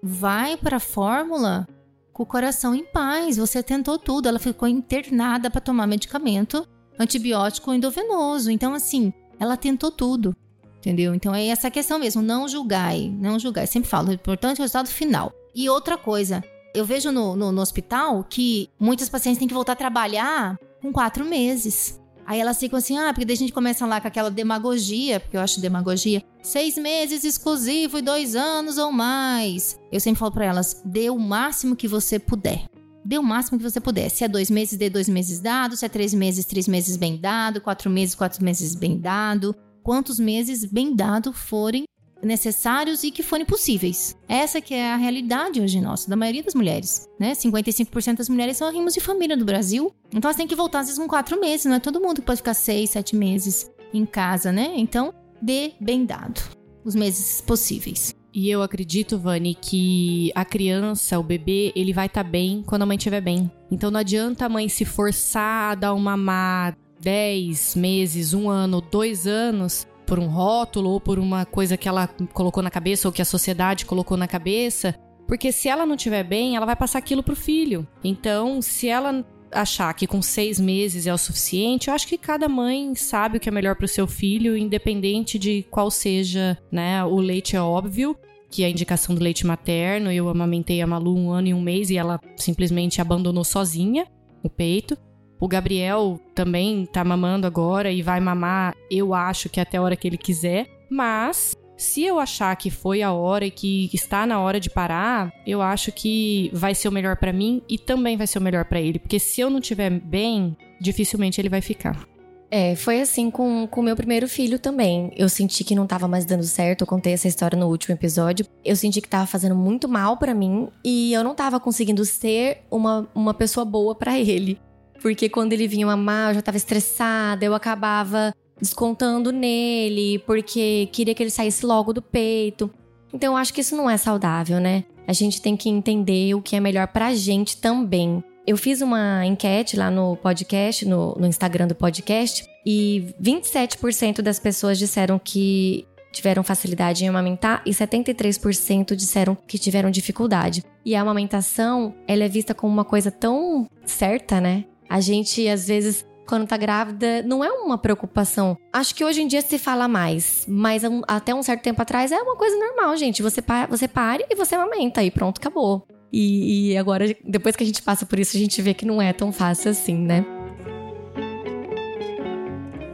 Vai 0.00 0.56
para 0.56 0.76
a 0.76 0.80
fórmula 0.80 1.66
com 2.12 2.22
o 2.22 2.26
coração 2.26 2.74
em 2.74 2.84
paz. 2.84 3.36
Você 3.36 3.62
tentou 3.62 3.98
tudo. 3.98 4.28
Ela 4.28 4.38
ficou 4.38 4.68
internada 4.68 5.50
para 5.50 5.60
tomar 5.60 5.86
medicamento 5.86 6.66
antibiótico 6.98 7.72
endovenoso. 7.72 8.50
Então, 8.50 8.74
assim, 8.74 9.12
ela 9.38 9.56
tentou 9.56 9.90
tudo. 9.90 10.36
Entendeu? 10.78 11.14
Então 11.14 11.32
é 11.34 11.46
essa 11.46 11.70
questão 11.70 11.98
mesmo. 11.98 12.20
Não 12.20 12.48
julgai. 12.48 13.08
Não 13.08 13.38
julgai. 13.38 13.66
Sempre 13.66 13.88
falo. 13.88 14.10
O 14.10 14.12
importante 14.12 14.58
é 14.58 14.62
o 14.62 14.64
resultado 14.64 14.88
final. 14.88 15.32
E 15.54 15.68
outra 15.68 15.96
coisa. 15.96 16.42
Eu 16.74 16.84
vejo 16.84 17.12
no, 17.12 17.36
no, 17.36 17.52
no 17.52 17.60
hospital 17.60 18.24
que 18.24 18.68
muitas 18.80 19.08
pacientes 19.08 19.38
têm 19.38 19.46
que 19.46 19.54
voltar 19.54 19.72
a 19.72 19.76
trabalhar 19.76 20.58
com 20.80 20.92
quatro 20.92 21.24
meses. 21.24 22.00
Aí 22.32 22.40
elas 22.40 22.58
ficam 22.58 22.78
assim, 22.78 22.96
ah, 22.96 23.12
porque 23.12 23.26
daí 23.26 23.34
a 23.34 23.38
gente 23.38 23.52
começa 23.52 23.84
lá 23.84 24.00
com 24.00 24.08
aquela 24.08 24.30
demagogia, 24.30 25.20
porque 25.20 25.36
eu 25.36 25.40
acho 25.42 25.60
demagogia. 25.60 26.24
Seis 26.42 26.78
meses 26.78 27.24
exclusivo 27.24 27.98
e 27.98 28.00
dois 28.00 28.34
anos 28.34 28.78
ou 28.78 28.90
mais. 28.90 29.78
Eu 29.92 30.00
sempre 30.00 30.18
falo 30.18 30.32
para 30.32 30.46
elas, 30.46 30.80
dê 30.82 31.10
o 31.10 31.18
máximo 31.18 31.76
que 31.76 31.86
você 31.86 32.18
puder. 32.18 32.64
Dê 33.04 33.18
o 33.18 33.22
máximo 33.22 33.58
que 33.58 33.64
você 33.64 33.82
puder. 33.82 34.08
Se 34.08 34.24
é 34.24 34.28
dois 34.28 34.50
meses, 34.50 34.78
dê 34.78 34.88
dois 34.88 35.10
meses 35.10 35.40
dado. 35.40 35.76
Se 35.76 35.84
é 35.84 35.90
três 35.90 36.14
meses, 36.14 36.46
três 36.46 36.66
meses 36.66 36.96
bem 36.96 37.18
dado. 37.18 37.60
Quatro 37.60 37.90
meses, 37.90 38.14
quatro 38.14 38.42
meses 38.42 38.74
bem 38.74 38.98
dado. 38.98 39.54
Quantos 39.82 40.18
meses 40.18 40.64
bem 40.64 40.96
dado 40.96 41.34
forem 41.34 41.84
necessários 42.22 43.02
e 43.02 43.10
que 43.10 43.22
forem 43.22 43.44
possíveis. 43.44 44.16
Essa 44.28 44.60
que 44.60 44.74
é 44.74 44.92
a 44.92 44.96
realidade 44.96 45.60
hoje 45.60 45.80
nossa, 45.80 46.08
da 46.08 46.16
maioria 46.16 46.42
das 46.42 46.54
mulheres, 46.54 47.08
né? 47.18 47.32
55% 47.32 48.18
das 48.18 48.28
mulheres 48.28 48.56
são 48.56 48.68
arrimos 48.68 48.94
de 48.94 49.00
família 49.00 49.36
do 49.36 49.44
Brasil. 49.44 49.92
Então 50.12 50.28
elas 50.28 50.36
têm 50.36 50.46
que 50.46 50.54
voltar 50.54 50.80
às 50.80 50.86
vezes 50.86 51.00
com 51.00 51.08
quatro 51.08 51.40
meses, 51.40 51.66
não 51.66 51.74
é 51.74 51.80
todo 51.80 52.00
mundo 52.00 52.20
que 52.20 52.26
pode 52.26 52.38
ficar 52.38 52.54
seis, 52.54 52.90
sete 52.90 53.16
meses 53.16 53.70
em 53.92 54.06
casa, 54.06 54.50
né? 54.52 54.72
Então, 54.76 55.12
dê 55.40 55.72
bem 55.80 56.04
dado 56.04 56.40
os 56.84 56.94
meses 56.94 57.40
possíveis. 57.40 58.14
E 58.34 58.50
eu 58.50 58.62
acredito, 58.62 59.18
Vani, 59.18 59.54
que 59.54 60.32
a 60.34 60.44
criança, 60.44 61.18
o 61.18 61.22
bebê, 61.22 61.70
ele 61.76 61.92
vai 61.92 62.06
estar 62.06 62.24
tá 62.24 62.30
bem 62.30 62.62
quando 62.66 62.82
a 62.82 62.86
mãe 62.86 62.96
estiver 62.96 63.20
bem. 63.20 63.50
Então 63.70 63.90
não 63.90 64.00
adianta 64.00 64.46
a 64.46 64.48
mãe 64.48 64.68
se 64.68 64.86
forçar 64.86 65.72
a 65.72 65.74
dar 65.74 65.92
uma 65.92 66.16
mamar 66.16 66.76
10 67.02 67.74
meses, 67.74 68.32
um 68.32 68.48
ano, 68.48 68.80
dois 68.80 69.26
anos, 69.26 69.86
por 70.12 70.18
um 70.18 70.26
rótulo 70.26 70.90
ou 70.90 71.00
por 71.00 71.18
uma 71.18 71.46
coisa 71.46 71.74
que 71.74 71.88
ela 71.88 72.06
colocou 72.34 72.62
na 72.62 72.70
cabeça 72.70 73.08
ou 73.08 73.12
que 73.12 73.22
a 73.22 73.24
sociedade 73.24 73.86
colocou 73.86 74.14
na 74.14 74.28
cabeça. 74.28 74.94
Porque 75.26 75.50
se 75.50 75.70
ela 75.70 75.86
não 75.86 75.94
estiver 75.94 76.22
bem, 76.22 76.54
ela 76.54 76.66
vai 76.66 76.76
passar 76.76 76.98
aquilo 76.98 77.22
pro 77.22 77.34
filho. 77.34 77.88
Então, 78.04 78.60
se 78.60 78.90
ela 78.90 79.24
achar 79.50 79.90
que 79.94 80.06
com 80.06 80.20
seis 80.20 80.60
meses 80.60 81.06
é 81.06 81.14
o 81.14 81.16
suficiente, 81.16 81.88
eu 81.88 81.94
acho 81.94 82.06
que 82.06 82.18
cada 82.18 82.46
mãe 82.46 82.94
sabe 82.94 83.38
o 83.38 83.40
que 83.40 83.48
é 83.48 83.52
melhor 83.52 83.74
para 83.74 83.86
o 83.86 83.88
seu 83.88 84.06
filho, 84.06 84.54
independente 84.54 85.38
de 85.38 85.62
qual 85.70 85.90
seja, 85.90 86.58
né? 86.70 87.02
O 87.06 87.16
leite 87.16 87.56
é 87.56 87.62
óbvio, 87.62 88.14
que 88.50 88.64
é 88.64 88.66
a 88.66 88.70
indicação 88.70 89.14
do 89.14 89.24
leite 89.24 89.46
materno. 89.46 90.12
Eu 90.12 90.28
amamentei 90.28 90.82
a 90.82 90.86
Malu 90.86 91.16
um 91.16 91.30
ano 91.30 91.48
e 91.48 91.54
um 91.54 91.62
mês 91.62 91.88
e 91.88 91.96
ela 91.96 92.20
simplesmente 92.36 93.00
abandonou 93.00 93.44
sozinha 93.44 94.06
o 94.42 94.50
peito. 94.50 94.94
O 95.42 95.48
Gabriel 95.48 96.20
também 96.36 96.86
tá 96.86 97.02
mamando 97.02 97.48
agora 97.48 97.90
e 97.90 98.00
vai 98.00 98.20
mamar, 98.20 98.76
eu 98.88 99.12
acho 99.12 99.48
que 99.48 99.58
até 99.58 99.76
a 99.76 99.82
hora 99.82 99.96
que 99.96 100.06
ele 100.06 100.16
quiser. 100.16 100.68
Mas 100.88 101.56
se 101.76 102.04
eu 102.04 102.20
achar 102.20 102.54
que 102.54 102.70
foi 102.70 103.02
a 103.02 103.12
hora 103.12 103.44
e 103.44 103.50
que 103.50 103.90
está 103.92 104.24
na 104.24 104.38
hora 104.40 104.60
de 104.60 104.70
parar, 104.70 105.32
eu 105.44 105.60
acho 105.60 105.90
que 105.90 106.48
vai 106.54 106.76
ser 106.76 106.86
o 106.86 106.92
melhor 106.92 107.16
para 107.16 107.32
mim 107.32 107.60
e 107.68 107.76
também 107.76 108.16
vai 108.16 108.28
ser 108.28 108.38
o 108.38 108.40
melhor 108.40 108.66
para 108.66 108.80
ele, 108.80 109.00
porque 109.00 109.18
se 109.18 109.40
eu 109.40 109.50
não 109.50 109.60
tiver 109.60 109.90
bem, 109.90 110.56
dificilmente 110.80 111.40
ele 111.40 111.48
vai 111.48 111.60
ficar. 111.60 112.06
É, 112.48 112.76
foi 112.76 113.00
assim 113.00 113.28
com 113.28 113.66
o 113.68 113.82
meu 113.82 113.96
primeiro 113.96 114.28
filho 114.28 114.60
também. 114.60 115.10
Eu 115.16 115.28
senti 115.28 115.64
que 115.64 115.74
não 115.74 115.88
tava 115.88 116.06
mais 116.06 116.24
dando 116.24 116.44
certo. 116.44 116.82
Eu 116.82 116.86
contei 116.86 117.14
essa 117.14 117.26
história 117.26 117.58
no 117.58 117.66
último 117.66 117.94
episódio. 117.94 118.46
Eu 118.62 118.76
senti 118.76 119.00
que 119.00 119.08
tava 119.08 119.26
fazendo 119.26 119.56
muito 119.56 119.88
mal 119.88 120.18
para 120.18 120.34
mim 120.34 120.68
e 120.84 121.14
eu 121.14 121.24
não 121.24 121.34
tava 121.34 121.58
conseguindo 121.58 122.04
ser 122.04 122.58
uma, 122.70 123.08
uma 123.14 123.32
pessoa 123.34 123.64
boa 123.64 123.94
para 123.94 124.18
ele. 124.18 124.60
Porque 125.02 125.28
quando 125.28 125.52
ele 125.52 125.66
vinha 125.66 125.86
mamar, 125.86 126.30
eu 126.30 126.34
já 126.36 126.42
tava 126.42 126.56
estressada, 126.56 127.44
eu 127.44 127.54
acabava 127.54 128.32
descontando 128.60 129.32
nele, 129.32 130.20
porque 130.20 130.88
queria 130.92 131.14
que 131.14 131.22
ele 131.22 131.30
saísse 131.30 131.66
logo 131.66 131.92
do 131.92 132.00
peito. 132.00 132.70
Então 133.12 133.32
eu 133.32 133.36
acho 133.36 133.52
que 133.52 133.60
isso 133.60 133.76
não 133.76 133.90
é 133.90 133.96
saudável, 133.96 134.60
né? 134.60 134.84
A 135.06 135.12
gente 135.12 135.42
tem 135.42 135.56
que 135.56 135.68
entender 135.68 136.32
o 136.34 136.40
que 136.40 136.54
é 136.54 136.60
melhor 136.60 136.86
pra 136.86 137.12
gente 137.12 137.56
também. 137.56 138.22
Eu 138.46 138.56
fiz 138.56 138.80
uma 138.80 139.26
enquete 139.26 139.76
lá 139.76 139.90
no 139.90 140.16
podcast, 140.16 140.86
no, 140.86 141.14
no 141.18 141.26
Instagram 141.26 141.66
do 141.66 141.74
podcast, 141.74 142.44
e 142.64 143.12
27% 143.20 144.22
das 144.22 144.38
pessoas 144.38 144.78
disseram 144.78 145.18
que 145.18 145.84
tiveram 146.12 146.44
facilidade 146.44 147.04
em 147.04 147.08
amamentar 147.08 147.62
e 147.66 147.70
73% 147.70 148.94
disseram 148.94 149.36
que 149.46 149.58
tiveram 149.58 149.90
dificuldade. 149.90 150.62
E 150.84 150.94
a 150.94 151.00
amamentação, 151.00 151.94
ela 152.06 152.24
é 152.24 152.28
vista 152.28 152.54
como 152.54 152.72
uma 152.72 152.84
coisa 152.84 153.10
tão 153.10 153.66
certa, 153.84 154.40
né? 154.40 154.64
A 154.92 155.00
gente, 155.00 155.48
às 155.48 155.68
vezes, 155.68 156.06
quando 156.28 156.46
tá 156.46 156.54
grávida, 156.58 157.22
não 157.22 157.42
é 157.42 157.50
uma 157.50 157.78
preocupação. 157.78 158.58
Acho 158.70 158.94
que 158.94 159.02
hoje 159.02 159.22
em 159.22 159.26
dia 159.26 159.40
se 159.40 159.56
fala 159.56 159.88
mais, 159.88 160.44
mas 160.46 160.84
um, 160.84 161.00
até 161.08 161.34
um 161.34 161.42
certo 161.42 161.62
tempo 161.62 161.80
atrás 161.80 162.12
é 162.12 162.20
uma 162.20 162.36
coisa 162.36 162.54
normal, 162.58 162.94
gente. 162.98 163.22
Você, 163.22 163.40
pa 163.40 163.64
você 163.64 163.88
pare 163.88 164.26
e 164.28 164.36
você 164.36 164.54
amamenta 164.54 165.02
e 165.02 165.10
pronto, 165.10 165.38
acabou. 165.38 165.86
E, 166.12 166.72
e 166.72 166.76
agora, 166.76 167.06
depois 167.24 167.56
que 167.56 167.64
a 167.64 167.66
gente 167.66 167.80
passa 167.80 168.04
por 168.04 168.18
isso, 168.18 168.36
a 168.36 168.38
gente 168.38 168.60
vê 168.60 168.74
que 168.74 168.84
não 168.84 169.00
é 169.00 169.14
tão 169.14 169.32
fácil 169.32 169.70
assim, 169.70 169.96
né? 169.96 170.26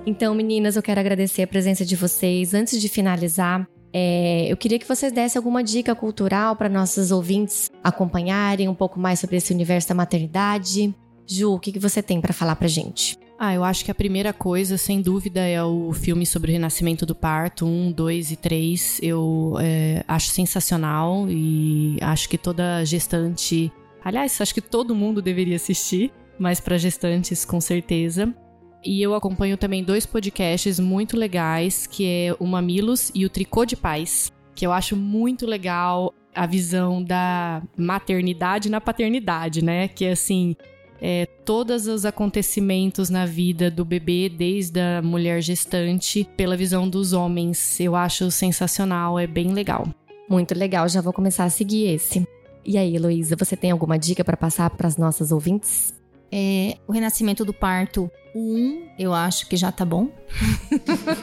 Então, 0.07 0.37
meninas, 0.37 0.77
eu 0.77 0.83
quero 0.85 1.01
agradecer 1.01 1.43
a 1.43 1.49
presença 1.49 1.85
de 1.85 1.97
vocês. 1.97 2.55
Antes 2.55 2.81
de 2.81 2.89
finalizar, 2.89 3.69
é, 3.93 4.47
eu 4.49 4.57
queria 4.57 4.79
que 4.79 4.87
vocês 4.87 5.11
dessem 5.11 5.37
alguma 5.37 5.65
dica 5.65 5.97
cultural 5.97 6.55
para 6.55 6.69
nossos 6.69 7.11
ouvintes 7.11 7.69
acompanharem 7.83 8.69
um 8.69 8.75
pouco 8.75 9.01
mais 9.01 9.19
sobre 9.19 9.39
esse 9.39 9.53
universo 9.53 9.89
da 9.89 9.97
maternidade. 9.97 10.95
Ju, 11.31 11.53
o 11.53 11.59
que, 11.59 11.79
você 11.79 12.03
tem 12.03 12.21
para 12.21 12.33
falar 12.33 12.57
pra 12.57 12.67
gente? 12.67 13.19
Ah, 13.39 13.55
eu 13.55 13.63
acho 13.63 13.85
que 13.85 13.91
a 13.91 13.95
primeira 13.95 14.33
coisa, 14.33 14.79
sem 14.79 15.03
dúvida, 15.03 15.41
é 15.41 15.63
o 15.63 15.93
filme 15.93 16.25
sobre 16.25 16.51
o 16.51 16.55
renascimento 16.55 17.05
do 17.05 17.15
parto, 17.15 17.67
1, 17.67 17.93
2 17.93 18.33
e 18.33 18.37
3. 18.37 19.01
Eu 19.03 19.57
é, 19.61 20.03
acho 20.09 20.29
sensacional 20.31 21.27
e 21.29 21.99
acho 22.01 22.29
que 22.29 22.39
toda 22.39 22.85
gestante. 22.85 23.71
Aliás, 24.03 24.41
acho 24.41 24.55
que 24.55 24.63
todo 24.63 24.95
mundo 24.95 25.21
deveria 25.21 25.57
assistir, 25.57 26.11
mas 26.39 26.61
para 26.61 26.79
gestantes, 26.79 27.45
com 27.45 27.61
certeza. 27.61 28.35
E 28.83 29.03
eu 29.03 29.15
acompanho 29.15 29.57
também 29.57 29.85
dois 29.85 30.07
podcasts 30.07 30.81
muito 30.81 31.17
legais, 31.17 31.87
que 31.87 32.07
é 32.07 32.37
o 32.41 32.47
Mamilos 32.47 33.13
e 33.15 33.27
o 33.27 33.29
Tricô 33.29 33.65
de 33.65 33.77
Paz, 33.77 34.33
que 34.55 34.67
eu 34.67 34.73
acho 34.73 34.97
muito 34.97 35.47
legal 35.47 36.15
a 36.35 36.47
visão 36.47 37.03
da 37.03 37.63
maternidade 37.77 38.71
na 38.71 38.81
paternidade, 38.81 39.63
né? 39.63 39.89
Que 39.89 40.07
é 40.07 40.13
assim, 40.13 40.57
é, 41.01 41.27
todos 41.45 41.87
os 41.87 42.05
acontecimentos 42.05 43.09
na 43.11 43.25
vida 43.25 43.71
do 43.71 43.85
bebê, 43.85 44.29
desde 44.29 44.81
a 44.81 45.03
mulher 45.03 45.41
gestante, 45.41 46.29
pela 46.37 46.57
visão 46.57 46.89
dos 46.89 47.13
homens. 47.13 47.79
Eu 47.81 47.95
acho 47.95 48.31
sensacional, 48.31 49.19
é 49.19 49.27
bem 49.27 49.53
legal. 49.53 49.87
Muito 50.29 50.55
legal, 50.55 50.89
já 50.89 51.01
vou 51.01 51.13
começar 51.13 51.45
a 51.45 51.51
seguir 51.51 51.87
esse. 51.87 52.27
E 52.65 52.77
aí, 52.77 52.95
Heloísa, 52.95 53.35
você 53.35 53.57
tem 53.57 53.71
alguma 53.71 53.99
dica 53.99 54.23
para 54.25 54.37
passar 54.37 54.69
para 54.71 54.87
as 54.87 54.97
nossas 54.97 55.33
ouvintes? 55.33 55.95
É, 56.31 56.77
o 56.87 56.93
renascimento 56.93 57.43
do 57.43 57.55
parto 57.55 58.11
O 58.35 58.55
1, 58.55 58.89
eu 58.99 59.15
acho 59.15 59.49
que 59.49 59.57
já 59.57 59.73
tá 59.73 59.85
bom. 59.85 60.11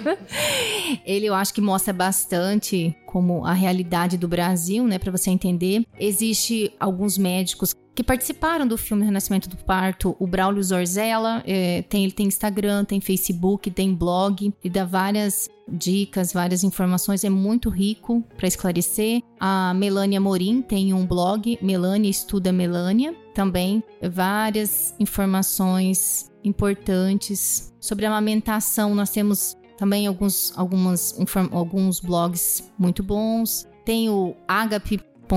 Ele 1.06 1.28
eu 1.28 1.36
acho 1.36 1.54
que 1.54 1.62
mostra 1.62 1.94
bastante 1.94 2.96
como 3.06 3.46
a 3.46 3.54
realidade 3.54 4.18
do 4.18 4.28
Brasil, 4.28 4.84
né, 4.88 4.98
para 4.98 5.12
você 5.12 5.30
entender. 5.30 5.86
Existe 6.00 6.74
alguns 6.80 7.18
médicos 7.18 7.76
que 7.96 8.04
participaram 8.04 8.68
do 8.68 8.78
filme 8.78 9.06
Renascimento 9.06 9.48
do 9.48 9.56
Parto, 9.56 10.18
o 10.20 10.28
Braulio 10.28 10.62
Zorzella, 10.62 11.42
é, 11.48 11.82
tem, 11.84 12.04
ele 12.04 12.12
tem 12.12 12.28
Instagram, 12.28 12.84
tem 12.84 13.00
Facebook, 13.00 13.72
tem 13.72 13.96
blog, 13.96 14.54
e 14.62 14.70
dá 14.70 14.84
várias 14.84 15.50
dicas, 15.68 16.34
várias 16.34 16.64
informações, 16.64 17.24
é 17.24 17.30
muito 17.30 17.70
rico 17.70 18.22
para 18.36 18.48
esclarecer. 18.48 19.22
A 19.40 19.74
Melania 19.74 20.20
Morim 20.20 20.62
tem 20.62 20.94
um 20.94 21.06
blog, 21.06 21.58
Melania 21.62 22.12
Estuda 22.12 22.52
Melania, 22.52 23.16
também 23.34 23.82
várias 24.12 24.94
informações 25.00 26.30
importantes 26.44 27.74
sobre 27.80 28.06
amamentação. 28.06 28.94
Nós 28.94 29.10
temos 29.10 29.56
também 29.78 30.06
alguns, 30.06 30.54
algumas, 30.58 31.16
alguns 31.52 32.02
blogs 32.02 32.72
muito 32.78 33.02
bons. 33.02 33.66
Tem 33.86 34.10
o 34.10 34.36
agape.com.br, 34.48 35.30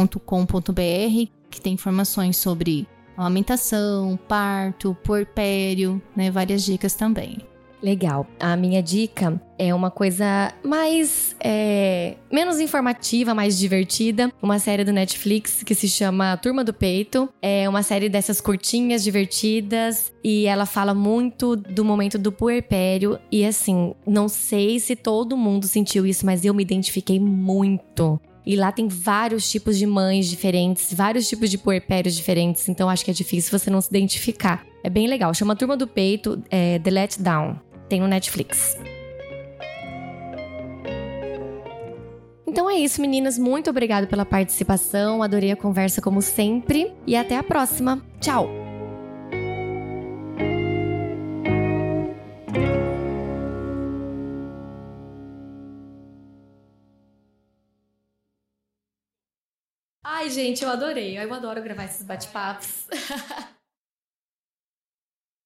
que 1.51 1.61
tem 1.61 1.75
informações 1.75 2.37
sobre 2.37 2.87
amamentação, 3.17 4.19
parto, 4.29 4.97
porpério, 5.03 6.01
né? 6.15 6.31
Várias 6.31 6.65
dicas 6.65 6.95
também. 6.95 7.39
Legal. 7.83 8.27
A 8.41 8.57
minha 8.57 8.83
dica 8.83 9.41
é 9.57 9.73
uma 9.73 9.91
coisa 9.91 10.53
mais. 10.65 11.37
É, 11.41 12.17
menos 12.31 12.59
informativa, 12.59 13.35
mais 13.35 13.57
divertida. 13.57 14.33
Uma 14.43 14.59
série 14.59 14.85
do 14.85 14.93
Netflix 14.93 15.63
que 15.63 15.75
se 15.75 15.89
chama 15.89 16.37
Turma 16.37 16.65
do 16.65 16.73
Peito. 16.73 17.29
É 17.41 17.69
uma 17.69 17.83
série 17.83 18.09
dessas 18.09 18.41
curtinhas, 18.41 19.05
divertidas. 19.05 20.13
E 20.25 20.47
ela 20.47 20.67
fala 20.67 20.93
muito 20.93 21.55
do 21.55 21.85
momento 21.85 22.19
do 22.19 22.33
puerpério. 22.33 23.19
E 23.31 23.45
assim, 23.45 23.95
não 24.05 24.29
sei 24.29 24.81
se 24.81 24.97
todo 24.97 25.37
mundo 25.37 25.67
sentiu 25.67 26.05
isso, 26.05 26.27
mas 26.27 26.45
eu 26.45 26.53
me 26.53 26.63
identifiquei 26.63 27.21
muito. 27.21 28.21
E 28.49 28.57
lá 28.57 28.73
tem 28.73 28.89
vários 28.89 29.51
tipos 29.51 29.77
de 29.77 29.85
mães 29.85 30.27
diferentes, 30.27 30.95
vários 30.95 31.29
tipos 31.29 31.51
de 31.51 31.59
puerpérios 31.59 32.17
diferentes, 32.17 32.67
então 32.67 32.89
acho 32.89 33.05
que 33.05 33.11
é 33.11 33.15
difícil 33.15 33.57
você 33.59 33.69
não 33.69 33.79
se 33.79 33.91
identificar. 33.91 34.65
É 34.83 34.89
bem 34.89 35.07
legal, 35.07 35.35
chama 35.35 35.55
Turma 35.55 35.77
do 35.77 35.87
Peito, 35.87 36.43
é, 36.51 36.79
The 36.79 36.91
Let 36.91 37.19
Down. 37.19 37.61
Tem 37.91 38.01
no 38.01 38.09
Netflix. 38.09 38.79
Então 42.47 42.71
é 42.71 42.77
isso, 42.77 43.03
meninas. 43.03 43.39
Muito 43.39 43.69
obrigada 43.69 44.07
pela 44.07 44.25
participação. 44.25 45.23
Adorei 45.23 45.53
a 45.53 45.57
conversa 45.57 46.01
como 46.01 46.23
sempre. 46.23 46.91
E 47.07 47.15
até 47.17 47.37
a 47.37 47.43
próxima. 47.43 48.03
Tchau! 48.19 48.68
Ai, 60.19 60.31
gente, 60.31 60.65
eu 60.65 60.71
adorei. 60.71 61.17
Eu 61.17 61.33
adoro 61.33 61.63
gravar 61.63 61.85
esses 61.85 62.03
bate-papos. 62.03 62.89